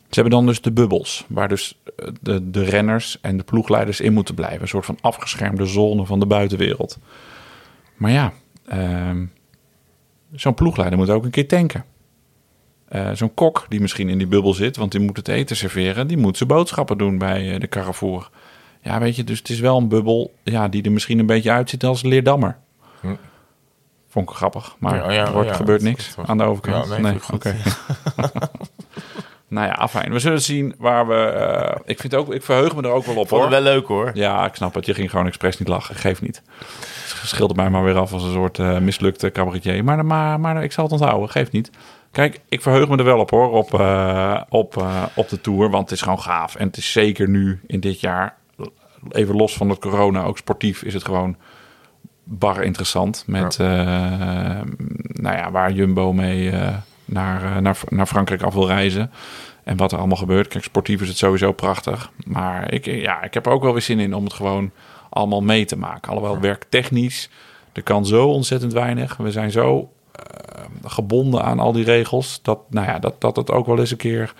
ze 0.08 0.20
hebben 0.20 0.30
dan 0.30 0.46
dus 0.46 0.61
de 0.61 0.72
bubbels. 0.72 1.24
Waar 1.28 1.48
dus 1.48 1.78
de, 2.20 2.50
de 2.50 2.64
renners 2.64 3.20
en 3.20 3.37
de 3.37 3.42
ploegleiders 3.42 4.00
in 4.00 4.12
moeten 4.12 4.34
blijven. 4.34 4.62
Een 4.62 4.68
soort 4.68 4.84
van 4.84 4.98
afgeschermde 5.00 5.66
zone 5.66 6.06
van 6.06 6.20
de 6.20 6.26
buitenwereld. 6.26 6.98
Maar 7.96 8.11
ja, 8.11 8.32
uh, 8.72 9.11
zo'n 10.32 10.54
ploegleider 10.54 10.98
moet 10.98 11.11
ook 11.11 11.24
een 11.24 11.30
keer 11.30 11.48
tanken. 11.48 11.84
Uh, 12.92 13.11
zo'n 13.12 13.34
kok 13.34 13.66
die 13.68 13.80
misschien 13.80 14.08
in 14.08 14.18
die 14.18 14.26
bubbel 14.26 14.54
zit, 14.54 14.76
want 14.76 14.92
die 14.92 15.00
moet 15.00 15.16
het 15.16 15.28
eten 15.28 15.56
serveren, 15.56 16.06
die 16.06 16.16
moet 16.16 16.37
zijn 16.37 16.48
boodschappen 16.48 16.98
doen 16.98 17.18
bij 17.18 17.54
uh, 17.54 17.61
de 17.61 17.68
Carrefour. 17.68 18.30
Ja, 18.82 18.98
weet 18.98 19.16
je, 19.16 19.24
dus 19.24 19.38
het 19.38 19.48
is 19.48 19.60
wel 19.60 19.76
een 19.76 19.88
bubbel 19.88 20.34
ja, 20.42 20.68
die 20.68 20.82
er 20.82 20.92
misschien 20.92 21.18
een 21.18 21.26
beetje 21.26 21.50
uitziet 21.50 21.84
als 21.84 22.02
Leerdammer. 22.02 22.56
Hm. 23.00 23.14
Vond 24.08 24.30
ik 24.30 24.36
grappig, 24.36 24.76
maar 24.78 24.96
ja, 24.96 25.12
ja, 25.12 25.34
er 25.34 25.44
ja, 25.44 25.52
gebeurt 25.52 25.82
niks 25.82 26.14
aan 26.26 26.38
de 26.38 26.44
overkant. 26.44 26.88
nee, 26.88 27.00
nee 27.00 27.14
oké. 27.14 27.34
Okay. 27.34 27.56
nou 29.48 29.66
ja, 29.66 29.72
afijn. 29.72 30.12
We 30.12 30.18
zullen 30.18 30.42
zien 30.42 30.74
waar 30.78 31.06
we... 31.06 31.34
Uh, 31.36 31.80
ik, 31.84 32.00
vind 32.00 32.14
ook, 32.14 32.34
ik 32.34 32.42
verheug 32.42 32.74
me 32.74 32.82
er 32.82 32.90
ook 32.90 33.04
wel 33.04 33.16
op, 33.16 33.28
Vond 33.28 33.42
hoor. 33.42 33.50
wel 33.50 33.60
leuk, 33.60 33.86
hoor. 33.86 34.10
Ja, 34.14 34.46
ik 34.46 34.54
snap 34.54 34.74
het. 34.74 34.86
Je 34.86 34.94
ging 34.94 35.10
gewoon 35.10 35.26
expres 35.26 35.58
niet 35.58 35.68
lachen. 35.68 35.94
Geef 35.94 36.22
niet. 36.22 36.42
Het 37.20 37.28
schilde 37.28 37.54
mij 37.54 37.70
maar 37.70 37.84
weer 37.84 37.98
af 37.98 38.12
als 38.12 38.22
een 38.22 38.32
soort 38.32 38.58
uh, 38.58 38.78
mislukte 38.78 39.32
cabaretier. 39.32 39.84
Maar, 39.84 40.06
maar, 40.06 40.40
maar 40.40 40.62
ik 40.62 40.72
zal 40.72 40.84
het 40.84 40.92
onthouden. 40.92 41.30
Geef 41.30 41.50
niet. 41.50 41.70
Kijk, 42.10 42.40
ik 42.48 42.62
verheug 42.62 42.88
me 42.88 42.96
er 42.96 43.04
wel 43.04 43.18
op 43.18 43.30
hoor, 43.30 43.50
op, 43.50 43.72
uh, 43.74 44.40
op, 44.48 44.76
uh, 44.76 45.02
op 45.14 45.28
de 45.28 45.40
Tour. 45.40 45.70
Want 45.70 45.82
het 45.82 45.98
is 45.98 46.02
gewoon 46.02 46.20
gaaf. 46.20 46.54
En 46.54 46.66
het 46.66 46.76
is 46.76 46.92
zeker 46.92 47.28
nu, 47.28 47.60
in 47.66 47.80
dit 47.80 48.00
jaar, 48.00 48.36
even 49.11 49.37
los 49.37 49.56
van 49.56 49.68
het 49.68 49.78
corona, 49.78 50.24
ook 50.24 50.38
sportief 50.38 50.82
is 50.82 50.94
het 50.94 51.04
gewoon 51.04 51.37
bar 52.24 52.62
interessant. 52.62 53.24
Met, 53.26 53.56
ja. 53.56 54.61
uh, 54.61 54.62
nou 55.12 55.37
ja, 55.37 55.50
waar 55.50 55.72
Jumbo 55.72 56.12
mee 56.12 56.52
naar, 57.04 57.62
naar, 57.62 57.78
naar 57.88 58.06
Frankrijk 58.06 58.42
af 58.42 58.54
wil 58.54 58.66
reizen. 58.66 59.11
En 59.64 59.76
wat 59.76 59.92
er 59.92 59.98
allemaal 59.98 60.16
gebeurt. 60.16 60.48
Kijk, 60.48 60.64
sportief 60.64 61.00
is 61.00 61.08
het 61.08 61.16
sowieso 61.16 61.52
prachtig. 61.52 62.11
Maar 62.26 62.72
ik, 62.72 62.84
ja, 62.84 63.22
ik 63.22 63.34
heb 63.34 63.46
er 63.46 63.52
ook 63.52 63.62
wel 63.62 63.72
weer 63.72 63.82
zin 63.82 64.00
in 64.00 64.14
om 64.14 64.24
het 64.24 64.32
gewoon 64.32 64.70
allemaal 65.08 65.42
mee 65.42 65.64
te 65.64 65.76
maken. 65.76 66.11
Alhoewel 66.11 66.34
ja. 66.34 66.40
werktechnisch, 66.40 67.30
er 67.72 67.82
kan 67.82 68.06
zo 68.06 68.26
ontzettend 68.28 68.72
weinig. 68.72 69.16
We 69.16 69.30
zijn 69.30 69.50
zo 69.50 69.78
uh, 69.78 70.64
gebonden 70.84 71.42
aan 71.42 71.58
al 71.58 71.72
die 71.72 71.84
regels. 71.84 72.40
Dat, 72.42 72.58
nou 72.70 72.87
ja, 72.87 72.98
dat, 72.98 73.20
dat 73.20 73.37
het 73.37 73.50
ook 73.50 73.66
wel 73.66 73.78
eens 73.78 73.90
een 73.90 73.96
keer 73.96 74.34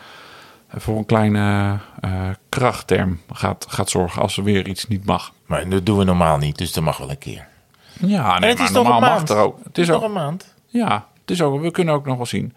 voor 0.71 0.99
een 0.99 1.07
kleine 1.07 1.79
uh, 2.05 2.29
krachtterm 2.49 3.21
gaat, 3.33 3.67
gaat 3.69 3.91
zorgen 3.91 4.23
als 4.23 4.37
er 4.37 4.45
weer 4.45 4.69
iets 4.69 4.87
niet 4.87 5.05
mag. 5.05 5.33
Maar 5.47 5.69
dat 5.69 5.87
doen 5.87 5.99
we 5.99 6.05
normaal 6.05 6.39
niet, 6.39 6.59
dus 6.59 6.73
dat 6.73 6.85
mag 6.85 6.99
wel 6.99 7.11
een 7.11 7.19
keer. 7.19 7.47
Ja, 7.93 8.39
nee, 8.39 8.51
het 8.51 8.61
is 8.61 8.71
normaal 8.71 9.01
mag 9.01 9.29
er 9.29 9.37
ook. 9.37 9.59
Het 9.65 9.79
is, 9.79 9.89
nog 9.89 10.03
een 10.03 10.13
maand. 10.13 10.55
Ja, 10.67 11.07
het 11.21 11.31
is 11.31 11.43
ook, 11.43 11.61
we 11.61 11.71
kunnen 11.71 11.95
ook 11.95 12.07
nog 12.07 12.17
wel 12.17 12.27
zien. 12.27 12.55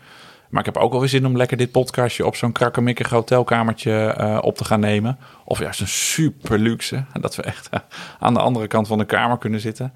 Maar 0.49 0.59
ik 0.59 0.73
heb 0.73 0.77
ook 0.77 0.93
alweer 0.93 1.09
zin 1.09 1.25
om 1.25 1.37
lekker 1.37 1.57
dit 1.57 1.71
podcastje 1.71 2.25
op 2.25 2.35
zo'n 2.35 2.51
krakkemikkig 2.51 3.09
hotelkamertje 3.09 4.15
uh, 4.19 4.37
op 4.41 4.57
te 4.57 4.65
gaan 4.65 4.79
nemen. 4.79 5.17
Of 5.45 5.59
juist 5.59 5.79
een 5.79 5.87
super 5.87 6.59
luxe. 6.59 7.03
Dat 7.19 7.35
we 7.35 7.43
echt 7.43 7.69
uh, 7.73 7.79
aan 8.19 8.33
de 8.33 8.39
andere 8.39 8.67
kant 8.67 8.87
van 8.87 8.97
de 8.97 9.05
kamer 9.05 9.37
kunnen 9.37 9.59
zitten. 9.59 9.93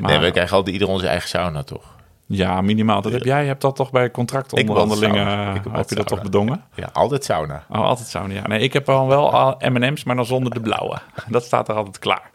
Maar, 0.00 0.10
nee, 0.10 0.20
we 0.20 0.30
krijgen 0.30 0.56
altijd 0.56 0.74
ieder 0.74 0.88
onze 0.88 1.08
eigen 1.08 1.28
sauna, 1.28 1.62
toch? 1.62 1.95
Ja, 2.28 2.60
minimaal. 2.60 3.02
Dat 3.02 3.12
heb 3.12 3.24
jij. 3.24 3.46
Hebt 3.46 3.60
dat 3.60 3.76
toch 3.76 3.90
bij 3.90 4.10
contractonderhandelingen. 4.10 5.52
Heb, 5.52 5.64
heb 5.72 5.88
je 5.88 5.94
dat 5.94 6.06
toch 6.06 6.22
bedongen? 6.22 6.64
Ja, 6.74 6.88
altijd 6.92 7.24
sauna. 7.24 7.64
Oh, 7.68 7.80
altijd 7.80 8.08
sauna. 8.08 8.34
Ja. 8.34 8.46
Nee, 8.46 8.60
ik 8.60 8.72
heb 8.72 8.88
al 8.88 9.08
wel 9.08 9.56
M&M's, 9.58 10.04
maar 10.04 10.16
dan 10.16 10.26
zonder 10.26 10.54
de 10.54 10.60
blauwe. 10.60 10.98
Dat 11.28 11.44
staat 11.44 11.68
er 11.68 11.74
altijd 11.74 11.98
klaar. 11.98 12.30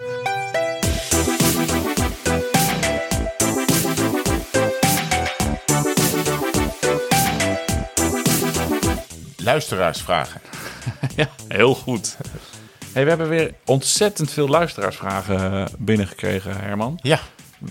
Luisteraarsvragen. 9.44 10.42
ja, 11.16 11.28
heel 11.48 11.76
goed. 11.76 12.18
Hey, 12.94 13.04
we 13.04 13.10
hebben 13.10 13.30
weer 13.30 13.54
ontzettend 13.66 14.32
veel 14.32 14.48
luisteraarsvragen 14.48 15.68
binnengekregen, 15.78 16.58
Herman. 16.58 17.00
Ja. 17.02 17.20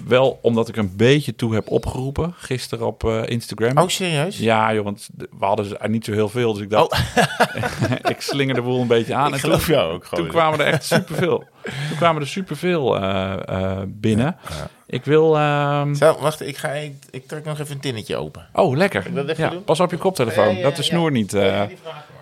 Wel 0.06 0.38
omdat 0.42 0.68
ik 0.68 0.76
een 0.76 0.96
beetje 0.96 1.36
toe 1.36 1.54
heb 1.54 1.68
opgeroepen 1.70 2.34
gisteren 2.36 2.86
op 2.86 3.04
uh, 3.04 3.22
Instagram. 3.26 3.78
Oh, 3.78 3.88
serieus? 3.88 4.38
Ja, 4.38 4.74
joh, 4.74 4.84
want 4.84 5.08
we 5.16 5.44
hadden 5.44 5.90
niet 5.90 6.04
zo 6.04 6.12
heel 6.12 6.28
veel. 6.28 6.52
Dus 6.52 6.62
ik 6.62 6.70
dacht, 6.70 6.92
oh. 6.92 6.98
ik 8.14 8.20
slinger 8.20 8.54
de 8.54 8.62
boel 8.62 8.80
een 8.80 8.86
beetje 8.86 9.14
aan. 9.14 9.26
Ik 9.26 9.32
en 9.32 9.40
geloof 9.40 9.64
toen, 9.64 9.74
jou 9.74 9.92
ook 9.92 10.04
gewoon. 10.04 10.24
Toen 10.24 10.32
kwamen 10.32 10.60
er 10.60 10.66
echt 10.66 10.84
superveel. 10.84 11.44
toen 11.62 11.96
kwamen 11.96 12.22
er 12.22 12.28
superveel 12.28 13.02
uh, 13.02 13.32
uh, 13.50 13.78
binnen. 13.86 14.36
Ja, 14.48 14.56
ja. 14.56 14.68
Ik 14.86 15.04
wil... 15.04 15.36
Uh... 15.36 15.94
Zo, 15.94 16.16
wacht, 16.20 16.40
ik, 16.40 16.56
ga, 16.56 16.68
ik, 16.68 16.94
ik 17.10 17.26
trek 17.26 17.44
nog 17.44 17.58
even 17.58 17.74
een 17.74 17.80
tinnetje 17.80 18.16
open. 18.16 18.46
Oh, 18.52 18.76
lekker. 18.76 19.34
Ja, 19.36 19.52
pas 19.64 19.80
op 19.80 19.90
je 19.90 19.96
koptelefoon, 19.96 20.62
dat 20.62 20.76
de 20.76 20.82
snoer 20.82 21.10
niet... 21.10 21.32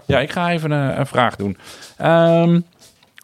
ja, 0.06 0.20
ik 0.20 0.32
ga 0.32 0.50
even 0.50 0.70
een, 0.70 0.98
een 0.98 1.06
vraag 1.06 1.36
doen. 1.36 1.58
Um, 2.02 2.64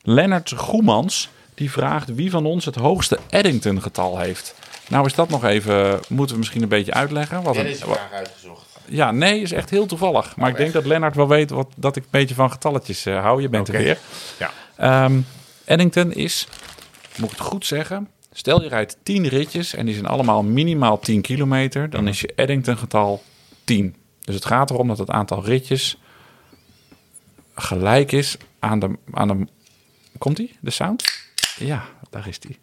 Lennart 0.02 0.52
Goemans, 0.57 1.30
die 1.54 1.70
vraagt 1.70 2.14
wie 2.14 2.30
van 2.30 2.46
ons 2.46 2.64
het 2.64 2.74
hoogste 2.74 3.18
Eddington-getal 3.30 4.18
heeft. 4.18 4.54
Nou 4.88 5.06
is 5.06 5.14
dat 5.14 5.28
nog 5.28 5.44
even, 5.44 6.00
moeten 6.08 6.34
we 6.34 6.40
misschien 6.40 6.62
een 6.62 6.68
beetje 6.68 6.92
uitleggen. 6.92 7.42
Wat 7.42 7.56
een, 7.56 7.66
is 7.66 7.78
vraag 7.78 8.12
uitgezocht. 8.12 8.62
Ja, 8.86 9.10
nee, 9.10 9.40
is 9.40 9.52
echt 9.52 9.70
heel 9.70 9.86
toevallig. 9.86 10.36
Maar 10.36 10.44
oh, 10.44 10.50
ik 10.50 10.56
denk 10.56 10.68
echt? 10.68 10.72
dat 10.72 10.86
Lennart 10.86 11.14
wel 11.14 11.28
weet 11.28 11.50
wat, 11.50 11.68
dat 11.76 11.96
ik 11.96 12.02
een 12.02 12.08
beetje 12.10 12.34
van 12.34 12.50
getalletjes 12.50 13.06
uh, 13.06 13.20
hou. 13.20 13.42
Je 13.42 13.48
bent 13.48 13.68
okay. 13.68 13.80
er 13.80 13.86
weer. 13.86 13.98
Ja. 14.78 15.04
Um, 15.04 15.26
Eddington 15.64 16.12
is, 16.12 16.48
moet 17.16 17.30
ik 17.30 17.38
het 17.38 17.46
goed 17.46 17.66
zeggen... 17.66 18.08
Stel 18.36 18.62
je 18.62 18.68
rijdt 18.68 18.96
10 19.02 19.28
ritjes 19.28 19.74
en 19.74 19.86
die 19.86 19.94
zijn 19.94 20.06
allemaal 20.06 20.42
minimaal 20.42 20.98
10 20.98 21.20
kilometer. 21.20 21.90
Dan 21.90 22.08
is 22.08 22.20
je 22.20 22.32
Eddington-getal 22.34 23.22
10. 23.64 23.96
Dus 24.20 24.34
het 24.34 24.44
gaat 24.44 24.70
erom 24.70 24.88
dat 24.88 24.98
het 24.98 25.10
aantal 25.10 25.44
ritjes 25.44 25.98
gelijk 27.54 28.12
is 28.12 28.36
aan 28.58 28.78
de... 28.78 28.96
Aan 29.12 29.28
de 29.28 29.46
Komt 30.18 30.36
die, 30.36 30.56
de 30.60 30.70
sound? 30.70 31.23
Ja, 31.58 31.84
daar 32.10 32.28
is 32.28 32.38
die. 32.38 32.58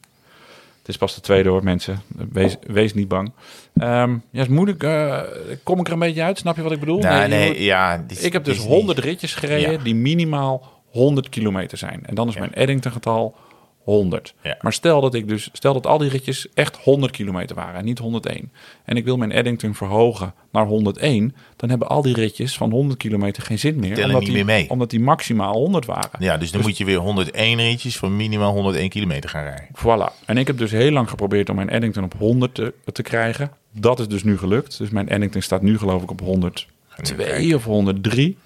Het 0.79 0.89
is 0.89 0.97
pas 0.97 1.15
de 1.15 1.21
tweede 1.21 1.49
hoor, 1.49 1.63
mensen. 1.63 2.01
Wees, 2.31 2.57
wees 2.67 2.93
niet 2.93 3.07
bang. 3.07 3.31
Um, 3.73 4.23
ja, 4.31 4.41
is 4.41 4.47
moeilijk. 4.47 4.83
Uh, 4.83 5.21
kom 5.63 5.79
ik 5.79 5.87
er 5.87 5.93
een 5.93 5.99
beetje 5.99 6.23
uit? 6.23 6.37
Snap 6.37 6.55
je 6.55 6.61
wat 6.61 6.71
ik 6.71 6.79
bedoel? 6.79 6.99
Nee, 6.99 7.27
nee, 7.27 7.27
nee 7.27 7.63
ja. 7.63 8.05
Ik 8.19 8.33
heb 8.33 8.43
dus 8.43 8.57
100 8.57 8.99
ritjes 8.99 9.33
gereden 9.33 9.71
ja. 9.71 9.77
die 9.77 9.95
minimaal 9.95 10.81
100 10.85 11.29
kilometer 11.29 11.77
zijn. 11.77 12.05
En 12.05 12.15
dan 12.15 12.27
is 12.27 12.33
ja. 12.33 12.39
mijn 12.39 12.53
Eddington-getal 12.53 13.35
100. 13.83 14.33
Ja. 14.41 14.57
Maar 14.61 14.73
stel 14.73 15.01
dat 15.01 15.13
ik 15.13 15.27
dus, 15.27 15.49
stel 15.53 15.73
dat 15.73 15.87
al 15.87 15.97
die 15.97 16.09
ritjes 16.09 16.47
echt 16.53 16.77
100 16.77 17.11
kilometer 17.11 17.55
waren 17.55 17.75
en 17.75 17.85
niet 17.85 17.99
101. 17.99 18.51
En 18.85 18.95
ik 18.95 19.05
wil 19.05 19.17
mijn 19.17 19.31
Eddington 19.31 19.75
verhogen 19.75 20.33
naar 20.51 20.65
101, 20.65 21.35
dan 21.55 21.69
hebben 21.69 21.87
al 21.87 22.01
die 22.01 22.13
ritjes 22.13 22.57
van 22.57 22.71
100 22.71 22.99
kilometer 22.99 23.43
geen 23.43 23.59
zin 23.59 23.79
meer. 23.79 24.03
omdat 24.03 24.19
niet 24.19 24.21
die, 24.21 24.31
meer 24.31 24.45
mee. 24.45 24.69
Omdat 24.69 24.89
die 24.89 24.99
maximaal 24.99 25.53
100 25.53 25.85
waren. 25.85 26.19
Ja, 26.19 26.37
dus 26.37 26.51
dan 26.51 26.61
moet 26.61 26.77
je 26.77 26.85
weer 26.85 26.97
101 26.97 27.57
ritjes 27.57 27.97
van 27.97 28.15
minimaal 28.15 28.53
101 28.53 28.89
kilometer 28.89 29.29
gaan 29.29 29.43
rijden. 29.43 29.67
Voilà. 29.75 30.25
En 30.25 30.37
ik 30.37 30.47
heb 30.47 30.57
dus 30.57 30.71
heel 30.71 30.91
lang 30.91 31.09
geprobeerd 31.09 31.49
om 31.49 31.55
mijn 31.55 31.69
Eddington 31.69 32.03
op 32.03 32.13
100 32.17 32.55
te, 32.55 32.73
te 32.91 33.01
krijgen. 33.01 33.51
Dat 33.71 33.99
is 33.99 34.07
dus 34.07 34.23
nu 34.23 34.37
gelukt. 34.37 34.77
Dus 34.77 34.89
mijn 34.89 35.09
Eddington 35.09 35.41
staat 35.41 35.61
nu 35.61 35.77
geloof 35.77 36.03
ik 36.03 36.11
op 36.11 36.21
102 36.21 36.67
kijken. 37.15 37.55
of 37.55 37.63
103. 37.63 38.37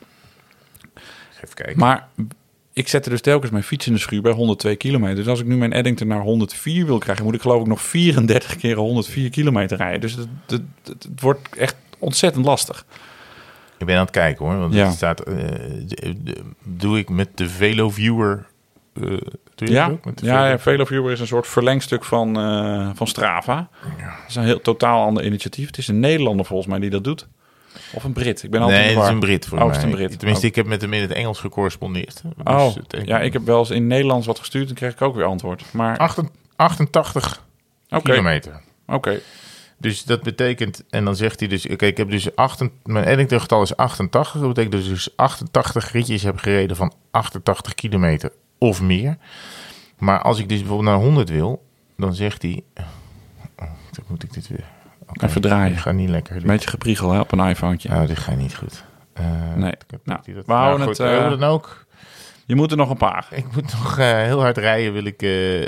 Even 1.35 1.55
kijken. 1.55 1.79
Maar 1.79 2.07
ik 2.75 2.87
zette 2.87 3.09
dus 3.09 3.21
telkens 3.21 3.51
mijn 3.51 3.63
fiets 3.63 3.87
in 3.87 3.93
de 3.93 3.99
schuur 3.99 4.21
bij 4.21 4.31
102 4.31 4.75
kilometer. 4.75 5.15
Dus 5.15 5.27
als 5.27 5.39
ik 5.39 5.45
nu 5.45 5.55
mijn 5.57 5.73
Eddington 5.73 6.07
naar 6.07 6.21
104 6.21 6.85
wil 6.85 6.97
krijgen, 6.97 7.23
moet 7.25 7.33
ik 7.35 7.41
geloof 7.41 7.61
ik 7.61 7.67
nog 7.67 7.81
34 7.81 8.55
keer 8.55 8.75
104 8.75 9.29
kilometer 9.29 9.77
rijden. 9.77 10.01
Dus 10.01 10.11
het, 10.15 10.27
het, 10.47 10.61
het, 10.83 11.03
het 11.03 11.21
wordt 11.21 11.55
echt 11.57 11.75
ontzettend 11.99 12.45
lastig. 12.45 12.85
Ik 13.77 13.85
ben 13.85 13.95
aan 13.95 14.01
het 14.01 14.11
kijken 14.11 14.45
hoor. 14.45 14.57
Want 14.57 14.73
Ja. 14.73 14.85
het 14.85 14.95
staat. 14.95 15.19
eh, 15.19 15.35
doe 16.63 16.97
ik 16.97 17.09
met 17.09 17.29
de 17.37 17.49
Velo 17.49 17.89
Viewer. 17.89 18.45
doe 18.93 19.19
je 19.55 19.71
Ja, 19.71 19.85
dat 19.87 19.93
ook? 19.95 20.05
Met 20.05 20.17
de 20.17 20.25
ja, 20.25 20.31
Velo- 20.37 20.49
ja 20.49 20.59
Veloviewer 20.59 21.11
is 21.11 21.19
een 21.19 21.27
soort 21.27 21.47
verlengstuk 21.47 22.03
van, 22.03 22.37
eh, 22.39 22.89
van 22.93 23.07
Strava. 23.07 23.69
Het 23.97 24.29
is 24.29 24.35
een 24.35 24.43
heel 24.43 24.61
totaal 24.61 25.05
ander 25.05 25.25
initiatief. 25.25 25.67
Het 25.67 25.77
is 25.77 25.87
een 25.87 25.99
Nederlander 25.99 26.45
volgens 26.45 26.69
mij 26.69 26.79
die 26.79 26.89
dat 26.89 27.03
doet. 27.03 27.27
Of 27.93 28.03
een 28.03 28.13
Brit. 28.13 28.43
Ik 28.43 28.51
ben 28.51 28.61
altijd 28.61 28.79
Nee, 28.85 28.95
het 28.95 29.03
is 29.03 29.09
een 29.09 29.19
Brit 29.19 29.45
voor 29.45 29.59
Oh, 29.61 29.65
mij. 29.67 29.83
een 29.83 29.89
Brit. 29.89 30.19
Tenminste, 30.19 30.45
Oh. 30.45 30.49
ik 30.51 30.55
heb 30.55 30.65
met 30.65 30.81
hem 30.81 30.93
in 30.93 31.01
het 31.01 31.11
Engels 31.11 31.39
gecorrespondeerd. 31.39 32.21
Dus 32.23 32.55
Oh, 32.55 32.75
ja, 33.03 33.19
ik 33.19 33.33
heb 33.33 33.45
wel 33.45 33.59
eens 33.59 33.69
in 33.69 33.87
Nederlands 33.87 34.27
wat 34.27 34.39
gestuurd 34.39 34.69
en 34.69 34.75
kreeg 34.75 34.91
ik 34.91 35.01
ook 35.01 35.15
weer 35.15 35.25
antwoord. 35.25 35.63
Maar 35.73 35.97
88 35.97 36.43
88 36.55 37.43
oké, 37.89 38.01
kilometer. 38.01 38.61
oké. 38.87 39.19
Dus 39.77 40.03
dat 40.03 40.23
betekent, 40.23 40.83
en 40.89 41.05
dan 41.05 41.15
zegt 41.15 41.39
hij 41.39 41.49
dus, 41.49 41.67
oké, 41.69 41.85
ik 41.85 41.97
heb 41.97 42.09
dus 42.09 42.35
8, 42.35 42.61
mijn 42.83 43.05
Eddington 43.05 43.39
getal 43.41 43.61
is 43.61 43.75
88. 43.77 44.39
Dat 44.39 44.47
betekent 44.47 44.71
dat 44.73 44.81
ik 44.83 44.87
dus 44.89 45.09
88 45.17 45.91
ritjes 45.91 46.23
heb 46.23 46.37
gereden 46.37 46.75
van 46.75 46.93
88 47.11 47.73
kilometer 47.73 48.31
of 48.57 48.81
meer. 48.81 49.17
Maar 49.97 50.21
als 50.21 50.39
ik 50.39 50.49
dus 50.49 50.59
bijvoorbeeld 50.59 50.89
naar 50.89 50.99
100 50.99 51.29
wil, 51.29 51.65
dan 51.97 52.15
zegt 52.15 52.41
hij, 52.41 52.63
oh, 52.75 52.85
dan 53.91 54.03
moet 54.07 54.23
ik 54.23 54.33
dit 54.33 54.47
weer. 54.47 54.65
Oké, 55.15 55.25
Even 55.25 55.41
draaien. 55.41 55.77
Gaat 55.77 55.93
niet 55.93 56.09
lekker. 56.09 56.35
Een 56.35 56.41
beetje 56.45 56.69
gepriegel 56.69 57.11
hè, 57.11 57.19
op 57.19 57.31
een 57.31 57.47
iPhone. 57.47 57.77
Oh, 57.89 58.07
dit 58.07 58.19
gaat 58.19 58.37
niet 58.37 58.55
goed. 58.55 58.83
Eh, 59.13 59.23
Nee. 59.55 59.73
Nou, 60.03 60.19
we 60.45 60.53
houden 60.53 60.87
goed, 60.87 60.97
het, 60.97 61.07
eh, 61.07 61.29
dan 61.29 61.43
ook. 61.43 61.85
Je 62.45 62.55
moet 62.55 62.71
er 62.71 62.77
nog 62.77 62.89
een 62.89 62.97
paar. 62.97 63.27
Ik 63.31 63.45
moet 63.55 63.71
nog 63.73 63.97
eh, 63.99 64.05
heel 64.11 64.39
hard 64.41 64.57
rijden, 64.57 64.93
wil 64.93 65.05
ik, 65.05 65.19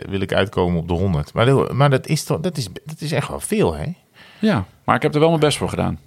wil 0.09 0.21
ik 0.21 0.33
uitkomen 0.33 0.79
op 0.79 0.87
de 0.87 0.93
100. 0.93 1.33
Maar, 1.33 1.45
de- 1.45 1.69
maar 1.73 1.89
dat, 1.89 2.07
is 2.07 2.23
toch, 2.23 2.39
dat, 2.39 2.57
is, 2.57 2.67
dat 2.85 3.01
is 3.01 3.11
echt 3.11 3.27
wel 3.27 3.39
veel, 3.39 3.75
hè? 3.75 3.85
Ja, 4.39 4.65
maar 4.83 4.95
ik 4.95 5.01
heb 5.01 5.13
er 5.13 5.19
wel 5.19 5.29
mijn 5.29 5.39
best 5.41 5.57
voor 5.57 5.69
gedaan. 5.69 5.99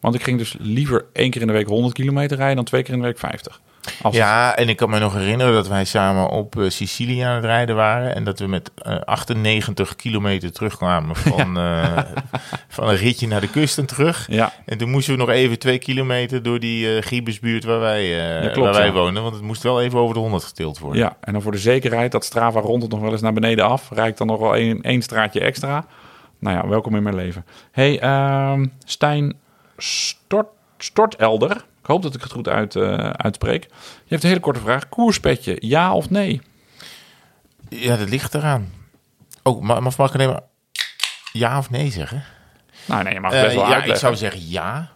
Want 0.00 0.14
ik 0.14 0.22
ging 0.22 0.38
dus 0.38 0.56
liever 0.58 1.04
één 1.12 1.30
keer 1.30 1.40
in 1.40 1.46
de 1.46 1.52
week 1.52 1.66
100 1.66 1.94
kilometer 1.94 2.36
rijden 2.36 2.56
dan 2.56 2.64
twee 2.64 2.82
keer 2.82 2.94
in 2.94 3.00
de 3.00 3.06
week 3.06 3.18
50. 3.18 3.60
Als 4.02 4.14
Ja, 4.14 4.56
en 4.56 4.68
ik 4.68 4.76
kan 4.76 4.90
me 4.90 4.98
nog 4.98 5.14
herinneren 5.14 5.52
dat 5.52 5.68
wij 5.68 5.84
samen 5.84 6.28
op 6.28 6.58
eh, 6.58 6.68
Sicilië 6.68 7.20
aan 7.20 7.34
het 7.34 7.44
rijden 7.44 7.76
waren. 7.76 8.14
En 8.14 8.24
dat 8.24 8.38
we 8.38 8.46
met 8.46 8.70
eh, 8.74 8.96
98 9.04 9.96
kilometer 9.96 10.52
terugkwamen 10.52 11.16
van, 11.36 11.58
eh, 11.58 11.98
van 12.68 12.88
een 12.88 12.96
ritje 12.96 13.26
naar 13.26 13.40
de 13.40 13.50
kust 13.50 13.78
en 13.78 13.86
terug. 13.86 14.26
Ja, 14.30 14.52
En 14.64 14.78
toen 14.78 14.90
moesten 14.90 15.12
we 15.12 15.18
nog 15.18 15.28
even 15.28 15.58
twee 15.58 15.78
kilometer 15.78 16.42
door 16.42 16.60
die 16.60 16.96
eh 16.96 17.02
Giebesbuurt 17.06 17.64
waar 17.64 17.80
wij, 17.80 18.02
eh, 18.02 18.42
Ja, 18.44 18.50
klopt, 18.50 18.70
waar 18.70 18.82
wij 18.82 18.92
wonen. 18.92 19.22
Want 19.22 19.34
het 19.34 19.44
moest 19.44 19.62
wel 19.62 19.82
even 19.82 19.98
over 19.98 20.14
de 20.14 20.20
100 20.20 20.44
getild 20.44 20.78
worden. 20.78 21.02
ja, 21.02 21.16
en 21.20 21.32
dan 21.32 21.42
voor 21.42 21.52
de 21.52 21.58
zekerheid 21.58 22.12
dat 22.12 22.24
Strava 22.24 22.60
rond 22.60 22.82
het 22.82 22.90
nog 22.90 23.00
wel 23.00 23.12
eens 23.12 23.20
naar 23.20 23.32
beneden 23.32 23.64
af. 23.64 23.88
Rijdt 23.90 24.18
dan 24.18 24.26
nog 24.26 24.38
wel 24.40 24.54
één, 24.56 24.82
één 24.82 25.02
straatje 25.02 25.40
extra. 25.40 25.84
Nou 26.38 26.56
ja, 26.56 26.68
welkom 26.68 26.96
in 26.96 27.02
mijn 27.02 27.14
leven. 27.14 27.44
hey, 27.72 28.00
ehm, 28.00 28.66
Stijn 28.84 29.36
Stort, 29.76 30.46
Stortelder. 30.78 31.64
Ik 31.88 31.94
hoop 31.94 32.02
dat 32.02 32.14
ik 32.14 32.22
het 32.22 32.32
goed 32.32 32.48
uit, 32.48 32.76
eh, 32.76 33.10
uitspreek. 33.10 33.62
Je 33.64 33.70
heeft 34.08 34.22
een 34.22 34.28
hele 34.28 34.40
korte 34.40 34.60
vraag. 34.60 34.88
Koerspetje, 34.88 35.56
ja 35.60 35.94
of 35.94 36.10
nee? 36.10 36.40
Ja, 37.68 37.96
dat 37.96 38.08
ligt 38.08 38.34
eraan. 38.34 38.72
Oh, 39.42 39.62
maar, 39.62 39.82
maar 39.82 39.92
mag 39.98 40.08
ik 40.08 40.14
alleen 40.14 40.28
maar 40.28 40.40
ja 41.32 41.58
of 41.58 41.70
nee 41.70 41.90
zeggen? 41.90 42.24
Nou 42.86 43.02
nee, 43.02 43.12
je 43.14 43.20
mag 43.20 43.32
het 43.32 43.42
best 43.42 43.54
Eh, 43.56 43.60
wel 43.60 43.70
ja, 43.70 43.84
ik 43.84 43.94
zou 43.96 44.16
zeggen 44.16 44.48
ja. 44.48 44.90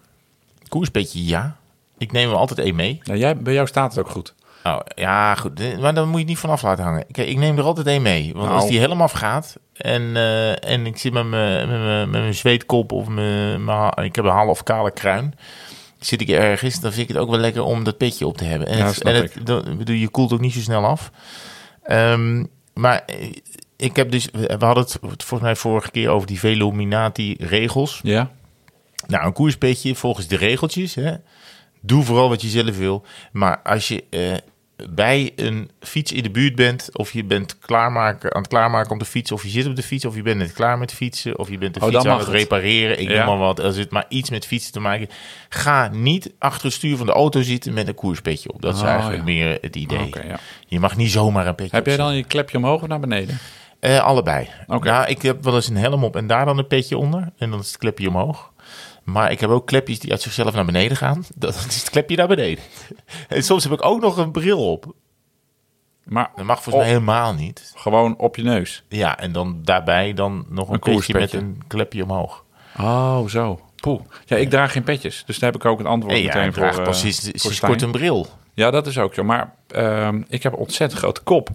Koersbetje 0.69 1.25
ja. 1.25 1.57
Ik 1.99 2.13
neem 2.13 2.29
hem 2.29 2.39
altijd 2.39 2.59
één 2.59 2.75
mee. 2.75 3.01
Ja, 3.03 3.15
jij, 3.15 3.37
bij 3.37 3.53
jou 3.53 3.67
staat 3.67 3.95
het 3.95 4.05
ook 4.05 4.11
goed. 4.11 4.35
Oh, 4.65 4.79
ja, 4.95 5.35
goed. 5.35 5.61
Eh, 5.61 5.79
Maar 5.79 5.95
dan 5.95 6.05
moet 6.05 6.13
je 6.15 6.19
het 6.19 6.29
niet 6.29 6.39
vanaf 6.39 6.63
laten 6.63 6.85
hangen. 6.85 7.05
Kijk, 7.11 7.29
ik 7.29 7.37
neem 7.39 7.59
er 7.59 7.65
altijd 7.65 7.87
één 7.87 8.03
mee. 8.03 8.33
Want 8.33 8.45
Nou. 8.47 8.61
als 8.61 8.69
die 8.71 8.79
helemaal 8.79 9.07
afgaat 9.07 9.57
en, 9.77 10.17
eh, 10.17 10.71
en 10.71 10.87
ik 10.87 10.97
zit 10.97 11.13
met 11.13 11.27
mijn, 11.27 12.35
zweetkop 12.35 12.93
of 12.93 13.09
mijn, 13.09 13.93
ik 14.05 14.15
heb 14.17 14.25
een 14.25 14.31
half 14.31 14.63
kale 14.63 14.91
kruin. 14.91 15.35
Zit 16.03 16.21
ik 16.21 16.29
ergens, 16.29 16.81
dan 16.81 16.93
vind 16.93 17.09
ik 17.09 17.15
het 17.15 17.23
ook 17.25 17.31
wel 17.31 17.39
lekker 17.39 17.63
om 17.63 17.85
dat 17.85 17.97
petje 17.97 18.27
op 18.27 18.37
te 18.37 18.45
hebben. 18.45 18.69
En, 18.69 18.79
Ja, 18.79 18.87
het, 18.87 19.03
en 19.03 19.15
het, 19.15 19.35
dat- 19.45 19.79
bedoel, 19.79 19.97
je 19.97 20.09
koelt 20.09 20.33
ook 20.33 20.41
niet 20.41 20.53
zo 20.53 20.61
snel 20.61 20.85
af. 20.85 21.11
Ehm, 21.83 22.45
maar 22.75 23.03
eh, 23.07 23.33
ik 23.77 23.97
heb 23.97 24.11
dus, 24.11 24.29
we 24.33 24.57
hadden 24.59 24.85
het 24.85 24.97
volgens 25.01 25.41
mij 25.41 25.57
vorige 25.57 25.91
keer 25.91 26.09
over 26.09 26.27
die 26.27 26.39
Veluminati 26.39 27.37
regels. 27.39 28.01
Ja? 28.03 28.31
Nou, 29.07 29.27
een 29.27 29.33
koerspetje 29.33 29.95
volgens 29.95 30.27
de 30.27 30.37
regeltjes. 30.37 30.95
Hè. 30.95 31.13
Doe 31.81 32.03
vooral 32.05 32.29
wat 32.29 32.43
je 32.43 32.49
zelf 32.49 32.79
wil. 32.79 33.05
Maar 33.33 33.61
als 33.63 33.89
je 33.89 34.05
eh, 34.11 34.35
bij 34.91 35.33
een 35.37 35.71
fiets 35.81 36.13
in 36.13 36.23
de 36.23 36.31
buurt 36.31 36.55
bent, 36.55 36.89
of 36.93 37.13
je 37.13 37.25
bent 37.25 37.59
klaarmaken, 37.59 38.35
aan 38.35 38.41
het 38.43 38.51
klaarmaken 38.51 38.91
om 38.91 38.99
de 38.99 39.05
fiets, 39.05 39.33
of 39.33 39.43
je 39.43 39.49
zit 39.49 39.67
op 39.67 39.77
de 39.77 39.83
fiets, 39.83 40.05
of 40.05 40.15
je 40.15 40.23
bent 40.23 40.39
net 40.39 40.53
klaar 40.53 40.79
met 40.79 40.93
fietsen, 40.93 41.39
of 41.39 41.51
je 41.51 41.59
bent 41.59 41.75
de 41.75 41.81
Oh, 41.81 41.87
fiets 41.89 42.05
aan 42.07 42.17
het 42.19 42.27
het. 42.27 42.35
repareren, 42.35 43.01
ik 43.01 43.09
Ja. 43.09 43.17
noem 43.17 43.27
maar 43.27 43.47
wat. 43.47 43.61
Als 43.61 43.77
het 43.77 43.91
maar 43.91 44.05
iets 44.09 44.31
met 44.31 44.47
fietsen 44.47 44.73
te 44.73 44.81
maken 44.81 45.09
ga 45.49 45.89
niet 45.93 46.33
achter 46.39 46.65
het 46.65 46.73
stuur 46.75 46.97
van 46.97 47.07
de 47.07 47.13
auto 47.13 47.43
zitten 47.43 47.73
met 47.73 47.89
een 47.89 47.95
koerspetje 47.95 48.53
op. 48.53 48.63
Dat 48.63 48.75
is 48.75 48.81
Oh, 48.83 48.87
eigenlijk 48.89 49.19
ja. 49.19 49.25
meer 49.25 49.59
het 49.61 49.77
idee. 49.77 50.13
Ja. 50.27 50.39
Je 50.67 50.81
mag 50.81 50.97
niet 50.97 51.11
zomaar 51.11 51.47
een 51.47 51.55
petje 51.55 51.77
Heb 51.77 51.87
jij 51.87 51.97
dan 51.97 52.17
je 52.17 52.25
klepje 52.25 52.57
omhoog 52.57 52.83
of 52.83 52.89
naar 52.89 53.01
beneden? 53.01 53.39
Eh, 53.81 53.99
allebei. 53.99 54.49
Oké. 54.67 54.89
Nou, 54.91 55.07
ik 55.09 55.23
heb 55.23 55.45
wel 55.45 55.55
eens 55.55 55.69
een 55.69 55.77
helm 55.77 56.05
op 56.05 56.17
en 56.17 56.27
daar 56.27 56.45
dan 56.45 56.59
een 56.59 56.67
petje 56.67 56.97
onder. 56.99 57.33
En 57.39 57.51
dan 57.51 57.61
is 57.61 57.67
het 57.67 57.77
klepje 57.79 58.09
omhoog. 58.09 58.52
Maar 59.05 59.31
ik 59.31 59.41
heb 59.41 59.51
ook 59.51 59.67
klepjes 59.67 59.99
die 59.99 60.11
uit 60.11 60.21
zichzelf 60.23 60.55
naar 60.55 60.65
beneden 60.65 60.97
gaan. 60.97 61.25
Dat 61.35 61.55
is 61.69 61.79
het 61.81 61.91
klepje 61.91 62.17
naar 62.17 62.29
beneden. 62.29 62.65
En 63.29 63.43
soms 63.43 63.65
heb 63.65 63.73
ik 63.73 63.85
ook 63.85 64.01
nog 64.01 64.17
een 64.17 64.31
bril 64.31 64.71
op. 64.71 64.95
Maar 66.05 66.31
Dat 66.37 66.45
mag 66.45 66.63
volgens 66.63 66.85
mij 66.85 66.95
helemaal 66.95 67.35
niet. 67.35 67.73
gewoon 67.77 68.17
op 68.19 68.37
je 68.37 68.43
neus. 68.43 68.85
Ja, 68.89 69.19
en 69.19 69.33
dan 69.33 69.59
daarbij 69.65 70.13
dan 70.15 70.47
nog 70.49 70.69
een, 70.69 70.79
Een 70.83 71.03
met 71.21 71.33
een 71.33 71.63
klepje 71.67 72.03
omhoog. 72.03 72.45
Oh, 72.79 73.27
zo. 73.29 73.61
Poeh. 73.81 74.01
Ja, 74.25 74.37
ik 74.37 74.51
draag 74.51 74.73
geen 74.73 74.83
petjes. 74.83 75.23
Dus 75.27 75.39
daar 75.39 75.53
heb 75.53 75.61
ik 75.61 75.67
ook 75.67 75.81
een 75.81 75.87
antwoord 75.87 76.17
ja, 76.19 76.25
meteen 76.25 76.47
ik 76.49 76.55
voor. 76.55 76.87
eh, 76.87 76.93
sinds 76.93 77.31
Stijn. 77.35 77.71
kort 77.71 77.83
een 77.83 77.91
bril. 77.91 78.27
Ja, 78.55 78.71
dat 78.71 78.87
is 78.87 78.99
ook 78.99 79.15
zo. 79.15 79.25
Maar 79.25 79.55
ehm, 79.67 80.23
ik 80.29 80.43
heb 80.43 80.53
een 80.53 80.59
ontzettend 80.59 81.01
grote 81.01 81.23
kop. 81.23 81.49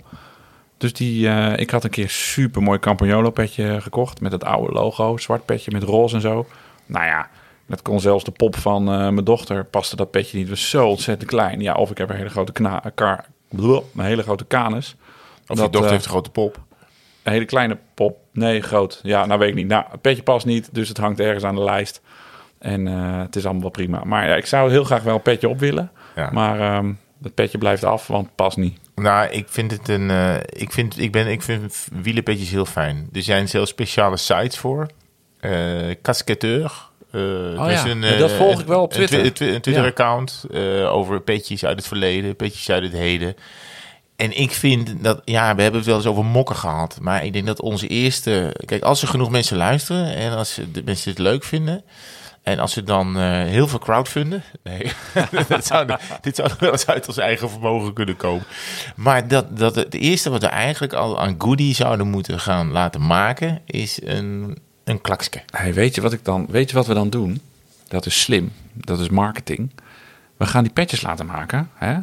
Dus 0.78 0.94
die, 0.94 1.28
eh, 1.30 1.60
ik 1.60 1.70
had 1.70 1.84
een 1.84 1.90
keer 1.90 2.10
super 2.10 2.62
mooi 2.62 2.80
Campagnolo 2.80 3.30
petje 3.30 3.82
gekocht. 3.82 4.22
Met 4.22 4.32
het 4.32 4.44
oude 4.44 4.74
logo. 4.74 5.18
Zwart 5.18 5.46
petje 5.46 5.72
met 5.72 5.84
roze 5.84 6.16
en 6.16 6.22
zo. 6.22 6.48
Nou 6.88 7.06
ja, 7.06 7.30
dat 7.68 7.82
kon 7.82 8.00
zelfs 8.00 8.24
de 8.24 8.32
pop 8.32 8.56
van 8.56 8.92
eh, 8.92 8.98
mijn 8.98 9.24
dochter. 9.24 9.66
Paste 9.66 9.96
dat 9.96 10.12
petje 10.12 10.38
niet. 10.38 10.50
Was 10.50 10.70
zo 10.70 10.88
ontzettend 10.88 11.30
klein. 11.30 11.62
Ja, 11.62 11.74
of 11.74 11.92
ik 11.92 11.98
heb 11.98 12.10
een 12.10 12.16
hele 12.16 12.30
grote 12.30 12.52
kna 12.52 12.84
kar, 12.96 13.26
een 13.50 13.84
hele 13.96 14.24
grote 14.24 14.46
kanus. 14.46 14.96
Of 15.48 15.58
Dat, 15.58 15.66
je 15.66 15.72
dochter 15.72 15.84
eh, 15.84 15.90
heeft 15.90 16.06
een 16.06 16.12
grote 16.12 16.30
pop. 16.30 16.60
Een 17.24 17.32
hele 17.32 17.46
kleine 17.46 17.78
pop. 17.94 18.18
Nee, 18.32 18.62
groot. 18.62 19.00
Ja, 19.04 19.26
nou 19.26 19.40
weet 19.40 19.50
ik 19.50 19.56
niet. 19.56 19.68
Nou, 19.68 19.86
het 19.92 20.02
petje 20.02 20.24
past 20.24 20.46
niet, 20.46 20.70
dus 20.72 20.88
het 20.88 20.98
hangt 20.98 21.20
ergens 21.20 21.44
aan 21.44 21.56
de 21.56 21.64
lijst. 21.64 22.02
En 22.60 22.88
eh, 22.88 23.20
het 23.20 23.36
is 23.36 23.44
allemaal 23.44 23.62
wel 23.62 23.72
prima. 23.72 24.04
Maar 24.04 24.28
ja, 24.28 24.36
ik 24.36 24.46
zou 24.46 24.72
heel 24.72 24.84
graag 24.84 25.04
wel 25.04 25.16
een 25.16 25.22
petje 25.22 25.50
op 25.50 25.60
willen. 25.60 25.92
Ja. 26.16 26.30
Maar 26.32 26.60
ehm 26.60 26.94
het 27.24 27.34
petje 27.34 27.58
blijft 27.58 27.84
af, 27.84 28.08
want 28.08 28.26
het 28.26 28.36
past 28.36 28.58
niet. 28.58 28.80
Nou, 28.96 29.30
ik 29.30 29.46
vind 29.50 29.72
het 29.72 29.88
een. 29.88 30.12
ik, 30.46 30.72
vind, 30.72 31.00
ik, 31.00 31.12
ben, 31.12 31.28
ik 31.28 31.42
vind 31.42 31.88
wielenpetjes 32.02 32.50
heel 32.50 32.66
fijn. 32.66 33.10
Er 33.14 33.22
zijn 33.22 33.48
zelfs 33.48 33.70
speciale 33.70 34.18
sites 34.18 34.58
voor. 34.58 34.88
Eh 35.40 35.52
Casqueteur. 36.02 36.72
Eh, 37.12 37.22
Oh 37.22 37.56
ja, 37.70 37.86
een, 37.86 38.02
ja, 38.02 38.08
eh, 38.14 38.20
dat 38.20 38.32
volg 38.32 38.60
ik 38.60 38.68
wel 38.68 38.82
op 38.82 38.94
Twitter. 38.94 39.26
Een, 39.26 39.34
twi- 39.34 39.54
een 39.54 39.62
Twitter-account 39.62 40.46
over 40.90 41.22
petjes 41.22 41.66
uit 41.66 41.78
het 41.78 41.88
verleden, 41.88 42.36
petjes 42.36 42.70
uit 42.70 42.84
het 42.84 42.92
heden. 42.92 43.36
En 44.16 44.38
ik 44.40 44.52
vind 44.52 45.04
dat, 45.04 45.22
ja, 45.26 45.56
we 45.56 45.62
hebben 45.62 45.80
het 45.80 45.90
wel 45.90 45.98
eens 45.98 46.06
over 46.06 46.26
mokken 46.26 46.56
gehad. 46.56 46.98
Maar 47.02 47.26
ik 47.26 47.34
denk 47.34 47.46
dat 47.46 47.62
onze 47.62 47.88
eerste. 47.88 48.56
Kijk, 48.66 48.84
als 48.84 49.02
er 49.02 49.08
genoeg 49.08 49.30
mensen 49.30 49.58
luisteren 49.58 50.16
en 50.16 50.32
als 50.36 50.60
de 50.72 50.82
mensen 50.86 51.10
het 51.10 51.20
leuk 51.20 51.44
vinden. 51.44 51.84
En 52.44 52.60
als 52.60 52.74
ze 52.74 52.84
dan 52.84 53.18
heel 53.22 53.68
veel 53.68 53.80
crowdfunden. 53.80 54.44
Nee, 54.64 54.92
dat 55.48 55.66
zou, 55.66 55.88
dit 56.22 56.36
zou 56.36 56.50
wel 56.60 56.72
eens 56.72 56.88
uit 56.88 57.08
ons 57.08 57.18
eigen 57.18 57.50
vermogen 57.50 57.94
kunnen 57.94 58.16
komen. 58.18 58.44
Maar 58.96 59.28
dat, 59.28 59.58
dat 59.58 59.76
het 59.76 59.94
eerste 59.94 60.30
wat 60.30 60.42
we 60.42 60.48
eigenlijk 60.48 60.94
al 60.94 61.20
aan 61.20 61.36
goodie 61.38 61.76
zouden 61.76 62.08
moeten 62.08 62.40
gaan 62.40 62.72
laten 62.72 63.06
maken. 63.06 63.62
is 63.66 64.00
een, 64.04 64.58
een 64.88 65.02
klakske. 65.02 65.42
Hey, 65.50 65.74
weet, 65.74 65.96
je 65.96 66.02
wat 66.02 66.14
ik 66.14 66.26
dan, 66.26 66.46
weet 66.50 66.70
je 66.70 66.76
wat 66.76 66.88
we 66.88 66.94
dan 66.94 67.10
doen? 67.10 67.42
Dat 67.88 68.06
is 68.06 68.22
slim. 68.22 68.52
Dat 68.74 69.00
is 69.00 69.10
marketing. 69.10 69.72
We 70.38 70.46
gaan 70.46 70.64
die 70.64 70.74
petjes 70.74 71.02
laten 71.02 71.26
maken. 71.26 71.70
Hè? 71.74 71.98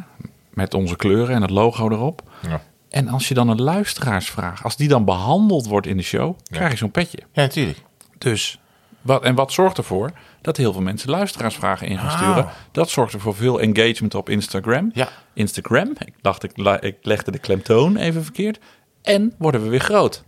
Met 0.49 0.73
onze 0.73 0.95
kleuren 0.95 1.35
en 1.35 1.41
het 1.41 1.49
logo 1.49 1.89
erop. 1.89 2.21
Ja. 2.47 2.61
En 2.89 3.07
als 3.07 3.27
je 3.27 3.33
dan 3.33 3.49
een 3.49 3.61
luisteraarsvraag, 3.61 4.63
als 4.63 4.75
die 4.75 4.87
dan 4.87 5.05
behandeld 5.05 5.67
wordt 5.67 5.87
in 5.87 5.97
de 5.97 6.03
show, 6.03 6.37
krijg 6.49 6.71
je 6.71 6.77
zo'n 6.77 6.91
petje. 6.91 7.17
Ja, 7.31 7.41
natuurlijk. 7.41 7.77
Dus, 8.17 8.59
wat, 9.01 9.23
en 9.23 9.35
wat 9.35 9.51
zorgt 9.53 9.77
ervoor? 9.77 10.11
Dat 10.41 10.57
heel 10.57 10.73
veel 10.73 10.81
mensen 10.81 11.09
luisteraarsvragen 11.09 11.87
in 11.87 11.97
gaan 11.97 12.07
Ah. 12.09 12.17
sturen. 12.21 12.47
Dat 12.71 12.89
zorgt 12.89 13.13
er 13.13 13.19
voor 13.19 13.35
veel 13.35 13.61
engagement 13.61 14.15
op 14.15 14.29
Instagram. 14.29 14.91
Ja. 14.93 15.09
Instagram, 15.33 15.89
ik 16.05 16.13
dacht 16.21 16.43
ik, 16.43 16.51
ik 16.79 16.95
legde 17.01 17.31
de 17.31 17.39
klemtoon 17.39 17.97
even 17.97 18.23
verkeerd. 18.23 18.59
En 19.01 19.33
worden 19.37 19.63
we 19.63 19.69
weer 19.69 19.79
groot. 19.79 20.23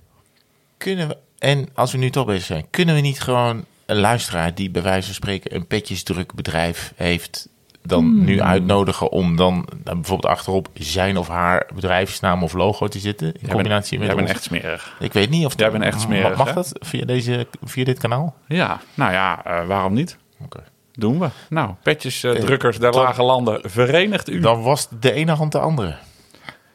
Kunnen 0.77 1.07
we, 1.07 1.17
en 1.39 1.69
als 1.73 1.91
we 1.91 1.97
nu 1.97 2.09
toch 2.09 2.25
bezig 2.25 2.45
zijn, 2.45 2.65
kunnen 2.69 2.95
we 2.95 3.01
niet 3.01 3.21
gewoon 3.21 3.65
een 3.85 3.97
luisteraar 3.99 4.55
die 4.55 4.69
bij 4.69 4.81
wijze 4.81 5.05
van 5.05 5.13
spreken 5.15 5.55
een 5.55 5.67
petjesdruk 5.67 6.33
bedrijf 6.33 6.93
heeft, 6.95 7.47
dan 7.83 8.03
Hmm. 8.03 8.23
nu 8.25 8.41
uitnodigen 8.41 9.11
om 9.11 9.35
dan 9.35 9.67
eh, 9.85 9.93
bijvoorbeeld 9.93 10.25
achterop 10.33 10.69
zijn 10.73 11.17
of 11.17 11.27
haar 11.27 11.69
bedrijfsnaam 11.75 12.43
of 12.43 12.53
logo 12.53 12.87
te 12.87 12.99
zitten 12.99 13.27
in 13.27 13.39
Jij 13.41 13.49
combinatie 13.49 13.97
met 13.97 14.07
jij 14.07 14.15
bent 14.15 14.29
echt 14.29 14.43
smerig. 14.43 14.95
Ik 14.99 15.13
weet 15.13 15.29
niet 15.29 15.45
of 15.45 15.53
Jij 15.59 15.71
bent 15.71 15.83
echt 15.83 16.01
smerig, 16.01 16.37
Mag 16.37 16.47
hè? 16.47 16.53
dat 16.53 16.71
via, 16.79 17.05
deze, 17.05 17.47
via 17.63 17.83
dit 17.83 17.99
kanaal? 17.99 18.35
Ja, 18.47 18.79
nou 18.93 19.11
ja, 19.11 19.45
eh, 19.45 19.67
waarom 19.67 19.93
niet? 19.93 20.17
Oké. 20.43 20.63
Doen 20.93 21.19
we. 21.19 21.27
Nou, 21.49 21.71
petjes, 21.83 22.23
eh, 22.23 22.31
Oké, 22.31 22.39
drukkers 22.39 22.79
der 22.79 22.91
lage 22.93 23.23
landen, 23.23 23.59
verenigt 23.69 24.29
u. 24.29 24.39
Dan 24.39 24.61
was 24.61 24.87
de 24.99 25.11
ene 25.11 25.31
hand 25.31 25.51
de 25.51 25.59
andere. 25.59 25.95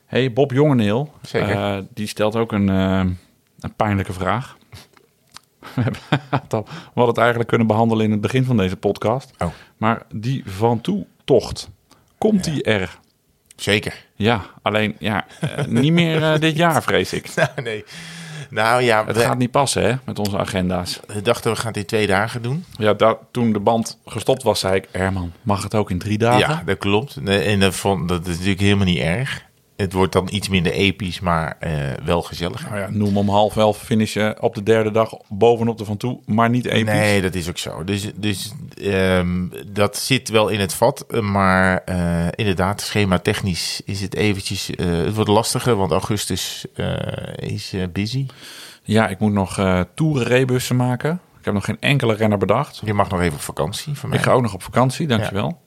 Hey, 0.07 0.33
Bob 0.33 0.53
Jongeneel, 0.53 1.13
Zeker. 1.23 1.51
eh, 1.51 1.79
die 1.95 2.07
stelt 2.07 2.37
ook 2.37 2.53
een, 2.53 2.69
eh, 2.69 3.05
een 3.63 3.75
pijnlijke 3.75 4.13
vraag. 4.13 4.57
We 5.75 5.93
hadden 6.95 7.07
het 7.07 7.19
eigenlijk 7.19 7.49
kunnen 7.49 7.67
behandelen 7.67 8.05
in 8.05 8.11
het 8.11 8.21
begin 8.21 8.45
van 8.45 8.57
deze 8.57 8.77
podcast. 8.77 9.31
Oh. 9.39 9.49
Maar 9.77 10.03
die 10.15 10.43
van 10.47 10.81
toe-tocht, 10.81 11.71
komt 12.19 12.45
die 12.45 12.63
er? 12.63 12.99
Zeker. 13.57 14.07
Ja, 14.15 14.43
alleen 14.63 14.97
ja, 14.99 15.27
eh, 15.41 15.65
niet 15.65 15.93
meer 15.93 16.23
eh, 16.23 16.41
dit 16.41 16.57
jaar, 16.57 16.83
vrees 16.83 17.13
ik. 17.13 17.31
Nou, 17.35 17.49
nee. 17.63 17.85
Nou 18.51 18.83
ja, 18.83 19.07
Het 19.07 19.17
we, 19.17 19.23
gaat 19.23 19.39
niet 19.39 19.51
passen, 19.51 19.83
hè, 19.83 19.95
met 20.05 20.19
onze 20.19 20.39
agenda's. 20.39 21.01
we 21.07 21.23
dachten 21.23 21.51
we 21.51 21.57
gaan 21.57 21.67
het 21.67 21.77
in 21.77 21.87
twee 21.87 22.07
dagen 22.07 22.43
doen. 22.43 22.65
Ja, 22.79 22.93
dat, 22.95 23.19
toen 23.31 23.53
de 23.53 23.61
band 23.61 23.99
gestopt 24.07 24.43
was, 24.43 24.61
zei 24.61 24.75
ik... 24.75 24.89
Herman, 24.91 25.33
mag 25.43 25.63
het 25.63 25.75
ook 25.75 25.91
in 25.91 25.99
drie 25.99 26.19
dagen? 26.19 26.39
Ja, 26.39 26.63
dat 26.67 26.79
klopt. 26.79 27.17
En 27.25 27.61
dat, 27.61 27.75
vond, 27.75 28.09
dat 28.09 28.27
is 28.27 28.33
natuurlijk 28.35 28.61
helemaal 28.61 28.87
niet 28.87 28.99
erg. 28.99 29.45
Het 29.83 29.93
wordt 29.93 30.13
dan 30.13 30.29
iets 30.31 30.49
minder 30.49 30.73
episch, 30.73 31.21
maar 31.21 31.57
eh, 31.61 31.73
wel 32.05 32.23
gezellig. 32.23 32.69
Nou 32.69 32.81
ja, 32.81 32.89
noem 32.91 33.17
om 33.17 33.29
half 33.29 33.57
elf 33.57 33.79
finishen 33.79 34.43
op 34.43 34.55
de 34.55 34.63
derde 34.63 34.91
dag 34.91 35.15
bovenop 35.29 35.79
de 35.79 35.85
van 35.85 35.97
toe, 35.97 36.21
maar 36.27 36.51
niet 36.51 36.65
episch. 36.67 36.93
Nee, 36.95 37.23
dat 37.23 37.35
is 37.35 37.49
ook 37.49 37.59
zo. 37.59 37.85
Dus, 37.85 38.11
dus 38.15 38.53
ehm, 38.83 39.47
dat 39.73 39.97
zit 39.97 40.29
wel 40.29 40.49
in 40.49 40.61
het 40.61 40.75
vat. 40.75 41.05
eh, 41.09 41.21
Maar 41.21 41.83
eh, 41.85 42.27
inderdaad, 42.35 42.81
schema 42.81 43.19
technisch 43.19 43.81
is 43.85 44.01
het 44.01 44.15
eventjes... 44.15 44.71
eh, 44.71 44.87
het 44.87 45.15
wordt 45.15 45.31
lastiger, 45.31 45.77
want 45.77 45.91
augustus 45.91 46.65
eh, 46.75 46.97
is 47.37 47.73
eh, 47.73 47.83
busy. 47.93 48.27
Ja, 48.83 49.09
ik 49.09 49.19
moet 49.19 49.33
nog 49.33 49.59
eh 49.59 49.81
toerenrebussen 49.95 50.77
maken. 50.77 51.21
Ik 51.39 51.45
heb 51.45 51.55
nog 51.55 51.65
geen 51.65 51.81
enkele 51.81 52.15
renner 52.15 52.39
bedacht. 52.39 52.81
Je 52.85 52.95
mag 52.95 53.09
nog 53.11 53.21
even 53.21 53.35
op 53.35 53.41
vakantie 53.41 53.95
van 53.95 54.09
mij. 54.09 54.19
Ik 54.19 54.25
ga 54.25 54.33
ook 54.33 54.43
nog 54.43 54.55
op 54.55 54.63
vakantie, 54.63 55.07
dankjewel. 55.07 55.61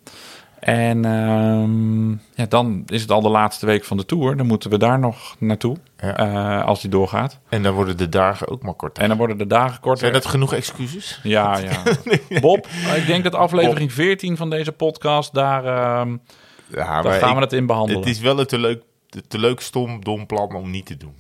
En 0.66 1.06
ehm, 1.06 2.10
ja, 2.12 2.46
dan 2.50 2.84
is 2.88 3.02
het 3.02 3.12
al 3.12 3.22
de 3.22 3.30
laatste 3.30 3.66
week 3.66 3.84
van 3.84 3.98
de 3.98 4.06
Tour. 4.06 4.38
Dan 4.38 4.46
moeten 4.46 4.70
we 4.70 4.78
daar 4.78 5.00
nog 5.00 5.36
naartoe, 5.40 5.78
Ja. 5.98 6.18
eh, 6.18 6.66
als 6.66 6.82
die 6.82 6.90
doorgaat. 6.90 7.40
En 7.50 7.64
dan 7.64 7.74
worden 7.74 7.98
de 7.98 8.10
dagen 8.10 8.48
ook 8.48 8.64
maar 8.64 8.74
korter. 8.74 9.04
En 9.04 9.10
dan 9.10 9.18
worden 9.18 9.38
de 9.38 9.48
dagen 9.48 9.80
korter. 9.80 10.00
Zijn 10.00 10.14
dat 10.14 10.26
genoeg 10.26 10.54
excuses? 10.54 11.20
Ja, 11.24 11.58
ja. 11.58 11.82
Bob, 12.42 12.68
ik 12.96 13.06
denk 13.08 13.24
dat 13.24 13.36
aflevering 13.36 13.94
14 13.94 14.38
van 14.38 14.50
deze 14.50 14.72
podcast, 14.72 15.34
daar, 15.34 15.66
ehm, 15.66 16.18
Ja, 16.68 17.02
daar 17.02 17.14
gaan 17.20 17.36
we 17.36 17.42
het 17.42 17.54
in 17.54 17.66
behandelen. 17.66 18.02
Het 18.02 18.10
is 18.10 18.20
wel 18.20 18.40
een 18.40 18.46
te 18.46 18.58
leuk, 18.60 18.82
te 19.28 19.38
leuk 19.40 19.60
stom, 19.60 20.04
dom 20.04 20.26
plan 20.26 20.56
om 20.56 20.70
niet 20.72 20.86
te 20.86 20.98
doen. 20.98 21.14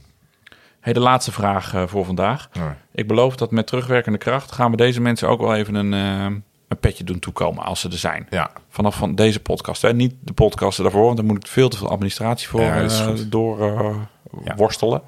Hey, 0.80 0.93
de 0.93 1.00
laatste 1.00 1.32
vraag 1.32 1.74
eh, 1.74 1.84
voor 1.88 2.06
vandaag. 2.06 2.50
Ik 2.93 3.08
beloof 3.08 3.36
dat 3.36 3.52
met 3.52 3.68
terugwerkende 3.68 4.18
kracht 4.18 4.52
gaan 4.52 4.72
we 4.72 4.78
deze 4.78 5.02
mensen 5.02 5.28
ook 5.30 5.39
wel 5.39 5.56
even 5.56 5.76
een, 5.76 5.93
eh, 5.93 6.41
een 6.68 6.78
petje 6.80 7.03
doen 7.03 7.20
toekomen 7.20 7.63
als 7.63 7.80
ze 7.80 7.89
er 7.89 7.97
zijn. 7.97 8.28
Ja, 8.30 8.51
Vanaf 8.70 8.95
van 8.95 9.16
deze 9.16 9.39
podcast. 9.39 9.82
Hè? 9.82 9.93
Niet 9.93 10.13
de 10.22 10.34
podcasten 10.34 10.84
daarvoor, 10.84 11.03
want 11.03 11.18
daar 11.18 11.26
moet 11.26 11.38
ik 11.38 11.47
veel 11.47 11.70
te 11.70 11.78
veel 11.78 11.89
administratie 11.89 12.47
voor 12.47 12.61
Ja, 12.61 12.82
eh, 12.82 13.09
door 13.28 13.61
eh, 13.61 13.95
Ja. 14.43 14.55
worstelen. 14.55 15.01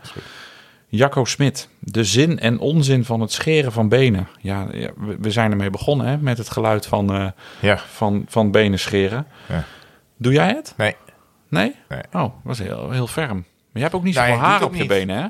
Jacco 0.90 1.26
Smit, 1.26 1.70
de 1.80 2.04
zin 2.04 2.40
en 2.40 2.60
onzin 2.60 3.06
van 3.06 3.22
het 3.22 3.32
scheren 3.32 3.72
van 3.72 3.90
benen. 3.90 4.28
Ja, 4.42 4.68
we, 4.68 5.18
we 5.20 5.32
zijn 5.32 5.52
ermee 5.52 5.70
begonnen 5.70 6.08
hè, 6.08 6.18
met 6.18 6.38
het 6.38 6.50
geluid 6.50 6.86
van, 6.86 7.14
eh, 7.14 7.28
ja. 7.62 7.78
van, 7.78 8.26
van 8.28 8.52
benen 8.52 8.80
scheren. 8.80 9.28
Ja. 9.48 9.64
Doe 10.18 10.34
jij 10.34 10.48
het? 10.48 10.74
Nee. 10.78 10.96
Nee? 11.50 11.76
Nee. 11.90 12.02
Oh, 12.12 12.22
dat 12.22 12.32
was 12.44 12.60
heel, 12.60 12.92
heel 12.92 13.08
ferm. 13.08 13.36
Maar 13.38 13.46
je 13.74 13.80
hebt 13.82 13.94
ook 13.94 14.04
niet 14.04 14.16
zoveel 14.16 14.34
doe 14.34 14.44
haar 14.44 14.64
op 14.64 14.74
je 14.74 14.80
niet. 14.80 14.88
benen, 14.88 15.16
hè? 15.18 15.28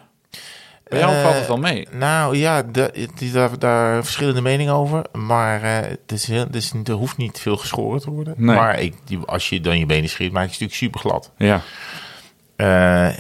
Bij 0.90 1.00
jou 1.00 1.14
Eh, 1.14 1.22
valt 1.22 1.36
het 1.36 1.48
wel 1.48 1.58
mee. 1.58 1.88
Nou 1.92 2.38
ja, 2.38 2.64
de, 2.64 3.08
is 3.18 3.32
daar, 3.32 3.60
daar 3.60 4.04
verschillende 4.04 4.42
meningen 4.42 4.74
over. 4.74 5.06
Maar 5.12 5.62
eh, 5.64 5.90
het, 5.90 6.12
is 6.12 6.28
heel, 6.28 6.44
het 6.44 6.56
is, 6.56 6.74
er 6.84 6.94
hoeft 6.94 7.18
niet 7.18 7.40
veel 7.40 7.58
geschoren 7.58 8.02
te 8.02 8.10
worden. 8.10 8.34
Nee. 8.38 8.56
Maar 8.56 8.80
ik, 8.80 8.96
die, 9.06 9.20
als 9.26 9.50
je 9.50 9.62
dan 9.62 9.80
je 9.80 9.86
benen 9.86 10.10
scheert, 10.10 10.32
maak 10.32 10.44
je 10.44 10.52
het 10.52 10.60
natuurlijk 10.60 10.96
super 10.96 11.00
glad. 11.00 11.32
Ja. 11.38 11.62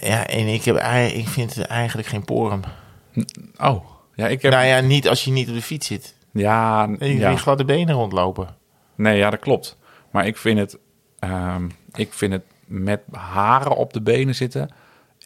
ja, 0.02 0.28
en 0.28 0.48
ik, 0.48 0.64
heb, 0.64 0.78
ik 1.14 1.28
vind 1.28 1.56
het 1.56 1.66
eigenlijk 1.66 2.08
geen 2.08 2.26
porum. 2.26 2.62
Oh, 3.58 3.86
ja, 4.16 4.28
ik 4.28 4.42
heb... 4.42 4.52
Nou 4.52 4.66
ja, 4.66 4.80
niet 4.80 5.08
als 5.08 5.24
je 5.24 5.32
niet 5.32 5.48
op 5.48 5.54
de 5.54 5.62
fiets 5.62 5.88
zit. 5.88 6.16
ja, 6.32 6.84
En 7.00 7.08
je 7.08 7.18
ja. 7.18 7.30
ja. 7.30 7.36
gladde 7.36 7.66
benen 7.66 7.96
rondlopen. 7.96 8.56
Nee, 8.96 9.18
ja, 9.18 9.30
dat 9.30 9.40
klopt. 9.40 9.78
Maar 10.12 10.28
ik 10.28 10.38
vind 10.38 10.60
het, 10.60 10.78
ehm, 11.20 11.70
ik 11.94 12.14
vind 12.14 12.34
het 12.34 12.44
met 12.66 13.02
haren 13.12 13.76
op 13.76 13.94
de 13.94 14.02
benen 14.02 14.36
zitten 14.36 14.70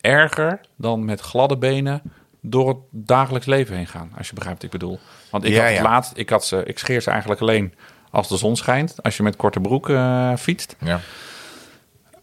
erger 0.01 0.59
dan 0.75 1.05
met 1.05 1.19
gladde 1.19 1.57
benen 1.57 2.01
door 2.41 2.67
het 2.67 2.77
dagelijks 2.91 3.47
leven 3.47 3.75
heen 3.75 3.87
gaan. 3.87 4.11
Als 4.17 4.27
je 4.27 4.33
begrijpt 4.33 4.63
wat 4.63 4.73
ik 4.73 4.79
bedoel. 4.79 4.99
Want 5.31 5.43
ik 5.43 5.51
Ja, 5.51 5.59
had 5.59 5.67
het 5.67 5.77
ja. 5.77 5.83
laatst, 5.83 6.11
ik 6.15 6.29
had 6.29 6.45
ze, 6.45 6.63
ik 6.65 6.79
scheer 6.79 7.01
ze 7.01 7.09
eigenlijk 7.09 7.41
alleen 7.41 7.73
als 8.11 8.27
de 8.27 8.37
zon 8.37 8.55
schijnt. 8.55 9.03
Als 9.03 9.17
je 9.17 9.23
met 9.23 9.35
korte 9.35 9.59
broek 9.59 9.89
eh, 9.89 10.35
fietst. 10.35 10.75
Ja. 10.79 10.99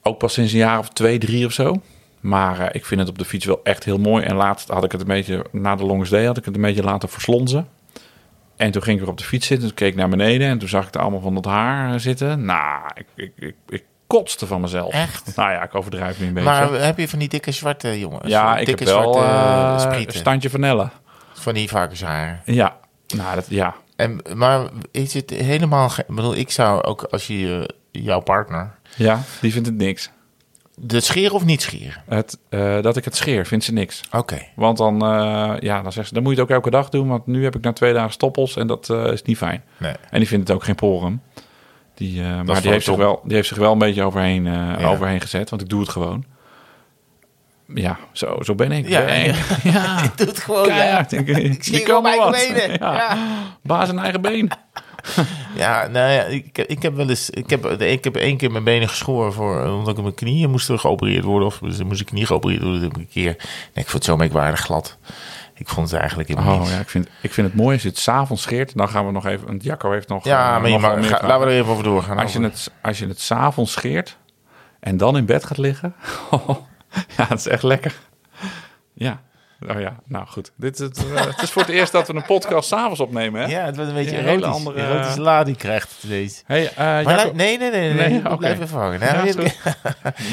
Ook 0.02 0.18
pas 0.18 0.32
sinds 0.32 0.52
een 0.52 0.58
jaar 0.58 0.78
of 0.78 0.88
twee, 0.88 1.18
drie 1.18 1.46
of 1.46 1.52
zo. 1.52 1.80
Maar 2.20 2.60
eh, 2.60 2.68
ik 2.72 2.84
vind 2.86 3.00
het 3.00 3.08
op 3.08 3.18
de 3.18 3.24
fiets 3.24 3.44
wel 3.44 3.60
echt 3.62 3.84
heel 3.84 3.98
mooi. 3.98 4.24
En 4.24 4.34
laatst 4.36 4.68
had 4.68 4.84
ik 4.84 4.92
het 4.92 5.00
een 5.00 5.06
beetje, 5.06 5.44
na 5.52 5.76
de 5.76 5.84
longest 5.84 6.10
day, 6.10 6.24
had 6.24 6.36
ik 6.36 6.44
het 6.44 6.54
een 6.54 6.60
beetje 6.62 6.82
laten 6.82 7.08
verslonzen. 7.08 7.68
En 8.56 8.70
toen 8.70 8.82
ging 8.82 8.96
ik 8.96 9.02
weer 9.02 9.12
op 9.12 9.18
de 9.18 9.24
fiets 9.24 9.46
zitten. 9.46 9.66
Toen 9.66 9.76
keek 9.76 9.88
ik 9.90 9.96
naar 9.98 10.08
beneden 10.08 10.48
en 10.48 10.58
toen 10.58 10.68
zag 10.68 10.86
ik 10.86 10.94
er 10.94 11.00
allemaal 11.00 11.20
van 11.20 11.34
dat 11.34 11.44
haar 11.44 11.92
eh, 11.92 11.98
zitten. 12.00 12.44
Nou, 12.44 12.90
ik, 12.94 13.06
ik, 13.14 13.32
ik, 13.36 13.54
ik 13.68 13.84
kotste 14.08 14.46
van 14.46 14.60
mezelf. 14.60 14.92
Echt? 14.92 15.36
Nou 15.36 15.50
ja, 15.50 15.62
ik 15.62 15.74
overdrijf 15.74 16.20
nu 16.20 16.26
een 16.26 16.34
beetje. 16.34 16.48
Maar 16.48 16.72
heb 16.72 16.98
je 16.98 17.08
van 17.08 17.18
die 17.18 17.28
dikke 17.28 17.52
zwarte 17.52 17.98
jongens? 17.98 18.28
ja, 18.28 18.58
ik 18.58 18.66
dikke 18.66 18.84
heb 18.84 18.92
wel 18.92 19.12
zwarte 19.12 19.28
eh, 19.88 20.02
eh, 20.02 20.08
standje 20.08 20.50
vanille. 20.50 20.88
Van 21.32 21.54
die 21.54 21.68
varkensharen. 21.68 22.40
Ja, 22.44 22.76
nou, 23.16 23.34
dat, 23.34 23.46
ja. 23.48 23.74
En, 23.96 24.20
maar 24.34 24.68
is 24.90 25.14
het 25.14 25.30
helemaal... 25.30 25.90
Ik 25.96 26.14
bedoel, 26.14 26.36
ik 26.36 26.50
zou 26.50 26.82
ook 26.82 27.02
als 27.02 27.26
je 27.26 27.66
eh, 27.92 28.04
jouw 28.04 28.20
partner... 28.20 28.74
ja, 28.96 29.22
die 29.40 29.52
vindt 29.52 29.66
het 29.66 29.76
niks. 29.76 30.10
De 30.74 31.00
scheren 31.00 31.34
of 31.34 31.44
niet 31.44 31.62
scheren? 31.62 32.02
Het, 32.08 32.38
dat 32.82 32.96
ik 32.96 33.04
het 33.04 33.16
scheer, 33.16 33.46
vindt 33.46 33.64
ze 33.64 33.72
niks. 33.72 34.00
Oké. 34.12 34.42
Want 34.54 34.78
dan, 34.78 34.98
ja, 35.60 35.82
dan 35.82 35.92
zegt 35.92 36.08
ze, 36.08 36.14
dan 36.14 36.22
moet 36.22 36.32
je 36.34 36.40
het 36.40 36.48
ook 36.48 36.56
elke 36.56 36.70
dag 36.70 36.88
doen. 36.88 37.08
Want 37.08 37.26
nu 37.26 37.44
heb 37.44 37.56
ik 37.56 37.62
na 37.62 37.72
twee 37.72 37.92
dagen 37.92 38.12
stoppels 38.12 38.56
en 38.56 38.66
dat 38.66 38.90
is 38.90 39.22
niet 39.22 39.36
fijn. 39.36 39.64
Nee. 39.76 39.94
En 40.10 40.18
die 40.18 40.28
vindt 40.28 40.48
het 40.48 40.56
ook 40.56 40.64
geen 40.64 40.74
porum. 40.74 41.22
Die, 41.98 42.22
eh, 42.22 42.40
maar 42.42 42.62
die 42.62 42.70
heeft, 42.70 42.84
zich 42.84 42.96
wel, 42.96 43.20
die 43.24 43.34
heeft 43.34 43.48
zich 43.48 43.56
wel 43.56 43.72
een 43.72 43.78
beetje 43.78 44.02
overheen, 44.02 44.46
eh, 44.46 44.52
Ja. 44.78 44.86
overheen 44.88 45.20
gezet. 45.20 45.50
Want 45.50 45.62
ik 45.62 45.68
doe 45.68 45.80
het 45.80 45.88
gewoon. 45.88 46.24
Ja, 47.74 47.98
zo, 48.12 48.38
zo 48.42 48.54
ben 48.54 48.72
ik. 48.72 48.88
Ja, 48.88 49.04
Ben 49.04 49.24
ik. 49.24 49.34
ja. 49.62 49.72
ja. 49.72 50.02
Ik 50.02 50.16
doe 50.18 50.26
het 50.26 50.38
gewoon, 50.38 50.66
Keihard. 50.66 51.12
Ik, 51.12 51.28
Ik 51.28 51.62
je 51.64 51.76
zie 51.76 51.88
maar 51.88 52.02
mijn 52.02 52.30
benen. 52.30 52.72
Ja. 52.80 53.16
Baas 53.62 53.88
in 53.88 53.98
eigen 53.98 54.20
been. 54.20 54.50
Ja, 55.56 55.86
nou 55.86 56.10
ja, 56.12 56.22
ik, 56.22 56.58
ik 56.58 56.82
heb 56.82 56.94
wel 56.94 57.08
eens... 57.08 57.30
Ik 57.30 57.50
heb, 57.50 57.66
ik 57.80 58.04
heb 58.04 58.16
één 58.16 58.36
keer 58.36 58.50
mijn 58.50 58.64
benen 58.64 58.88
geschoren 58.88 59.32
voor, 59.32 59.66
omdat 59.66 59.96
ik 59.96 60.02
mijn 60.02 60.14
knieën 60.14 60.50
moest 60.50 60.70
geopereerd 60.74 61.24
worden. 61.24 61.48
Of 61.48 61.60
moest 61.60 61.84
mijn 61.84 62.04
knie 62.04 62.26
geopereerd 62.26 62.62
worden. 62.62 62.80
Dat 62.80 62.90
heb 62.90 63.00
ik 63.00 63.06
een 63.06 63.12
keer... 63.22 63.34
Nee, 63.38 63.84
ik 63.84 63.90
vond 63.90 63.92
het 63.92 64.04
zo 64.04 64.16
merkwaardig 64.16 64.60
glad. 64.60 64.98
Ik 65.58 65.68
vond 65.68 65.90
het 65.90 65.98
eigenlijk 66.00 66.28
helemaal 66.28 66.60
Oh 66.60 66.68
ja, 66.70 66.78
ik 66.78 66.88
vind, 66.88 67.08
ik 67.22 67.32
vind 67.32 67.46
het 67.46 67.56
mooi 67.56 67.72
als 67.72 67.82
je 67.82 67.88
het 67.88 67.98
s'avonds 67.98 68.42
scheert. 68.42 68.76
Dan 68.76 68.88
gaan 68.88 69.06
we 69.06 69.12
nog 69.12 69.26
even... 69.26 69.46
Want 69.46 69.62
Jacco 69.62 69.90
heeft 69.90 70.08
nog... 70.08 70.24
Ja, 70.24 70.54
eh, 70.56 70.60
maar 70.62 70.70
nog 70.70 70.80
mag, 70.80 71.08
ga- 71.08 71.26
laten 71.26 71.46
we 71.46 71.52
er 71.52 71.58
even 71.58 71.72
over 71.72 71.84
doorgaan. 71.84 72.18
Als 72.18 72.32
je, 72.32 72.40
het, 72.42 72.70
als 72.82 72.98
je 72.98 73.06
het 73.06 73.20
s'avonds 73.20 73.72
scheert 73.72 74.16
en 74.80 74.96
dan 74.96 75.16
in 75.16 75.26
bed 75.26 75.44
gaat 75.44 75.58
liggen. 75.58 75.94
ja, 77.16 77.26
het 77.28 77.38
is 77.38 77.46
echt 77.48 77.62
lekker. 77.62 77.94
Ja. 78.92 79.20
Oh 79.68 79.80
ja, 79.80 79.96
nou 80.06 80.26
goed. 80.26 80.52
Dit 80.56 80.74
is 80.74 80.78
het, 80.86 81.06
eh, 81.14 81.24
het 81.34 81.42
is 81.42 81.50
voor 81.50 81.62
het 81.62 81.70
eerst 81.70 81.92
dat 81.92 82.06
we 82.06 82.14
een 82.14 82.22
podcast 82.22 82.68
s'avonds 82.68 83.00
opnemen, 83.00 83.40
hè? 83.40 83.46
Ja, 83.48 83.64
het 83.64 83.74
wordt 83.76 83.90
een 83.90 83.96
beetje 83.96 84.12
Ja, 84.16 84.18
een 84.18 84.24
hele 84.28 84.46
andere- 84.46 84.80
Erotische 84.82 85.20
lading 85.20 85.56
krijgt 85.56 85.96
het 86.00 86.10
deze. 86.10 86.42
Hey, 86.46 86.68
eh, 86.70 86.76
Maar 86.76 87.30
nee, 87.34 87.58
nee, 87.58 87.70
nee, 87.70 87.92
nee. 87.94 88.08
Nee. 88.22 88.36
Blijf 88.36 88.60
even 88.60 88.78
hangen. 88.78 89.00
Ja, 89.00 89.12
Nou, 89.24 89.50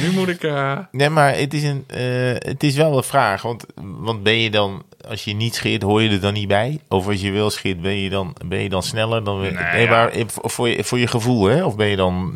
nu 0.02 0.12
moet 0.12 0.28
ik... 0.28 0.44
eh, 0.44 0.78
Nee, 0.92 1.10
maar 1.10 1.36
het 1.36 1.54
is, 1.54 1.64
een, 1.64 1.84
eh, 1.88 2.50
het 2.50 2.64
is 2.64 2.76
wel 2.76 2.98
een 2.98 3.04
vraag. 3.04 3.42
Want, 3.42 3.66
want 3.76 4.24
ben 4.24 4.40
je 4.40 4.52
dan, 4.52 4.84
als 5.08 5.24
je 5.24 5.34
niet 5.34 5.56
scheert, 5.56 5.82
hoor 5.82 6.02
je 6.02 6.10
er 6.10 6.22
dan 6.22 6.34
niet 6.34 6.48
bij? 6.48 6.80
Of 6.90 7.08
als 7.08 7.22
je 7.22 7.32
wel 7.32 7.50
scheert, 7.50 7.82
ben 7.82 7.96
je 7.96 8.10
dan, 8.10 8.36
ben 8.46 8.60
je 8.60 8.70
dan 8.70 8.84
sneller? 8.84 9.24
Dan, 9.24 9.42
nee, 9.42 9.84
ja. 9.84 9.90
maar 9.90 10.12
voor, 10.28 10.70
je, 10.70 10.84
voor 10.84 11.00
je 11.00 11.08
gevoel, 11.08 11.46
hè? 11.46 11.64
Of 11.64 11.76
ben 11.76 11.88
je 11.88 11.96
dan 11.96 12.34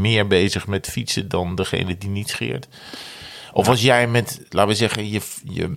meer 0.00 0.26
bezig 0.26 0.66
met 0.66 0.86
fietsen 0.86 1.28
dan 1.28 1.54
degene 1.54 1.98
die 1.98 2.10
niet 2.10 2.28
scheert? 2.28 2.68
Of 3.52 3.66
was 3.66 3.82
jij 3.82 4.06
met, 4.06 4.40
laten 4.48 4.70
we 4.70 4.76
zeggen, 4.76 5.10
je, 5.10 5.20
je 5.44 5.76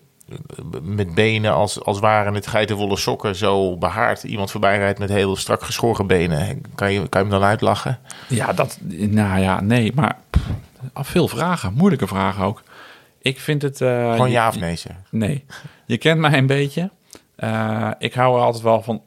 met 0.82 1.16
benen 1.16 1.54
als, 1.54 1.84
als 1.84 2.00
waren 2.00 2.34
het 2.34 2.48
geitenwolle 2.48 2.98
sokken 2.98 3.36
zo 3.36 3.78
behaard 3.78 4.24
iemand 4.24 4.52
voorbij 4.52 4.78
rijdt 4.78 5.00
met 5.00 5.10
heel 5.10 5.36
strak 5.36 5.64
geschoren 5.64 6.08
benen. 6.08 6.62
Kan 6.76 6.94
je, 6.94 7.10
kan 7.10 7.24
je 7.24 7.30
hem 7.30 7.40
dan 7.40 7.50
uitlachen? 7.50 8.00
Ja, 8.28 8.54
dat, 8.54 8.78
nou 8.90 9.42
ja, 9.42 9.62
nee, 9.62 9.92
maar 9.96 10.18
pff, 10.30 10.44
veel 10.94 11.28
vragen, 11.28 11.74
moeilijke 11.74 12.08
vragen 12.08 12.44
ook. 12.44 12.64
Ik 13.22 13.40
vind 13.40 13.62
het... 13.62 13.82
eh, 13.82 14.12
Gewoon 14.12 14.28
je- 14.28 14.34
ja 14.34 14.48
of 14.48 14.60
nee 14.60 14.76
zeg. 14.76 14.96
Nee. 15.10 15.46
Je 15.86 15.98
kent 15.98 16.20
mij 16.20 16.38
een 16.38 16.46
beetje. 16.48 16.90
Eh, 17.36 17.92
ik 18.00 18.14
hou 18.14 18.38
er 18.38 18.44
altijd 18.44 18.64
wel 18.64 18.82
van... 18.82 19.02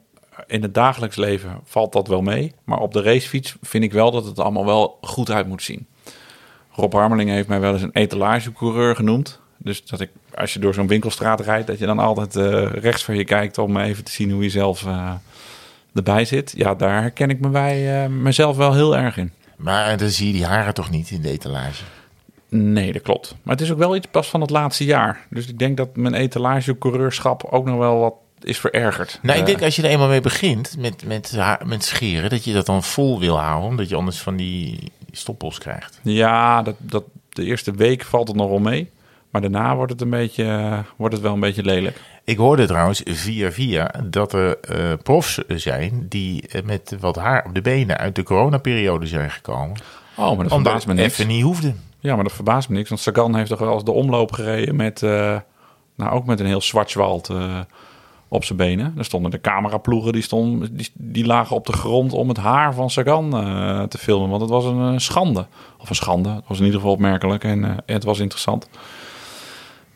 In 0.47 0.61
het 0.61 0.73
dagelijks 0.73 1.15
leven 1.15 1.59
valt 1.63 1.93
dat 1.93 2.07
wel 2.07 2.21
mee. 2.21 2.53
Maar 2.63 2.77
op 2.79 2.93
de 2.93 3.01
racefiets 3.01 3.55
vind 3.61 3.83
ik 3.83 3.91
wel 3.93 4.11
dat 4.11 4.25
het 4.25 4.39
allemaal 4.39 4.65
wel 4.65 4.97
goed 5.01 5.31
uit 5.31 5.47
moet 5.47 5.63
zien. 5.63 5.87
Rob 6.71 6.93
Harmeling 6.93 7.29
heeft 7.29 7.47
mij 7.47 7.59
wel 7.59 7.73
eens 7.73 7.81
een 7.81 7.93
etalagecoureur 7.93 8.95
genoemd. 8.95 9.39
Dus 9.57 9.85
dat 9.85 9.99
ik, 10.01 10.09
als 10.35 10.53
je 10.53 10.59
door 10.59 10.73
zo'n 10.73 10.87
winkelstraat 10.87 11.39
rijdt... 11.41 11.67
dat 11.67 11.79
je 11.79 11.85
dan 11.85 11.99
altijd 11.99 12.35
eh, 12.35 12.71
rechts 12.71 13.03
van 13.03 13.15
je 13.15 13.23
kijkt... 13.23 13.57
om 13.57 13.77
even 13.77 14.03
te 14.03 14.11
zien 14.11 14.31
hoe 14.31 14.43
je 14.43 14.49
zelf 14.49 14.85
erbij 15.93 16.25
zit. 16.25 16.53
Ja, 16.55 16.75
daar 16.75 17.01
herken 17.01 17.29
ik 17.29 17.39
me 17.39 17.49
bij, 17.49 18.09
mezelf 18.09 18.57
wel 18.57 18.73
heel 18.73 18.97
erg 18.97 19.17
in. 19.17 19.31
Maar 19.55 19.97
dan 19.97 20.09
zie 20.09 20.27
je 20.27 20.33
die 20.33 20.45
haren 20.45 20.73
toch 20.73 20.89
niet 20.89 21.09
in 21.09 21.21
de 21.21 21.29
etalage. 21.29 21.83
Nee, 22.49 22.91
dat 22.93 23.01
klopt. 23.01 23.35
Maar 23.43 23.53
het 23.55 23.63
is 23.63 23.71
ook 23.71 23.77
wel 23.77 23.95
iets 23.95 24.07
pas 24.11 24.29
van 24.29 24.41
het 24.41 24.49
laatste 24.49 24.85
jaar. 24.85 25.25
Dus 25.29 25.47
ik 25.47 25.59
denk 25.59 25.77
dat 25.77 25.95
mijn 25.95 26.13
etalagecoureursschap 26.13 27.43
ook 27.43 27.65
nog 27.65 27.77
wel 27.77 27.99
wat 27.99 28.13
is 28.41 28.59
verergerd. 28.59 29.19
Nou, 29.21 29.35
ik 29.39 29.43
Eh, 29.43 29.49
denk 29.49 29.61
als 29.63 29.75
je 29.75 29.81
er 29.81 29.89
eenmaal 29.89 30.07
mee 30.07 30.21
begint 30.21 30.75
met, 30.79 31.05
met, 31.05 31.37
met 31.65 31.83
scheren, 31.83 32.29
dat 32.29 32.43
je 32.43 32.53
dat 32.53 32.65
dan 32.65 32.83
vol 32.83 33.19
wil 33.19 33.39
houden, 33.39 33.69
omdat 33.69 33.89
je 33.89 33.95
anders 33.95 34.19
van 34.21 34.35
die 34.35 34.91
stoppels 35.11 35.57
krijgt. 35.57 35.99
Ja, 36.03 36.61
dat, 36.61 36.75
dat, 36.77 37.03
de 37.29 37.43
eerste 37.43 37.71
week 37.71 38.03
valt 38.03 38.27
het 38.27 38.37
nog 38.37 38.49
wel 38.49 38.59
mee. 38.59 38.89
Maar 39.29 39.41
daarna 39.41 39.75
wordt 39.75 39.91
het, 39.91 40.01
een 40.01 40.09
beetje, 40.09 40.43
eh, 40.43 40.79
wordt 40.95 41.13
het 41.13 41.23
wel 41.23 41.33
een 41.33 41.39
beetje 41.39 41.63
lelijk. 41.63 42.01
Ik 42.23 42.37
hoorde 42.37 42.65
trouwens 42.65 43.01
via 43.05 43.51
via 43.51 43.91
dat 44.03 44.33
er 44.33 44.59
eh, 44.59 44.93
profs 45.03 45.37
zijn 45.47 46.05
die 46.09 46.43
met 46.65 46.95
wat 46.99 47.15
haar 47.15 47.45
op 47.45 47.53
de 47.55 47.61
benen 47.61 47.97
uit 47.97 48.15
de 48.15 48.23
coronaperiode 48.23 49.07
zijn 49.07 49.31
gekomen. 49.31 49.77
Oh, 50.15 50.17
maar 50.17 50.25
dat 50.27 50.37
Omdat 50.37 50.51
verbaast 50.51 50.87
me 50.87 50.93
niks. 50.93 51.13
even 51.13 51.27
niet 51.27 51.43
hoefde. 51.43 51.73
Ja, 52.05 52.15
maar 52.15 52.23
dat 52.23 52.33
verbaast 52.33 52.69
me 52.69 52.75
niks. 52.75 52.89
Want 52.89 53.01
Sagan 53.01 53.35
heeft 53.35 53.49
toch 53.49 53.59
wel 53.59 53.73
eens 53.73 53.83
de 53.83 53.91
omloop 53.91 54.31
gereden 54.31 54.75
met... 54.75 55.03
eh, 55.03 55.39
nou, 55.95 56.11
ook 56.11 56.25
met 56.25 56.39
een 56.39 56.45
heel 56.45 56.61
zwartwald 56.61 57.29
eh 57.29 57.59
op 58.27 58.43
zijn 58.43 58.57
benen. 58.57 58.93
Er 58.97 59.05
stonden 59.05 59.31
de 59.31 59.41
cameraploegen, 59.41 60.13
die, 60.13 60.21
stonden, 60.21 60.75
die, 60.75 60.89
die 60.93 61.25
lagen 61.25 61.55
op 61.55 61.65
de 61.65 61.73
grond 61.73 62.13
om 62.13 62.27
het 62.27 62.37
haar 62.37 62.73
van 62.73 62.89
Sagan 62.89 63.37
eh, 63.37 63.83
te 63.83 63.97
filmen. 63.97 64.29
Want 64.29 64.41
het 64.41 64.49
was 64.49 64.65
een 64.65 65.01
schande. 65.01 65.45
Of 65.77 65.89
een 65.89 65.95
schande. 65.95 66.29
Het 66.29 66.43
was 66.47 66.57
in 66.57 66.65
ieder 66.65 66.79
geval 66.79 66.95
opmerkelijk 66.95 67.43
en 67.43 67.83
het 67.85 68.03
was 68.03 68.19
interessant. 68.19 68.69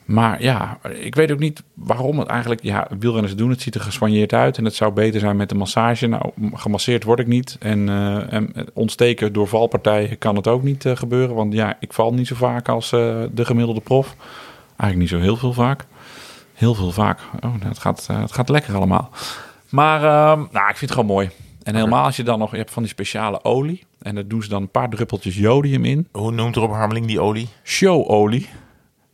Maar 0.09 0.43
ja, 0.43 0.77
ik 0.99 1.15
weet 1.15 1.31
ook 1.31 1.39
niet 1.39 1.63
waarom 1.73 2.19
het 2.19 2.27
eigenlijk... 2.27 2.63
Ja, 2.63 2.87
wielrenners 2.99 3.35
doen 3.35 3.49
het, 3.49 3.61
ziet 3.61 3.75
er 3.75 3.81
geswanjeerd 3.81 4.33
uit. 4.33 4.57
En 4.57 4.65
het 4.65 4.75
zou 4.75 4.91
beter 4.91 5.19
zijn 5.19 5.35
met 5.35 5.49
de 5.49 5.55
massage. 5.55 6.07
Nou, 6.07 6.31
gemasseerd 6.53 7.03
word 7.03 7.19
ik 7.19 7.27
niet. 7.27 7.55
En, 7.59 7.89
eh, 7.89 8.33
en 8.33 8.53
ontsteken 8.73 9.33
door 9.33 9.47
valpartijen 9.47 10.17
kan 10.17 10.35
het 10.35 10.47
ook 10.47 10.63
niet 10.63 10.85
eh, 10.85 10.95
gebeuren. 10.95 11.35
Want 11.35 11.53
ja, 11.53 11.77
ik 11.79 11.93
val 11.93 12.13
niet 12.13 12.27
zo 12.27 12.35
vaak 12.35 12.69
als 12.69 12.91
eh, 12.91 13.23
de 13.31 13.45
gemiddelde 13.45 13.81
prof. 13.81 14.15
Eigenlijk 14.77 14.97
niet 14.97 15.09
zo 15.09 15.19
heel 15.19 15.35
veel 15.35 15.53
vaak. 15.53 15.85
Heel 16.53 16.73
veel 16.73 16.91
vaak. 16.91 17.19
Oh, 17.35 17.41
nou, 17.41 17.67
het, 17.67 17.79
gaat, 17.79 18.07
het 18.07 18.31
gaat 18.31 18.49
lekker 18.49 18.75
allemaal. 18.75 19.09
Maar 19.69 20.03
ehm, 20.03 20.39
nou, 20.51 20.69
ik 20.69 20.77
vind 20.77 20.79
het 20.79 20.91
gewoon 20.91 21.05
mooi. 21.05 21.29
En 21.63 21.75
helemaal 21.75 22.05
als 22.05 22.15
je 22.15 22.23
dan 22.23 22.39
nog... 22.39 22.51
Je 22.51 22.57
hebt 22.57 22.71
van 22.71 22.83
die 22.83 22.91
speciale 22.91 23.43
olie. 23.43 23.83
En 24.01 24.15
daar 24.15 24.27
doen 24.27 24.43
ze 24.43 24.49
dan 24.49 24.61
een 24.61 24.71
paar 24.71 24.89
druppeltjes 24.89 25.35
jodium 25.37 25.85
in 25.85 26.07
Hoe 26.11 26.31
noemt 26.31 26.55
Rob 26.55 26.71
Harmeling 26.71 27.05
die 27.05 27.19
olie? 27.19 27.47
showolie. 27.63 28.49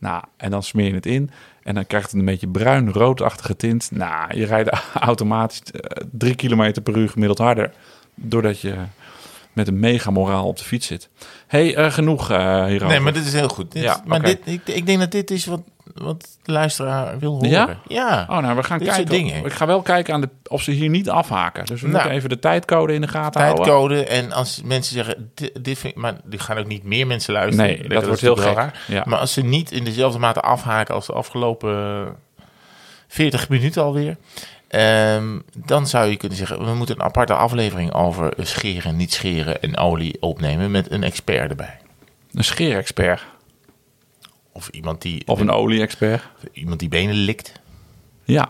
Nou, 0.06 0.22
en 0.36 0.50
dan 0.50 0.62
smeer 0.62 0.86
je 0.86 0.94
het 0.94 1.06
in. 1.06 1.30
En 1.62 1.74
dan 1.74 1.86
krijgt 1.86 2.10
het 2.10 2.20
een 2.20 2.26
beetje 2.26 2.48
bruin-roodachtige 2.48 3.56
tint. 3.56 3.90
Nou, 3.92 4.36
je 4.38 4.44
rijdt 4.46 4.70
automatisch 4.94 5.62
eh, 5.62 6.04
drie 6.12 6.34
kilometer 6.34 6.82
per 6.82 6.96
uur 6.96 7.08
gemiddeld 7.08 7.38
harder. 7.38 7.72
Doordat 8.14 8.60
je 8.60 8.74
met 9.52 9.68
een 9.68 9.78
mega 9.80 10.10
moraal 10.10 10.46
op 10.46 10.56
de 10.56 10.64
fiets 10.64 10.86
zit. 10.86 11.08
hey, 11.46 11.74
eh, 11.76 11.92
genoeg 11.92 12.28
hierover. 12.28 12.86
Nee, 12.86 13.00
maar 13.00 13.12
dit 13.12 13.26
is 13.26 13.32
heel 13.32 13.48
goed. 13.48 13.72
Dit- 13.72 13.82
Ja, 13.82 14.02
maar 14.04 14.22
dit, 14.22 14.38
ik, 14.44 14.60
ik 14.64 14.86
denk 14.86 14.98
dat 14.98 15.10
dit 15.10 15.30
is 15.30 15.44
wat, 15.46 15.60
wat 16.02 16.36
de 16.42 16.52
luisteraar 16.52 17.18
wil 17.18 17.32
horen. 17.32 17.48
Ja? 17.50 17.76
Ja. 17.88 18.26
Oh, 18.30 18.38
nou, 18.38 18.56
we 18.56 18.62
gaan 18.62 18.78
Dit 18.78 18.88
kijken. 18.88 19.06
dingen. 19.06 19.44
Ik 19.44 19.52
ga 19.52 19.66
wel 19.66 19.82
kijken 19.82 20.14
aan 20.14 20.20
de, 20.20 20.28
of 20.48 20.62
ze 20.62 20.70
hier 20.70 20.88
niet 20.88 21.10
afhaken. 21.10 21.64
Dus 21.64 21.80
we 21.80 21.86
Nou. 21.86 21.92
moeten 21.98 22.16
even 22.16 22.28
de 22.28 22.38
tijdcode 22.38 22.92
in 22.94 23.00
de 23.00 23.08
gaten 23.08 23.40
houden. 23.40 23.64
Tijdcode. 23.64 24.04
En 24.04 24.32
als 24.32 24.62
mensen 24.64 24.94
zeggen, 24.94 25.30
dit, 25.34 25.64
dit 25.64 25.78
vind 25.78 25.94
ik, 25.96 26.00
maar 26.00 26.14
die 26.24 26.38
gaan 26.38 26.58
ook 26.58 26.66
niet 26.66 26.82
meer 26.84 27.06
mensen 27.06 27.32
luisteren. 27.32 27.66
Nee, 27.78 27.88
dat 27.88 28.06
wordt 28.06 28.20
heel 28.20 28.40
Ja. 28.86 29.02
Maar 29.06 29.18
als 29.18 29.32
ze 29.32 29.42
niet 29.42 29.70
in 29.72 29.84
dezelfde 29.84 30.18
mate 30.18 30.40
afhaken 30.40 30.94
als 30.94 31.06
de 31.06 31.12
afgelopen 31.12 32.06
40 33.08 33.48
minuten 33.48 33.82
alweer. 33.82 34.16
ehm, 34.68 35.38
dan 35.66 35.86
zou 35.86 36.06
je 36.10 36.16
kunnen 36.16 36.38
zeggen, 36.38 36.64
we 36.64 36.74
moeten 36.74 36.94
een 36.94 37.02
aparte 37.04 37.34
aflevering 37.34 37.92
over 37.92 38.32
scheren, 38.40 38.96
niet 38.96 39.12
scheren 39.12 39.62
en 39.62 39.76
olie 39.76 40.16
opnemen 40.20 40.70
met 40.70 40.90
een 40.90 41.02
expert 41.02 41.50
erbij. 41.50 41.78
Een 42.34 42.44
scheerexpert. 42.44 43.24
Of 44.56 44.68
iemand 44.68 45.02
die, 45.02 45.22
Of 45.26 45.40
een 45.40 45.50
olie-expert. 45.50 46.22
iemand 46.52 46.80
die 46.80 46.88
benen 46.88 47.14
likt. 47.14 47.60
Ja. 48.24 48.48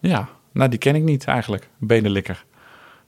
Ja. 0.00 0.28
Nou, 0.52 0.70
die 0.70 0.78
ken 0.78 0.94
ik 0.94 1.02
niet 1.02 1.24
eigenlijk. 1.24 1.68
Een 1.80 1.86
Benenlikker. 1.86 2.44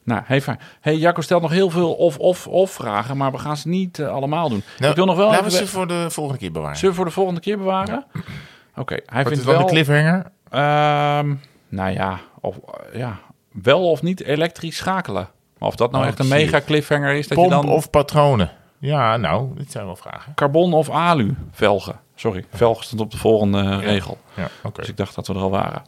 Nou, 0.05 0.23
hey, 0.25 0.41
fijn. 0.43 0.59
Hey, 0.81 0.97
Jacco 0.97 1.21
stelt 1.21 1.43
nog 1.43 1.51
heel 1.51 1.71
veel 1.71 1.93
of-of-of 1.95 2.71
vragen, 2.71 3.17
maar 3.17 3.33
we 3.33 3.39
gaan 3.39 3.57
ze 3.57 3.69
niet 3.69 3.99
eh, 3.99 4.09
allemaal 4.09 4.49
doen. 4.49 4.63
ik 4.79 4.95
wil 4.95 5.05
nog 5.07 5.17
wel 5.17 5.27
laten 5.27 5.45
even... 5.47 5.59
we 5.59 5.65
ze 5.67 5.73
voor 5.73 5.87
de 5.89 6.07
volgende 6.11 6.39
keer 6.39 6.53
bewaren. 6.53 6.77
Zullen 6.77 6.91
we 6.91 6.97
voor 6.97 7.07
de 7.07 7.13
volgende 7.15 7.41
keer 7.41 7.59
bewaren? 7.59 8.05
Oké, 8.77 8.95
hij 9.07 9.23
Wordt 9.23 9.29
vindt 9.29 9.45
het 9.45 9.57
wel... 9.57 9.67
de 9.67 9.73
cliffhanger? 9.73 10.33
Ehm, 10.51 11.35
nou 11.69 11.91
ja, 11.93 12.21
of, 12.41 12.57
ja, 12.93 13.19
wel 13.53 13.91
of 13.91 14.03
niet 14.03 14.23
elektrisch 14.23 14.77
schakelen. 14.77 15.29
Maar 15.59 15.69
of 15.69 15.77
dat 15.77 15.91
nou 15.91 16.03
Oh, 16.03 16.09
echt 16.09 16.19
een 16.19 16.25
shit. 16.25 16.35
mega 16.35 16.61
cliffhanger 16.67 17.15
is, 17.15 17.29
dat 17.29 17.39
Pomp 17.39 17.51
je 17.51 17.57
dan 17.57 17.69
of 17.69 17.91
patronen? 17.91 18.51
Ja, 18.79 19.17
nou, 19.17 19.49
dit 19.57 19.71
zijn 19.73 19.85
wel 19.85 19.97
vragen. 19.97 20.35
carbon 20.35 20.73
of 20.73 20.91
alu 20.91 21.35
velgen. 21.53 22.01
Sorry, 22.23 22.45
velgen 22.53 22.85
stond 22.85 23.01
op 23.01 23.11
de 23.11 23.17
volgende 23.17 23.59
eh, 23.59 23.79
regel. 23.79 24.19
Ja. 24.35 24.49
Dus 24.73 24.89
ik 24.89 24.97
dacht 24.97 25.15
dat 25.15 25.27
we 25.27 25.35
er 25.35 25.41
al 25.41 25.51
waren. 25.51 25.83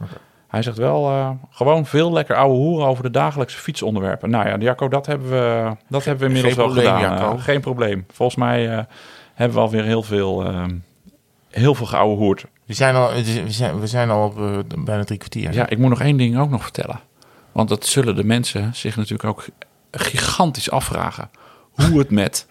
Hij 0.49 0.63
zegt 0.63 0.77
wel 0.77 1.11
eh, 1.11 1.31
gewoon 1.51 1.87
veel 1.87 2.13
lekker 2.13 2.37
ouwe 2.37 2.55
hoeren 2.55 2.87
over 2.87 3.03
de 3.03 3.11
dagelijkse 3.11 3.59
fietsonderwerpen. 3.59 4.31
Nou 4.31 4.49
ja, 4.49 4.57
Jacco, 4.57 4.89
dat 4.89 5.07
hebben 5.07 5.31
we, 5.31 5.77
dat 5.89 6.05
hebben 6.05 6.29
we 6.29 6.35
inmiddels 6.35 6.55
wel 6.55 6.71
gedaan. 6.71 7.01
Jacco. 7.01 7.35
Eh, 7.37 7.43
geen 7.43 7.61
probleem. 7.61 8.07
Volgens 8.13 8.39
mij 8.39 8.87
hebben 9.35 9.57
we 9.57 9.63
alweer 9.63 9.85
heel 9.85 10.03
veel, 10.03 10.53
heel 11.51 11.75
veel 11.75 11.87
geouwe 11.87 12.17
hoerd. 12.17 12.45
We 12.67 12.75
zijn 12.75 12.95
al, 12.95 13.13
we 13.13 13.53
zijn, 13.53 13.81
we 13.81 13.87
zijn 13.87 14.11
al 14.11 14.27
op 14.27 14.65
bijna 14.85 15.05
drie 15.05 15.19
kwartier. 15.19 15.53
Ja, 15.53 15.69
ik 15.69 15.79
moet 15.79 15.89
nog 15.89 16.01
één 16.01 16.17
ding 16.17 16.39
ook 16.39 16.51
nog 16.51 16.63
vertellen. 16.63 17.01
Want 17.53 17.69
dat 17.69 17.87
zullen 17.87 18.17
de 18.17 18.25
mensen 18.25 18.75
zich 18.75 18.97
natuurlijk 18.97 19.25
ook 19.25 19.47
gigantisch 19.91 20.71
afvragen. 20.71 21.31
Hoe 21.71 21.99
het 21.99 22.11
met 22.11 22.47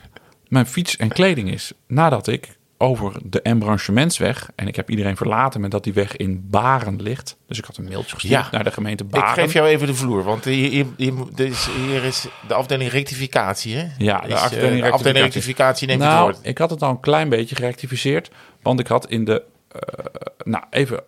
mijn 0.47 0.65
fiets 0.65 0.97
en 0.97 1.07
kleding 1.07 1.51
is. 1.51 1.73
Nadat 1.88 2.27
ik 2.27 2.57
over 2.84 3.13
de 3.23 3.41
embranchementsweg... 3.41 4.49
en 4.55 4.67
ik 4.67 4.75
heb 4.75 4.89
iedereen 4.89 5.17
verlaten 5.17 5.61
met 5.61 5.71
dat 5.71 5.84
die 5.84 5.93
weg 5.93 6.15
in 6.15 6.47
Baren 6.49 7.01
ligt. 7.01 7.38
Dus 7.47 7.57
ik 7.57 7.65
had 7.65 7.77
een 7.77 7.84
mailtje 7.84 8.13
gestuurd 8.15 8.34
Ja. 8.43 8.47
naar 8.51 8.63
de 8.63 8.71
gemeente 8.71 9.03
Ik 9.03 9.09
Baren. 9.09 9.34
geef 9.43 9.53
jou 9.53 9.67
even 9.67 9.88
de 9.88 9.93
vloer, 9.95 10.23
want 10.23 10.45
hier, 10.45 10.69
hier, 10.69 10.86
hier, 10.97 11.13
dit 11.36 11.51
is, 11.51 11.67
hier 11.88 12.03
is 12.03 12.25
de 12.47 12.53
afdeling 12.53 12.91
rectificatie, 12.91 13.75
hè? 13.75 13.88
Ja, 13.97 14.19
de 14.19 14.27
Is, 14.27 14.34
eh, 14.34 14.41
afdeling 14.43 14.81
de 14.84 14.91
afdeling 14.91 15.23
rectificatie. 15.23 15.23
rectificatie 15.23 15.88
neemt 15.88 16.01
het 16.01 16.09
nou, 16.11 16.23
woord. 16.23 16.39
ik 16.41 16.57
had 16.57 16.69
het 16.69 16.81
al 16.81 16.89
een 16.89 16.99
klein 16.99 17.29
beetje 17.29 17.55
gerectificeerd. 17.55 18.29
Want 18.61 18.79
ik 18.79 18.88
had 18.88 19.09
in 19.09 19.25
de... 19.25 19.43
eh, 19.71 20.05
nou, 20.43 20.63
even... 20.69 21.03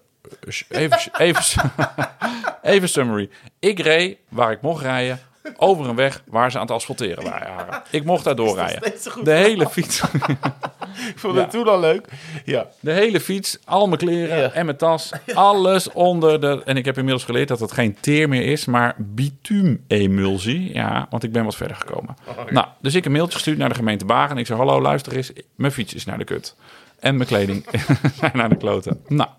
Even, 0.70 1.00
even, 1.18 1.72
even 2.74 2.90
summary. 2.90 3.30
Ik 3.60 3.80
reed 3.80 4.18
waar 4.30 4.52
ik 4.52 4.62
mocht 4.62 4.82
rijden 4.82 5.20
over 5.58 5.90
een 5.90 5.96
weg 5.96 6.24
waar 6.26 6.52
ze 6.52 6.58
aan 6.58 6.64
het 6.64 6.72
asfalteren 6.76 7.24
waren. 7.24 7.82
Ik 7.92 8.04
mocht 8.06 8.24
daar 8.24 8.36
doorrijden. 8.36 8.94
De 9.24 9.32
hele 9.32 9.70
fiets, 9.70 10.02
Ik 11.10 11.14
vond 11.20 11.36
het 11.36 11.52
toen 11.52 11.68
al 11.68 11.80
leuk. 11.80 12.08
Ja. 12.46 12.66
de 12.80 12.92
hele 12.92 13.20
fiets, 13.20 13.58
al 13.66 13.86
mijn 13.88 14.00
kleren 14.00 14.38
Ja. 14.38 14.52
en 14.52 14.66
mijn 14.66 14.78
tas, 14.78 15.12
alles 15.34 15.92
onder 15.92 16.42
de... 16.42 16.62
En 16.66 16.78
ik 16.78 16.86
heb 16.86 16.98
inmiddels 16.98 17.24
geleerd 17.24 17.48
dat 17.48 17.60
het 17.60 17.72
geen 17.72 17.98
teer 18.00 18.30
meer 18.30 18.46
is, 18.46 18.66
maar 18.66 18.96
bituememulsie. 18.98 20.74
Ja, 20.74 21.08
want 21.10 21.24
ik 21.24 21.32
ben 21.32 21.44
wat 21.44 21.56
verder 21.56 21.76
gekomen. 21.78 22.16
Nou, 22.50 22.68
dus 22.82 22.96
ik 22.96 23.06
een 23.06 23.12
mailtje 23.12 23.34
gestuurd 23.34 23.58
naar 23.58 23.70
de 23.70 23.76
gemeente 23.76 24.06
Bagen. 24.06 24.38
Ik 24.38 24.46
zei, 24.46 24.60
hallo, 24.60 24.82
luister 24.82 25.16
eens, 25.16 25.32
mijn 25.56 25.72
fiets 25.72 25.94
is 25.94 26.06
naar 26.06 26.18
de 26.18 26.24
kut. 26.24 26.56
En 27.00 27.16
mijn 27.16 27.28
kleding 27.28 27.66
zijn 28.20 28.32
naar 28.34 28.50
de 28.50 28.58
kloten. 28.58 29.02
Nou, 29.08 29.30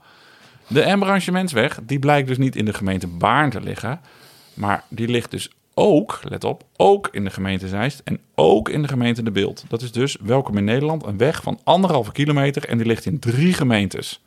de 0.67 0.83
embranchementsweg, 0.83 1.79
die 1.83 1.99
blijkt 1.99 2.29
dus 2.29 2.39
niet 2.39 2.57
in 2.57 2.65
de 2.65 2.75
gemeente 2.75 3.07
Baarn 3.07 3.51
te 3.51 3.61
liggen. 3.61 4.01
Maar 4.55 4.85
die 4.89 5.09
ligt 5.09 5.31
dus 5.31 5.51
ook, 5.79 6.20
let 6.22 6.45
op, 6.45 6.64
ook 6.77 7.09
in 7.12 7.24
de 7.24 7.31
gemeente 7.31 7.68
Zeist 7.68 8.01
en 8.05 8.20
ook 8.35 8.68
in 8.68 8.83
de 8.83 8.89
gemeente 8.89 9.22
De 9.22 9.31
Beeld. 9.31 9.64
Dat 9.68 9.83
is 9.83 9.93
dus, 9.93 10.16
welkom 10.20 10.57
in 10.57 10.64
Nederland, 10.64 11.07
een 11.07 11.16
weg 11.16 11.43
van 11.43 11.61
anderhalve 11.64 12.12
kilometer 12.12 12.68
en 12.68 12.77
die 12.77 12.87
ligt 12.87 13.05
in 13.05 13.18
drie 13.18 13.53
gemeentes. 13.53 14.22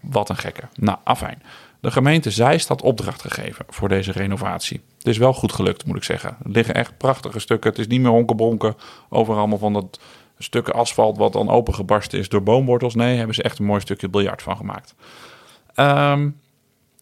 Wat 0.00 0.28
een 0.28 0.36
gekke. 0.36 0.62
Nou, 0.74 0.98
afijn. 1.04 1.42
De 1.80 1.90
gemeente 1.90 2.30
Zeist 2.30 2.68
had 2.68 2.82
opdracht 2.82 3.20
gegeven 3.20 3.64
voor 3.68 3.88
deze 3.88 4.12
renovatie. 4.12 4.80
Het 4.98 5.06
is 5.06 5.18
wel 5.18 5.32
goed 5.32 5.52
gelukt, 5.52 5.84
moet 5.84 5.96
ik 5.96 6.04
zeggen. 6.04 6.36
Er 6.44 6.50
liggen 6.50 6.74
echt 6.74 6.96
prachtige 6.96 7.38
stukken. 7.38 7.70
Het 7.70 7.78
is 7.78 7.86
niet 7.86 8.00
meer 8.00 8.10
honkenbronken 8.10 8.76
over 9.08 9.36
allemaal 9.36 9.58
van 9.58 9.72
dat 9.72 10.00
stukken 10.38 10.74
asfalt 10.74 11.16
wat 11.16 11.32
dan 11.32 11.50
opengebarsten 11.50 12.18
is 12.18 12.28
door 12.28 12.42
boomwortels. 12.42 12.94
Nee, 12.94 13.16
hebben 13.16 13.34
ze 13.34 13.42
echt 13.42 13.58
een 13.58 13.64
mooi 13.64 13.80
stukje 13.80 14.08
biljart 14.08 14.42
van 14.42 14.56
gemaakt. 14.56 14.94
Ehm, 15.74 16.30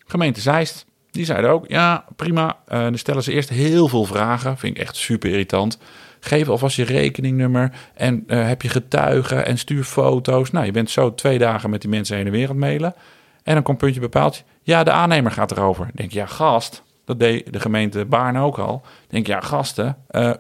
gemeente 0.07 0.41
Zeist, 0.41 0.87
die 1.11 1.25
zeiden 1.25 1.51
ook, 1.51 1.65
ja, 1.69 2.05
prima. 2.17 2.57
Eh, 2.67 2.81
dan 2.81 2.99
stellen 2.99 3.23
ze 3.23 3.33
eerst 3.33 3.49
heel 3.49 3.89
veel 3.89 4.05
vragen. 4.05 4.59
Vind 4.59 4.77
ik 4.77 4.83
echt 4.83 4.97
super 4.97 5.31
irritant. 5.31 5.79
Geef 6.21 6.49
alvast 6.49 6.77
je 6.77 6.85
rekeningnummer 6.85 7.73
en 7.95 8.25
eh, 8.27 8.47
heb 8.47 8.63
je 8.63 8.69
getuigen 8.69 9.47
en 9.47 9.59
stuur 9.59 9.85
foto's. 9.85 10.51
Nou, 10.51 10.67
je 10.67 10.73
bent 10.73 10.91
zo 10.91 11.15
twee 11.15 11.39
dagen 11.39 11.71
met 11.71 11.81
die 11.81 11.91
mensen 11.91 12.17
heen 12.17 12.27
en 12.27 12.33
weer 12.33 12.43
aan 12.43 12.49
het 12.49 12.59
mailen. 12.59 12.95
En 13.43 13.55
dan 13.55 13.63
komt 13.63 13.79
puntje 13.79 14.01
bepaald. 14.01 14.45
Ja, 14.63 14.85
de 14.85 14.91
aannemer 14.91 15.31
gaat 15.31 15.51
erover. 15.51 15.91
Denk 15.95 16.13
ja, 16.13 16.27
gast. 16.27 16.83
Dat 17.05 17.19
deed 17.19 17.53
de 17.53 17.61
gemeente 17.61 18.05
Baarn 18.05 18.39
ook 18.39 18.59
al. 18.59 18.83
Denk 19.09 19.27
ja, 19.27 19.41
gasten. 19.41 19.97
eh, 20.09 20.31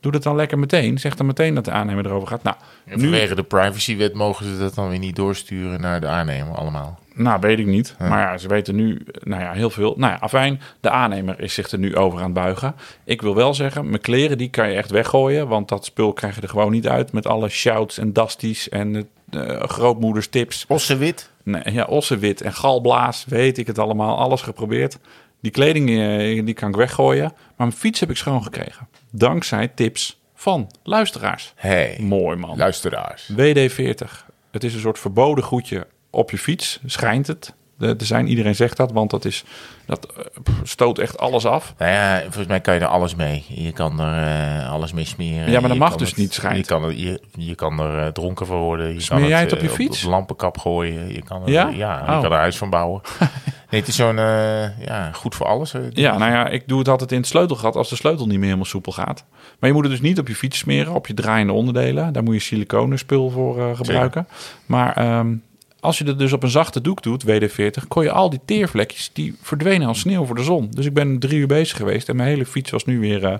doe 0.00 0.12
dat 0.12 0.22
dan 0.22 0.36
lekker 0.36 0.58
meteen. 0.58 0.98
Zeg 0.98 1.14
dan 1.16 1.26
meteen 1.26 1.54
dat 1.54 1.64
de 1.64 1.70
aannemer 1.70 2.06
erover 2.06 2.28
gaat. 2.28 2.42
Nou, 2.42 2.56
En 2.84 2.96
nu, 2.98 3.02
vanwege 3.02 3.34
de 3.34 3.42
privacywet 3.42 4.14
mogen 4.14 4.46
ze 4.46 4.58
dat 4.58 4.74
dan 4.74 4.88
weer 4.88 4.98
niet 4.98 5.16
doorsturen 5.16 5.80
naar 5.80 6.00
de 6.00 6.06
aannemer 6.06 6.54
allemaal. 6.56 6.98
nou, 7.14 7.40
weet 7.40 7.58
ik 7.58 7.66
niet. 7.66 7.94
Maar 7.98 8.20
ja, 8.20 8.38
ze 8.38 8.48
weten 8.48 8.74
nu, 8.74 9.02
nou 9.22 9.42
ja, 9.42 9.52
heel 9.52 9.70
veel. 9.70 9.94
Nou 9.96 10.12
ja, 10.12 10.18
afijn, 10.18 10.60
de 10.80 10.90
aannemer 10.90 11.40
is 11.40 11.54
zich 11.54 11.70
er 11.70 11.78
nu 11.78 11.96
over 11.96 12.18
aan 12.18 12.24
het 12.24 12.34
buigen. 12.34 12.74
Ik 13.04 13.22
wil 13.22 13.34
wel 13.34 13.54
zeggen, 13.54 13.88
mijn 13.88 14.00
kleren, 14.00 14.38
die 14.38 14.50
kan 14.50 14.70
je 14.70 14.76
echt 14.76 14.90
weggooien. 14.90 15.48
Want 15.48 15.68
dat 15.68 15.84
spul 15.84 16.12
krijg 16.12 16.34
je 16.34 16.40
er 16.40 16.48
gewoon 16.48 16.72
niet 16.72 16.88
uit. 16.88 17.12
Met 17.12 17.26
alle 17.26 17.48
shouts 17.48 17.98
en 17.98 18.12
dasties 18.12 18.68
en 18.68 19.08
eh 19.30 19.62
grootmoeders 19.62 20.28
tips. 20.28 20.64
Ossewit? 20.68 21.30
Nee, 21.42 21.62
ja, 21.72 21.84
ossewit 21.84 22.40
en 22.40 22.52
galblaas, 22.52 23.24
weet 23.28 23.58
ik 23.58 23.66
het 23.66 23.78
allemaal. 23.78 24.18
Alles 24.18 24.42
geprobeerd. 24.42 24.98
Die 25.46 25.54
kleding 25.54 25.88
eh, 25.90 26.44
die 26.44 26.54
kan 26.54 26.68
ik 26.68 26.76
weggooien. 26.76 27.22
Maar 27.32 27.52
mijn 27.56 27.72
fiets 27.72 28.00
heb 28.00 28.10
ik 28.10 28.16
schoongekregen. 28.16 28.88
Dankzij 29.10 29.68
tips 29.68 30.20
van 30.34 30.70
luisteraars. 30.82 31.52
Hey, 31.56 31.96
Mooi 32.00 32.36
man. 32.36 32.56
luisteraars. 32.56 33.30
WD-40. 33.32 34.26
Het 34.50 34.64
is 34.64 34.74
een 34.74 34.80
soort 34.80 34.98
verboden 34.98 35.44
goedje 35.44 35.86
op 36.10 36.30
je 36.30 36.38
fiets, 36.38 36.80
schijnt 36.86 37.26
het. 37.26 37.54
Er 37.80 37.88
er 37.98 38.06
zijn, 38.06 38.26
iedereen 38.28 38.54
zegt 38.54 38.76
dat, 38.76 38.92
want 38.92 39.10
dat, 39.10 39.24
is, 39.24 39.44
dat 39.86 40.06
eh, 40.16 40.24
stoot 40.62 40.98
echt 40.98 41.18
alles 41.18 41.46
af. 41.46 41.74
Nou 41.78 41.90
ja, 41.92 42.20
volgens 42.22 42.46
mij 42.46 42.60
kan 42.60 42.74
je 42.74 42.80
er 42.80 42.86
alles 42.86 43.14
mee. 43.14 43.44
Je 43.48 43.72
kan 43.72 44.00
er 44.00 44.22
eh, 44.62 44.70
alles 44.72 44.92
mee 44.92 45.04
smeren. 45.04 45.50
Ja, 45.50 45.60
maar 45.60 45.68
dat 45.68 45.78
mag 45.78 45.96
dus 45.96 46.08
het- 46.08 46.18
niet, 46.18 46.34
schijnt. 46.34 46.56
Je 46.56 46.64
kan 46.64 46.82
er, 46.84 46.92
je, 46.96 47.20
je 47.36 47.54
kan 47.54 47.80
er 47.80 47.98
eh, 47.98 48.06
dronken 48.12 48.46
van 48.46 48.58
worden. 48.58 48.92
Je 48.94 49.00
Smeer 49.00 49.18
kan 49.20 49.28
jij 49.28 49.40
het 49.40 49.52
op 49.52 49.60
je 49.60 49.68
eh, 49.68 49.74
fiets? 49.74 50.02
lampenkap 50.02 50.58
gooien. 50.58 51.12
Je 51.12 51.22
kan 51.22 51.42
er, 51.42 51.48
Ja? 51.50 51.68
ja? 51.68 51.94
Oh. 52.00 52.14
je 52.14 52.20
kan 52.22 52.32
er 52.32 52.38
huis 52.38 52.56
van 52.58 52.70
bouwen. 52.70 53.00
nee, 53.70 53.80
het 53.80 53.88
is 53.88 53.96
zo'n, 53.96 54.18
eh, 54.18 54.78
ja, 54.86 55.10
goed 55.12 55.34
voor 55.34 55.46
alles. 55.46 55.74
eh, 55.74 55.80
Ja, 55.90 56.18
nou 56.18 56.32
ja, 56.32 56.48
ik 56.48 56.68
doe 56.68 56.78
het 56.78 56.88
altijd 56.88 57.12
in 57.12 57.18
het 57.18 57.26
sleutelgat 57.26 57.76
als 57.76 57.88
de 57.88 57.96
sleutel 57.96 58.26
niet 58.26 58.34
meer 58.36 58.44
helemaal 58.44 58.64
soepel 58.64 58.92
gaat. 58.92 59.24
Maar 59.58 59.68
je 59.68 59.74
moet 59.74 59.84
het 59.84 59.92
dus 59.92 60.02
niet 60.02 60.18
op 60.18 60.28
je 60.28 60.34
fiets 60.34 60.58
smeren, 60.58 60.92
op 60.94 61.06
je 61.06 61.14
draaiende 61.14 61.52
onderdelen. 61.52 62.12
Daar 62.12 62.22
moet 62.22 62.34
je 62.34 62.40
siliconen 62.40 62.98
spul 62.98 63.30
voor 63.30 63.58
eh, 63.68 63.76
gebruiken. 63.76 64.26
Maar 64.66 64.96
ehm, 64.96 65.34
als 65.86 65.98
je 65.98 66.04
het 66.04 66.18
dus 66.18 66.32
op 66.32 66.42
een 66.42 66.48
zachte 66.48 66.80
doek 66.80 67.02
doet, 67.02 67.24
WD-40, 67.26 67.88
kon 67.88 68.02
je 68.02 68.10
al 68.10 68.30
die 68.30 68.40
teervlekjes, 68.44 69.10
die 69.12 69.36
verdwenen 69.42 69.88
als 69.88 70.00
sneeuw 70.00 70.24
voor 70.24 70.34
de 70.34 70.42
zon. 70.42 70.70
Dus 70.70 70.86
ik 70.86 70.94
ben 70.94 71.18
drie 71.18 71.38
uur 71.38 71.46
bezig 71.46 71.76
geweest 71.76 72.08
en 72.08 72.16
mijn 72.16 72.28
hele 72.28 72.46
fiets 72.46 72.70
was 72.70 72.84
nu 72.84 73.00
weer, 73.00 73.24
eh, 73.24 73.38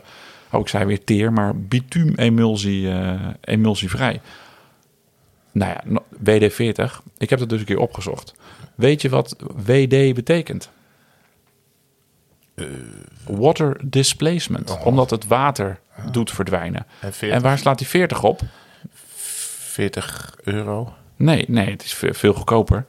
oh 0.53 0.61
ik 0.61 0.68
zei 0.68 0.84
weer 0.84 1.05
teer, 1.05 1.32
maar 1.32 1.57
bitumen-emulsie 1.57 2.90
eh, 2.90 3.20
emulsievrij. 3.40 4.20
Nou 5.53 5.70
ja, 5.72 5.82
no- 5.84 6.05
WD-40, 6.18 7.03
ik 7.18 7.30
heb 7.30 7.38
dat 7.38 7.49
dus 7.49 7.61
een 7.61 7.66
keer 7.66 7.78
opgezocht. 7.78 8.34
Weet 8.74 9.03
je 9.03 9.09
wat 9.09 9.36
WD 9.64 10.14
betekent? 10.14 10.70
Water 13.24 13.80
displacement. 13.84 14.70
Oh. 14.70 14.86
Omdat 14.86 15.11
het 15.11 15.26
water 15.26 15.80
doet 16.11 16.30
verdwijnen. 16.30 16.86
En 17.01 17.12
40, 17.12 17.36
En 17.38 17.42
waar 17.42 17.59
slaat 17.59 17.78
die 17.78 17.86
40 17.86 18.22
op? 18.22 18.40
40 18.94 20.34
euro. 20.42 20.94
Nee, 21.17 21.45
nee, 21.49 21.71
het 21.71 21.85
is 21.85 21.95
ve- 21.95 22.14
veel 22.14 22.33
goedkoper. 22.33 22.85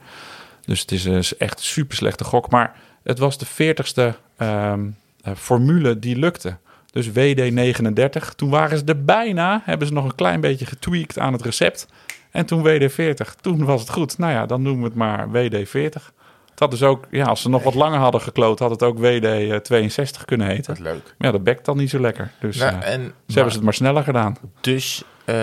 Dus 0.64 0.80
het 0.80 0.92
is 0.92 1.04
een 1.04 1.24
s- 1.24 1.36
echt 1.36 1.60
super 1.60 1.96
slechte 1.96 2.24
gok. 2.24 2.50
Maar 2.50 2.74
het 3.02 3.18
was 3.18 3.38
de 3.38 3.46
40ste 3.46 4.14
ehm, 4.36 4.86
eh, 5.22 5.32
formule 5.36 5.98
die 5.98 6.16
lukte. 6.16 6.56
Dus 6.90 7.08
WD39. 7.08 8.34
Toen 8.36 8.50
waren 8.50 8.78
ze 8.78 8.84
er 8.84 9.04
bijna. 9.04 9.62
Hebben 9.64 9.86
ze 9.86 9.92
nog 9.92 10.04
een 10.04 10.14
klein 10.14 10.40
beetje 10.40 10.66
getweakt 10.66 11.18
aan 11.18 11.32
het 11.32 11.42
recept. 11.42 11.86
En 12.30 12.46
toen 12.46 12.62
WD40. 12.62 13.34
Toen 13.40 13.64
was 13.64 13.80
het 13.80 13.90
goed. 13.90 14.18
Nou 14.18 14.32
ja, 14.32 14.46
dan 14.46 14.62
noemen 14.62 14.82
we 14.82 14.88
het 14.88 14.96
maar 14.96 15.28
WD40. 15.30 16.12
Het 16.50 16.58
had 16.58 16.70
dus 16.70 16.82
ook, 16.88 17.04
ja, 17.10 17.24
als 17.24 17.42
ze 17.42 17.48
nog 17.48 17.62
wat 17.62 17.74
langer 17.74 17.98
hadden 17.98 18.20
gekloot, 18.20 18.58
had 18.58 18.70
het 18.70 18.82
ook 18.82 18.98
WD62 18.98 20.24
kunnen 20.24 20.46
heten. 20.46 20.64
Dat 20.74 20.76
is 20.76 20.82
leuk. 20.92 21.02
Maar 21.04 21.26
ja, 21.26 21.30
dat 21.30 21.44
bekt 21.44 21.64
dan 21.64 21.76
niet 21.76 21.90
zo 21.90 22.00
lekker. 22.00 22.30
Dus 22.40 22.56
Nou, 22.56 22.80
eh, 22.80 22.92
en, 22.92 23.00
ze 23.26 23.32
hebben 23.34 23.50
ze 23.52 23.56
het 23.56 23.62
maar 23.64 23.74
sneller 23.74 24.02
gedaan. 24.02 24.36
Dus 24.60 25.02
eh, 25.24 25.34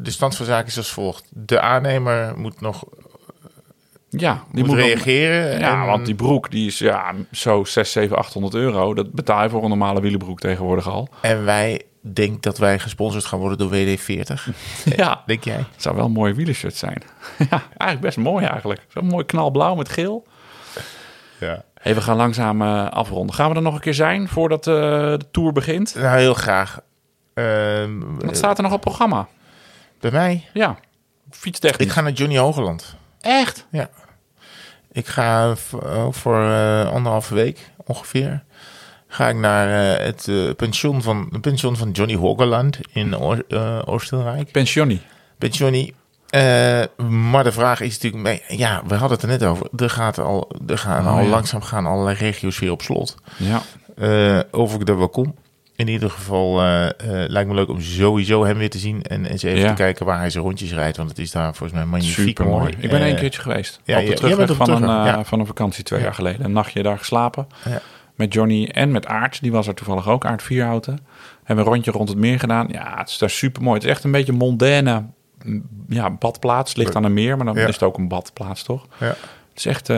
de 0.00 0.10
stand 0.10 0.36
van 0.36 0.46
zaken 0.46 0.66
is 0.66 0.76
als 0.76 0.92
volgt. 0.92 1.24
De 1.34 1.60
aannemer 1.60 2.38
moet 2.38 2.60
nog 2.60 2.84
Ja, 4.10 4.32
die 4.32 4.42
moet 4.64 4.66
moet 4.66 4.76
nog- 4.76 4.86
reageren. 4.86 5.58
Ja, 5.58 5.80
en- 5.80 5.86
want 5.86 6.06
die 6.06 6.14
broek 6.14 6.50
die 6.50 6.66
is 6.66 6.78
ja, 6.78 7.14
zo 7.32 7.64
6, 7.64 7.92
7, 7.92 8.16
800 8.16 8.54
euro. 8.54 8.94
Dat 8.94 9.12
betaal 9.12 9.42
je 9.42 9.48
voor 9.50 9.62
een 9.62 9.68
normale 9.68 10.00
wielenbroek 10.00 10.40
tegenwoordig 10.40 10.88
al. 10.88 11.08
En 11.20 11.44
wij 11.44 11.82
denken 12.00 12.40
dat 12.40 12.58
wij 12.58 12.78
gesponsord 12.78 13.24
gaan 13.24 13.38
worden 13.38 13.58
door 13.58 13.68
WD-40. 13.70 14.48
Ja, 14.96 15.22
Denk 15.26 15.44
jij? 15.44 15.56
het 15.56 15.82
zou 15.82 15.96
wel 15.96 16.04
een 16.04 16.12
mooie 16.12 16.34
wielershirt 16.34 16.76
zijn. 16.76 17.02
ja, 17.50 17.62
eigenlijk 17.68 18.00
best 18.00 18.16
mooi 18.16 18.44
eigenlijk. 18.46 18.86
Zo'n 18.88 19.06
mooi 19.06 19.24
knalblauw 19.24 19.74
met 19.74 19.88
geel. 19.88 20.26
Ja. 21.40 21.62
Hey, 21.80 21.94
we 21.94 22.00
gaan 22.00 22.16
langzaam 22.16 22.62
eh, 22.62 22.88
afronden. 22.90 23.34
Gaan 23.34 23.50
we 23.50 23.56
er 23.56 23.62
nog 23.62 23.74
een 23.74 23.80
keer 23.80 23.94
zijn 23.94 24.28
voordat 24.28 24.66
eh, 24.66 24.74
de 24.74 25.26
Tour 25.30 25.52
begint? 25.52 25.94
Nou, 25.94 26.18
heel 26.18 26.34
graag. 26.34 26.80
Ehm, 27.34 27.98
Wat 28.18 28.36
staat 28.36 28.56
er 28.56 28.62
nog 28.62 28.72
op 28.72 28.80
programma? 28.80 29.28
Bij 30.00 30.10
mij? 30.10 30.44
Ja, 30.52 30.76
fietstechnisch. 31.30 31.86
Ik 31.86 31.92
ga 31.92 32.00
naar 32.00 32.12
Johnny 32.12 32.38
Hogeland. 32.38 32.94
Echt? 33.20 33.66
Ja. 33.70 33.90
Ik 34.92 35.06
ga 35.06 35.54
ook 35.82 36.14
voor 36.14 36.42
eh, 36.50 36.90
anderhalve 36.92 37.34
week 37.34 37.70
ongeveer. 37.86 38.44
Ga 39.08 39.28
ik 39.28 39.36
naar 39.36 39.96
eh, 39.98 40.04
het 40.06 40.28
eh, 40.28 40.50
pension, 40.56 41.02
van, 41.02 41.28
het 41.32 41.40
pension 41.40 41.76
van 41.76 41.90
Johnny 41.90 42.16
Hogeland 42.16 42.78
in 42.92 43.16
Oor- 43.18 43.44
Oostenrijk. 43.84 44.52
Pensionie. 44.52 45.00
Pensionie. 45.38 45.94
Maar 47.08 47.44
de 47.44 47.52
vraag 47.52 47.80
is 47.80 47.98
natuurlijk, 47.98 48.44
ja, 48.48 48.82
we 48.86 48.94
hadden 48.94 49.10
het 49.18 49.22
er 49.22 49.28
net 49.28 49.44
over. 49.44 49.66
Er, 49.76 49.90
gaat 49.90 50.18
al, 50.18 50.50
er 50.66 50.78
gaan 50.78 51.06
Oh, 51.06 51.12
al 51.12 51.20
ja. 51.22 51.28
langzaam 51.28 51.62
gaan 51.62 51.86
allerlei 51.86 52.16
regio's 52.16 52.58
weer 52.58 52.70
op 52.70 52.82
slot. 52.82 53.14
Ja. 53.36 53.62
Of 54.50 54.74
ik 54.74 54.88
er 54.88 54.98
wel 54.98 55.08
kom. 55.08 55.34
In 55.78 55.88
ieder 55.88 56.10
geval 56.10 56.60
eh, 56.60 56.86
eh, 56.86 56.92
lijkt 57.30 57.48
me 57.48 57.54
leuk 57.54 57.68
om 57.68 57.80
sowieso 57.80 58.44
hem 58.44 58.58
weer 58.58 58.70
te 58.70 58.78
zien. 58.78 59.02
En 59.02 59.24
eens 59.24 59.42
even 59.42 59.58
Ja. 59.58 59.68
te 59.68 59.74
kijken 59.74 60.06
waar 60.06 60.18
hij 60.18 60.30
zijn 60.30 60.44
rondjes 60.44 60.72
rijdt. 60.72 60.96
Want 60.96 61.08
het 61.08 61.18
is 61.18 61.30
daar 61.30 61.54
volgens 61.54 61.78
mij 61.78 61.84
magnifiek 61.88 62.26
Super 62.26 62.44
mooi. 62.46 62.58
mooi. 62.58 62.74
Ik 62.78 62.90
ben 62.90 63.00
Eh, 63.00 63.06
één 63.06 63.16
keertje 63.16 63.40
geweest. 63.40 63.80
ja, 63.84 64.00
op 64.00 64.06
de 64.06 64.12
terugweg 64.14 64.54
van, 64.56 64.70
een, 64.70 64.82
eh, 64.82 64.88
ja. 65.06 65.24
van 65.24 65.40
een 65.40 65.46
vakantie 65.46 65.84
twee 65.84 65.98
Ja. 65.98 66.04
jaar 66.04 66.14
geleden. 66.14 66.44
Een 66.44 66.52
nachtje 66.52 66.82
daar 66.82 66.98
geslapen. 66.98 67.46
Ja. 67.64 67.80
Met 68.14 68.32
Johnny 68.32 68.68
en 68.72 68.90
met 68.90 69.06
Aart. 69.06 69.40
Die 69.42 69.52
was 69.52 69.66
er 69.66 69.74
toevallig 69.74 70.08
ook. 70.08 70.24
Aart 70.26 70.42
Vierhouten. 70.42 70.98
Hebben 71.44 71.64
we 71.64 71.70
een 71.70 71.76
rondje 71.76 71.90
rond 71.90 72.08
het 72.08 72.18
meer 72.18 72.38
gedaan. 72.38 72.68
Ja, 72.70 72.94
het 72.98 73.08
is 73.08 73.18
daar 73.18 73.30
super 73.30 73.62
mooi. 73.62 73.74
Het 73.74 73.84
is 73.84 73.90
echt 73.90 74.04
een 74.04 74.10
beetje 74.12 74.32
mondaine 74.32 75.02
ja, 75.88 76.10
badplaats. 76.10 76.74
Ligt 76.76 76.96
aan 76.96 77.04
een 77.04 77.14
meer, 77.14 77.36
maar 77.36 77.46
dan 77.46 77.56
is 77.56 77.74
het 77.74 77.82
ook 77.82 77.98
een 77.98 78.08
badplaats, 78.08 78.62
toch? 78.62 78.86
Ja. 79.00 79.14
Het 79.58 79.66
is 79.66 79.72
echt... 79.72 79.88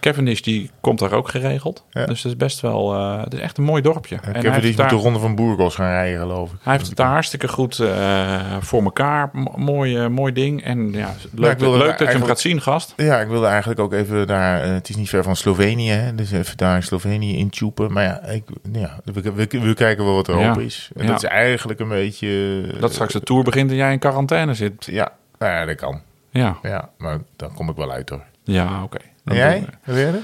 Cavendish, 0.00 0.40
die 0.40 0.70
komt 0.80 0.98
daar 0.98 1.12
ook 1.12 1.28
geregeld. 1.28 1.84
Ja. 1.90 2.06
Dus 2.06 2.22
het 2.22 2.32
is 2.32 2.38
best 2.38 2.60
wel... 2.60 2.94
eh, 2.94 3.24
het 3.24 3.34
is 3.34 3.40
echt 3.40 3.58
een 3.58 3.64
mooi 3.64 3.82
dorpje. 3.82 4.16
En 4.16 4.34
en 4.34 4.42
daar, 4.42 4.62
met 4.62 4.76
de 4.88 4.96
Ronde 4.96 5.18
van 5.18 5.34
Burgos 5.34 5.74
gaan 5.74 5.90
rijden, 5.90 6.20
geloof 6.20 6.52
ik. 6.52 6.58
hij 6.62 6.72
heeft 6.72 6.86
het 6.86 6.96
daar 6.96 7.10
hartstikke 7.10 7.48
goed 7.48 7.78
eh, 7.78 8.56
voor 8.60 8.82
elkaar. 8.82 9.30
Mooi, 9.56 9.96
eh, 9.96 10.06
mooi 10.08 10.32
ding. 10.32 10.62
En 10.62 10.92
ja, 10.92 11.14
leuk, 11.34 11.60
leuk 11.60 11.98
dat 11.98 12.08
je 12.08 12.14
hem 12.18 12.24
gaat 12.24 12.40
zien, 12.40 12.60
gast. 12.60 12.92
Ja, 12.96 13.20
ik 13.20 13.28
wilde 13.28 13.46
eigenlijk 13.46 13.80
ook 13.80 13.92
even 13.92 14.26
daar... 14.26 14.62
het 14.64 14.88
is 14.88 14.96
niet 14.96 15.08
ver 15.08 15.22
van 15.22 15.36
Slovenië, 15.36 15.90
hè, 15.90 16.14
dus 16.14 16.30
even 16.32 16.56
daar 16.56 16.76
in 16.76 16.82
Slovenië 16.82 17.36
intupen. 17.36 17.92
Maar 17.92 18.04
ja, 18.04 18.22
ik, 18.22 18.44
ja 18.72 19.00
we, 19.04 19.20
we, 19.32 19.46
we 19.60 19.74
kijken 19.74 20.04
wel 20.04 20.14
wat 20.14 20.28
er 20.28 20.38
Ja. 20.38 20.50
open 20.50 20.64
is. 20.64 20.90
En 20.96 21.02
Ja. 21.04 21.08
dat 21.10 21.22
is 21.22 21.28
eigenlijk 21.28 21.80
een 21.80 21.88
beetje... 21.88 22.60
Dat 22.80 22.92
straks 22.92 23.12
de 23.12 23.20
Tour 23.20 23.42
begint 23.44 23.70
en 23.70 23.76
jij 23.76 23.92
in 23.92 23.98
quarantaine 23.98 24.54
zit. 24.54 24.86
Ja, 24.86 25.12
nou 25.38 25.52
ja, 25.52 25.64
dat 25.64 25.76
kan. 25.76 26.00
Ja, 26.30 26.56
Ja, 26.62 26.90
maar 26.98 27.18
dan 27.36 27.54
kom 27.54 27.68
ik 27.68 27.76
wel 27.76 27.90
uit 27.92 28.08
hoor. 28.08 28.22
Ja 28.44 28.82
oké. 28.82 28.98
Jij? 29.24 29.54
doen 29.58 29.68
we- 29.84 29.92
Wil 29.92 29.96
je 29.96 30.06
er? 30.06 30.20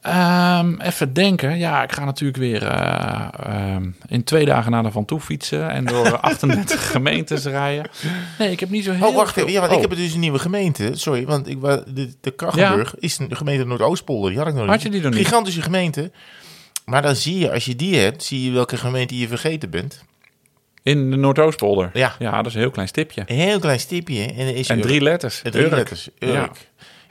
Ehm, 0.00 0.80
even 0.80 1.12
denken. 1.12 1.58
Ja, 1.58 1.82
ik 1.82 1.92
ga 1.92 2.04
natuurlijk 2.04 2.38
weer 2.38 2.62
eh, 2.66 3.28
ehm, 3.42 3.90
in 4.08 4.24
twee 4.24 4.44
dagen 4.44 4.70
naar 4.70 4.82
de 4.82 4.90
Van 4.90 5.04
Toe 5.04 5.20
fietsen 5.20 5.70
en 5.70 5.84
door 5.84 6.18
38 6.20 6.90
gemeentes 6.90 7.44
rijden. 7.44 7.90
Nee, 8.38 8.50
ik 8.50 8.60
heb 8.60 8.70
niet 8.70 8.84
zo 8.84 8.92
heel 8.92 9.08
Oh, 9.08 9.14
wacht 9.14 9.32
veel- 9.32 9.42
even. 9.42 9.54
Ja, 9.54 9.60
want 9.60 9.72
Oh, 9.72 9.82
ik 9.82 9.88
heb 9.88 9.98
dus 9.98 10.12
een 10.14 10.20
nieuwe 10.20 10.38
gemeente. 10.38 10.90
Sorry, 10.94 11.26
want 11.26 11.48
ik, 11.48 11.60
de, 11.60 12.14
de 12.20 12.30
Krachtenburg 12.30 12.94
is 12.98 13.18
een 13.18 13.36
gemeente 13.36 13.64
Noordoostpolder. 13.66 14.30
Die 14.30 14.38
had 14.38 14.48
ik 14.48 14.54
nog 14.54 14.66
Had 14.66 14.82
je 14.82 14.90
die 14.90 15.00
nog 15.02 15.12
niet? 15.14 15.24
Gigantische 15.26 15.62
gemeente. 15.62 16.10
Maar 16.84 17.02
dan 17.02 17.16
zie 17.16 17.38
je, 17.38 17.52
als 17.52 17.64
je 17.64 17.76
die 17.76 17.96
hebt, 17.96 18.22
zie 18.22 18.44
je 18.44 18.50
welke 18.50 18.76
gemeente 18.76 19.18
je 19.18 19.28
vergeten 19.28 19.70
bent. 19.70 20.04
In 20.82 21.10
de 21.10 21.16
Noordoostpolder. 21.16 21.90
Ja. 21.92 22.14
Ja, 22.18 22.36
dat 22.36 22.46
is 22.46 22.54
een 22.54 22.60
heel 22.60 22.70
klein 22.70 22.88
stipje. 22.88 23.22
Een 23.26 23.36
heel 23.36 23.58
klein 23.58 23.80
stipje. 23.80 24.24
En, 24.24 24.54
is 24.54 24.68
En 24.68 24.80
drie 24.80 25.00
letters. 25.00 25.40
Drie 25.44 25.64
Urk. 25.64 25.72
letters. 25.72 26.08
Urk. 26.18 26.32
Heb 26.34 26.56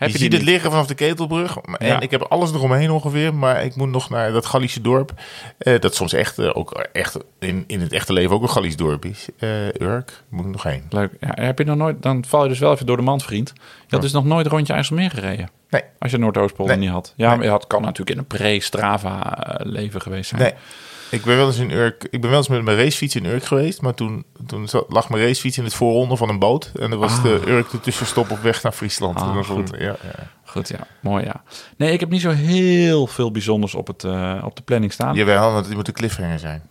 je 0.08 0.12
je 0.12 0.18
ziet 0.18 0.34
het 0.34 0.42
liggen 0.42 0.72
vanaf 0.72 0.88
de 0.88 0.94
Ketelbrug. 0.96 1.58
En 1.58 1.88
Ja. 1.88 2.00
ik 2.00 2.12
heb 2.12 2.22
alles 2.22 2.52
eromheen 2.54 2.92
ongeveer. 2.92 3.34
Maar 3.36 3.64
ik 3.64 3.76
moet 3.76 3.90
nog 3.90 4.10
naar 4.10 4.32
dat 4.32 4.46
Gallische 4.46 4.82
dorp. 4.82 5.12
eh, 5.58 5.80
dat 5.80 5.96
soms 5.96 6.14
echt, 6.14 6.38
eh, 6.40 6.50
ook 6.54 6.88
echt 6.94 7.18
in, 7.40 7.64
in 7.68 7.82
het 7.82 7.94
echte 7.94 8.14
leven 8.14 8.36
ook 8.36 8.42
een 8.42 8.50
Gallisch 8.50 8.76
dorp 8.76 9.06
is. 9.06 9.28
Eh, 9.38 9.68
Urk, 9.82 10.24
moet 10.30 10.46
ik 10.46 10.52
nog 10.52 10.64
heen. 10.64 10.84
Leuk. 10.90 11.12
Ja, 11.20 11.32
heb 11.44 11.58
je 11.58 11.64
nog 11.66 11.76
nooit, 11.78 12.02
dan 12.02 12.26
val 12.28 12.44
je 12.44 12.50
dus 12.50 12.60
wel 12.60 12.74
even 12.74 12.86
door 12.86 12.98
de 12.98 13.04
mand, 13.04 13.24
vriend. 13.24 13.54
Je 13.56 13.62
had 13.90 14.02
dus 14.02 14.12
nog 14.12 14.26
nooit 14.26 14.48
rondje 14.48 14.74
IJsselmeer 14.74 15.10
gereden. 15.10 15.50
Nee. 15.70 15.82
Als 16.00 16.12
je 16.12 16.18
Noordoostpolder 16.18 16.76
Nee. 16.78 16.86
niet 16.86 16.94
had. 16.94 17.14
Ja, 17.16 17.30
Nee. 17.36 17.48
maar 17.48 17.58
het 17.58 17.68
kan 17.68 17.82
natuurlijk 17.82 18.10
in 18.10 18.18
een 18.18 18.28
pre-Strava 18.28 19.34
leven 19.64 20.02
geweest 20.02 20.30
zijn. 20.30 20.42
Nee. 20.42 20.54
Ik 21.12 21.24
ben 21.24 21.38
wel 21.38 21.48
eens 21.48 21.58
in 21.58 21.72
Urk. 21.72 22.08
Ik 22.10 22.22
ben 22.22 22.30
wel 22.30 22.40
eens 22.40 22.48
met 22.48 22.64
mijn 22.64 22.78
racefiets 22.78 23.16
in 23.16 23.26
Urk 23.26 23.44
geweest. 23.44 23.82
Maar 23.82 23.94
toen, 23.94 24.26
toen 24.48 24.68
zat- 24.68 24.86
lag 24.90 25.10
mijn 25.10 25.24
racefiets 25.24 25.58
in 25.58 25.64
het 25.64 25.74
voorronde 25.74 26.16
van 26.18 26.30
een 26.30 26.40
boot. 26.40 26.72
En 26.80 26.90
dat 26.90 27.00
was 27.00 27.18
Ah. 27.18 27.24
de 27.24 27.42
Urk 27.48 27.70
de 27.70 27.80
tussenstop 27.80 28.32
op 28.32 28.42
weg 28.42 28.64
naar 28.64 28.72
Friesland. 28.72 29.18
Ah, 29.20 29.28
En 29.28 29.34
dan 29.34 29.46
goed. 29.46 29.70
ja, 29.78 29.80
ja. 29.80 29.98
Goed, 30.46 30.68
ja. 30.70 30.88
Mooi, 31.02 31.24
ja. 31.26 31.44
Nee, 31.78 31.92
ik 31.94 32.00
heb 32.00 32.10
niet 32.10 32.22
zo 32.22 32.30
heel 32.30 33.08
veel 33.08 33.32
bijzonders 33.32 33.76
op, 33.76 33.88
het, 33.88 34.04
eh, 34.04 34.42
op 34.46 34.56
de 34.56 34.62
planning 34.62 34.94
staan. 34.94 35.16
Jawel, 35.16 35.52
want 35.52 35.66
het 35.66 35.76
moet 35.76 35.88
een 35.88 35.94
cliffhanger 35.94 36.40
zijn. 36.40 36.62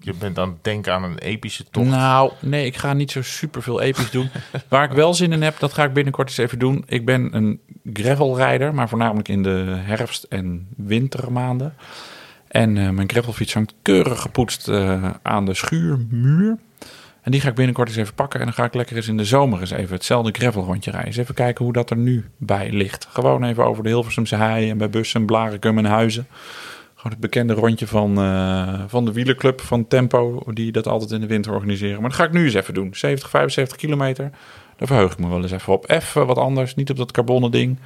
Je 0.00 0.14
bent 0.14 0.38
aan 0.38 0.48
het 0.48 0.64
denken 0.64 0.92
aan 0.92 1.02
een 1.02 1.18
epische 1.18 1.64
tocht. 1.70 1.86
Nou, 1.88 2.32
nee, 2.40 2.66
ik 2.66 2.76
ga 2.76 2.92
niet 2.92 3.10
zo 3.10 3.22
super 3.22 3.62
veel 3.62 3.80
episch 3.80 4.10
doen. 4.10 4.30
Waar 4.68 4.84
ik 4.84 4.90
wel 4.90 5.14
zin 5.14 5.32
in 5.32 5.42
heb, 5.42 5.58
dat 5.58 5.72
ga 5.72 5.84
ik 5.84 5.92
binnenkort 5.92 6.28
eens 6.28 6.38
even 6.38 6.58
doen. 6.58 6.84
Ik 6.86 7.04
ben 7.04 7.36
een 7.36 7.60
gravelrijder, 7.92 8.74
maar 8.74 8.88
voornamelijk 8.88 9.28
in 9.28 9.42
de 9.42 9.64
herfst- 9.78 10.26
en 10.28 10.68
wintermaanden. 10.76 11.74
En 12.48 12.76
eh, 12.76 12.90
mijn 12.90 13.10
gravelfiets 13.10 13.54
hangt 13.54 13.74
keurig 13.82 14.20
gepoetst 14.20 14.68
eh, 14.68 15.10
aan 15.22 15.44
de 15.44 15.54
schuurmuur. 15.54 16.56
En 17.22 17.30
die 17.30 17.40
ga 17.40 17.48
ik 17.48 17.54
binnenkort 17.54 17.88
eens 17.88 17.96
even 17.96 18.14
pakken. 18.14 18.40
En 18.40 18.46
dan 18.46 18.54
ga 18.54 18.64
ik 18.64 18.74
lekker 18.74 18.96
eens 18.96 19.08
in 19.08 19.16
de 19.16 19.24
zomer 19.24 19.60
eens 19.60 19.70
even 19.70 19.94
hetzelfde 19.94 20.32
gravelrondje 20.32 20.90
rijden. 20.90 21.20
Even 21.20 21.34
kijken 21.34 21.64
hoe 21.64 21.72
dat 21.72 21.90
er 21.90 21.96
nu 21.96 22.24
bij 22.36 22.70
ligt. 22.70 23.08
Gewoon 23.10 23.44
even 23.44 23.64
over 23.64 23.82
de 23.82 23.88
Hilversumse 23.88 24.36
hei 24.36 24.70
en 24.70 24.78
bij 24.78 24.90
Bussen, 24.90 25.26
Blarikum 25.26 25.78
en 25.78 25.84
Huizen. 25.84 26.26
Gewoon 26.94 27.12
het 27.12 27.20
bekende 27.20 27.54
rondje 27.54 27.86
van, 27.86 28.18
eh, 28.18 28.80
van 28.86 29.04
de 29.04 29.12
wielerclub 29.12 29.60
van 29.60 29.88
Tempo, 29.88 30.42
die 30.52 30.72
dat 30.72 30.86
altijd 30.86 31.10
in 31.10 31.20
de 31.20 31.26
winter 31.26 31.52
organiseren. 31.52 32.00
Maar 32.00 32.10
dat 32.10 32.18
ga 32.18 32.24
ik 32.24 32.32
nu 32.32 32.44
eens 32.44 32.54
even 32.54 32.74
doen. 32.74 32.94
70, 32.94 33.30
75 33.30 33.76
kilometer. 33.76 34.30
Daar 34.76 34.88
verheug 34.88 35.12
ik 35.12 35.18
me 35.18 35.28
wel 35.28 35.42
eens 35.42 35.52
even 35.52 35.72
op. 35.72 35.90
Even 35.90 36.26
wat 36.26 36.38
anders, 36.38 36.74
niet 36.74 36.90
op 36.90 36.96
dat 36.96 37.10
carbonnen 37.10 37.50
ding. 37.50 37.78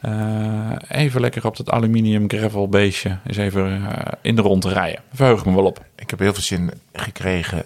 Eh, 0.00 0.70
even 0.88 1.20
lekker 1.20 1.46
op 1.46 1.56
dat 1.56 1.70
aluminium 1.70 2.28
gravel 2.28 2.68
beestje. 2.68 3.16
Eens 3.26 3.36
even 3.36 3.86
eh, 3.94 4.12
in 4.22 4.36
de 4.36 4.42
rond 4.42 4.64
rijden. 4.64 5.00
Verheug 5.14 5.44
me 5.44 5.54
wel 5.54 5.64
op. 5.64 5.84
Ik 5.96 6.10
heb 6.10 6.18
heel 6.18 6.32
veel 6.34 6.42
zin 6.42 6.70
gekregen. 6.92 7.62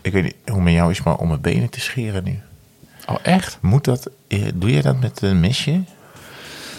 Ik 0.00 0.12
weet 0.12 0.22
niet 0.22 0.34
hoe 0.46 0.62
met 0.62 0.72
jou 0.72 0.90
is, 0.90 1.02
maar 1.02 1.16
om 1.16 1.28
mijn 1.28 1.40
benen 1.40 1.70
te 1.70 1.80
scheren 1.80 2.24
nu. 2.24 2.40
Oh, 3.06 3.16
echt? 3.22 3.58
Moet 3.60 3.84
dat? 3.84 4.10
eh, 4.28 4.42
Doe 4.54 4.72
je 4.72 4.82
dat 4.82 5.00
met 5.00 5.22
een 5.22 5.40
mesje? 5.40 5.72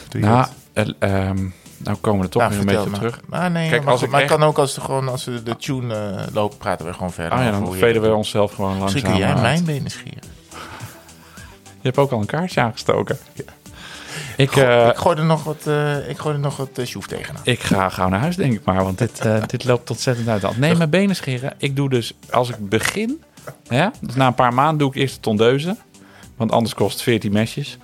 Doe 0.10 0.22
je 0.22 0.28
Nou, 0.28 0.46
dat? 0.74 0.94
eh, 1.00 1.10
ehm, 1.28 1.48
nou 1.78 1.98
komen 2.02 2.20
we 2.20 2.26
er 2.26 2.32
toch 2.32 2.42
Nou, 2.42 2.54
weer 2.54 2.60
een 2.62 2.66
beetje 2.76 2.90
maar. 2.90 3.00
terug. 3.00 3.22
Maar 3.26 3.52
nee, 3.52 3.70
Kijk, 3.70 3.84
maar, 3.84 3.92
als 3.94 4.02
ik 4.02 4.10
maar 4.10 4.22
echt- 4.22 4.30
kan 4.32 4.44
ook 4.44 4.58
als, 4.58 4.74
de, 4.74 4.82
gewoon, 4.82 5.10
als 5.10 5.26
we 5.26 5.44
de 5.44 5.56
tune 5.58 6.26
lopen, 6.34 6.58
praten 6.58 6.86
we 6.86 6.94
gewoon 6.94 7.12
verder. 7.12 7.38
Ah 7.38 7.44
ja, 7.44 7.52
dan 7.52 7.74
veden 7.74 8.02
we 8.02 8.14
onszelf 8.14 8.54
gewoon 8.54 8.78
Misschien 8.80 9.02
langzaam 9.04 9.12
kun 9.12 9.20
jij 9.20 9.34
uit. 9.34 9.42
mijn 9.42 9.66
benen 9.66 9.92
scheren. 9.92 10.38
Je 11.82 11.88
hebt 11.88 11.98
ook 11.98 12.12
al 12.12 12.20
een 12.20 12.26
kaartje 12.26 12.62
aangestoken. 12.62 13.18
Ik, 14.40 14.52
Goh, 14.52 14.64
eh, 14.64 14.88
ik 14.88 14.96
gooi 14.98 15.18
er 15.18 15.26
nog 15.26 15.44
wat, 15.44 15.68
eh 15.68 16.10
ik 16.10 16.18
gooi 16.18 16.34
er 16.36 16.40
nog 16.42 16.58
wat 16.58 16.70
uh, 16.80 16.86
sjoef 16.86 17.08
tegenaan. 17.08 17.42
Ik 17.44 17.60
ga 17.60 17.90
gauw 17.90 18.10
naar 18.10 18.20
huis, 18.20 18.36
denk 18.36 18.54
ik 18.54 18.64
maar. 18.66 18.84
Want 18.84 18.98
dit, 18.98 19.20
eh, 19.20 19.44
dit 19.48 19.64
loopt 19.64 19.90
ontzettend 19.90 20.28
uit 20.28 20.42
de 20.42 20.48
hand. 20.48 20.60
Nee, 20.60 20.76
mijn 20.76 20.90
benen 20.90 21.16
scheren. 21.16 21.54
Ik 21.58 21.76
doe 21.76 21.90
dus, 21.90 22.14
als 22.32 22.50
ik 22.50 22.70
begin... 22.70 23.22
Ja, 23.70 23.92
dus 24.02 24.16
na 24.16 24.28
een 24.28 24.34
paar 24.34 24.54
maanden 24.54 24.78
doe 24.78 24.90
ik 24.90 24.96
eerst 24.96 25.16
de 25.16 25.22
tondeuze. 25.22 25.76
Want 26.38 26.52
anders 26.52 26.74
kost 26.74 26.94
het 26.94 27.02
14 27.02 27.32
mesjes. 27.32 27.78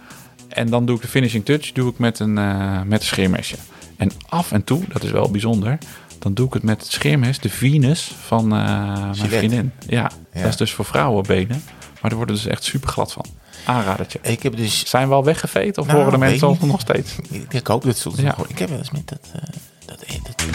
En 0.48 0.70
dan 0.70 0.86
doe 0.86 0.96
ik 0.96 1.02
de 1.02 1.08
finishing 1.08 1.46
touch 1.46 1.72
doe 1.72 1.92
ik 1.92 1.98
met 1.98 2.20
een, 2.20 2.38
eh, 2.38 2.82
met 2.82 3.00
een 3.00 3.06
scheermesje. 3.08 3.56
En 3.98 4.12
af 4.30 4.52
en 4.52 4.64
toe, 4.64 4.84
dat 4.88 5.04
is 5.04 5.12
wel 5.12 5.32
bijzonder... 5.32 5.78
dan 6.20 6.34
doe 6.34 6.48
ik 6.48 6.54
het 6.54 6.64
met 6.64 6.82
het 6.82 6.92
scheermes, 6.92 7.40
de 7.40 7.50
Venus 7.50 8.12
van 8.26 8.44
eh, 8.44 8.94
mijn 9.02 9.16
vriendin. 9.16 9.72
Ja, 9.88 10.12
Ja. 10.34 10.42
dat 10.42 10.50
is 10.50 10.58
dus 10.58 10.72
voor 10.74 10.86
vrouwenbenen. 10.86 11.64
Maar 12.02 12.12
er 12.12 12.18
worden 12.18 12.36
dus 12.36 12.46
echt 12.46 12.64
super 12.64 12.90
glad 12.90 13.12
van. 13.14 13.26
Aanradertje. 13.66 14.20
Ik 14.22 14.44
heb 14.44 14.56
dus... 14.58 14.86
Zijn 14.90 15.08
we 15.08 15.14
al 15.14 15.24
weggeveed 15.24 15.78
of 15.78 15.86
Nou, 15.88 15.98
horen 15.98 16.12
de 16.14 16.18
mensen 16.18 16.48
ons 16.48 16.60
nog 16.60 16.80
steeds? 16.82 17.16
Ik, 17.30 17.54
ik 17.54 17.68
hoop 17.68 17.84
dat 17.84 17.98
ze 17.98 18.10
ons 18.10 18.20
Ja. 18.20 18.36
nog. 18.38 18.48
Ik 18.48 18.60
heb 18.60 18.70
wel 18.70 18.78
eens 18.78 18.92
met 18.92 19.08
dat... 19.08 19.20
eh, 19.34 19.42
dat, 19.86 20.00
dat 20.24 20.46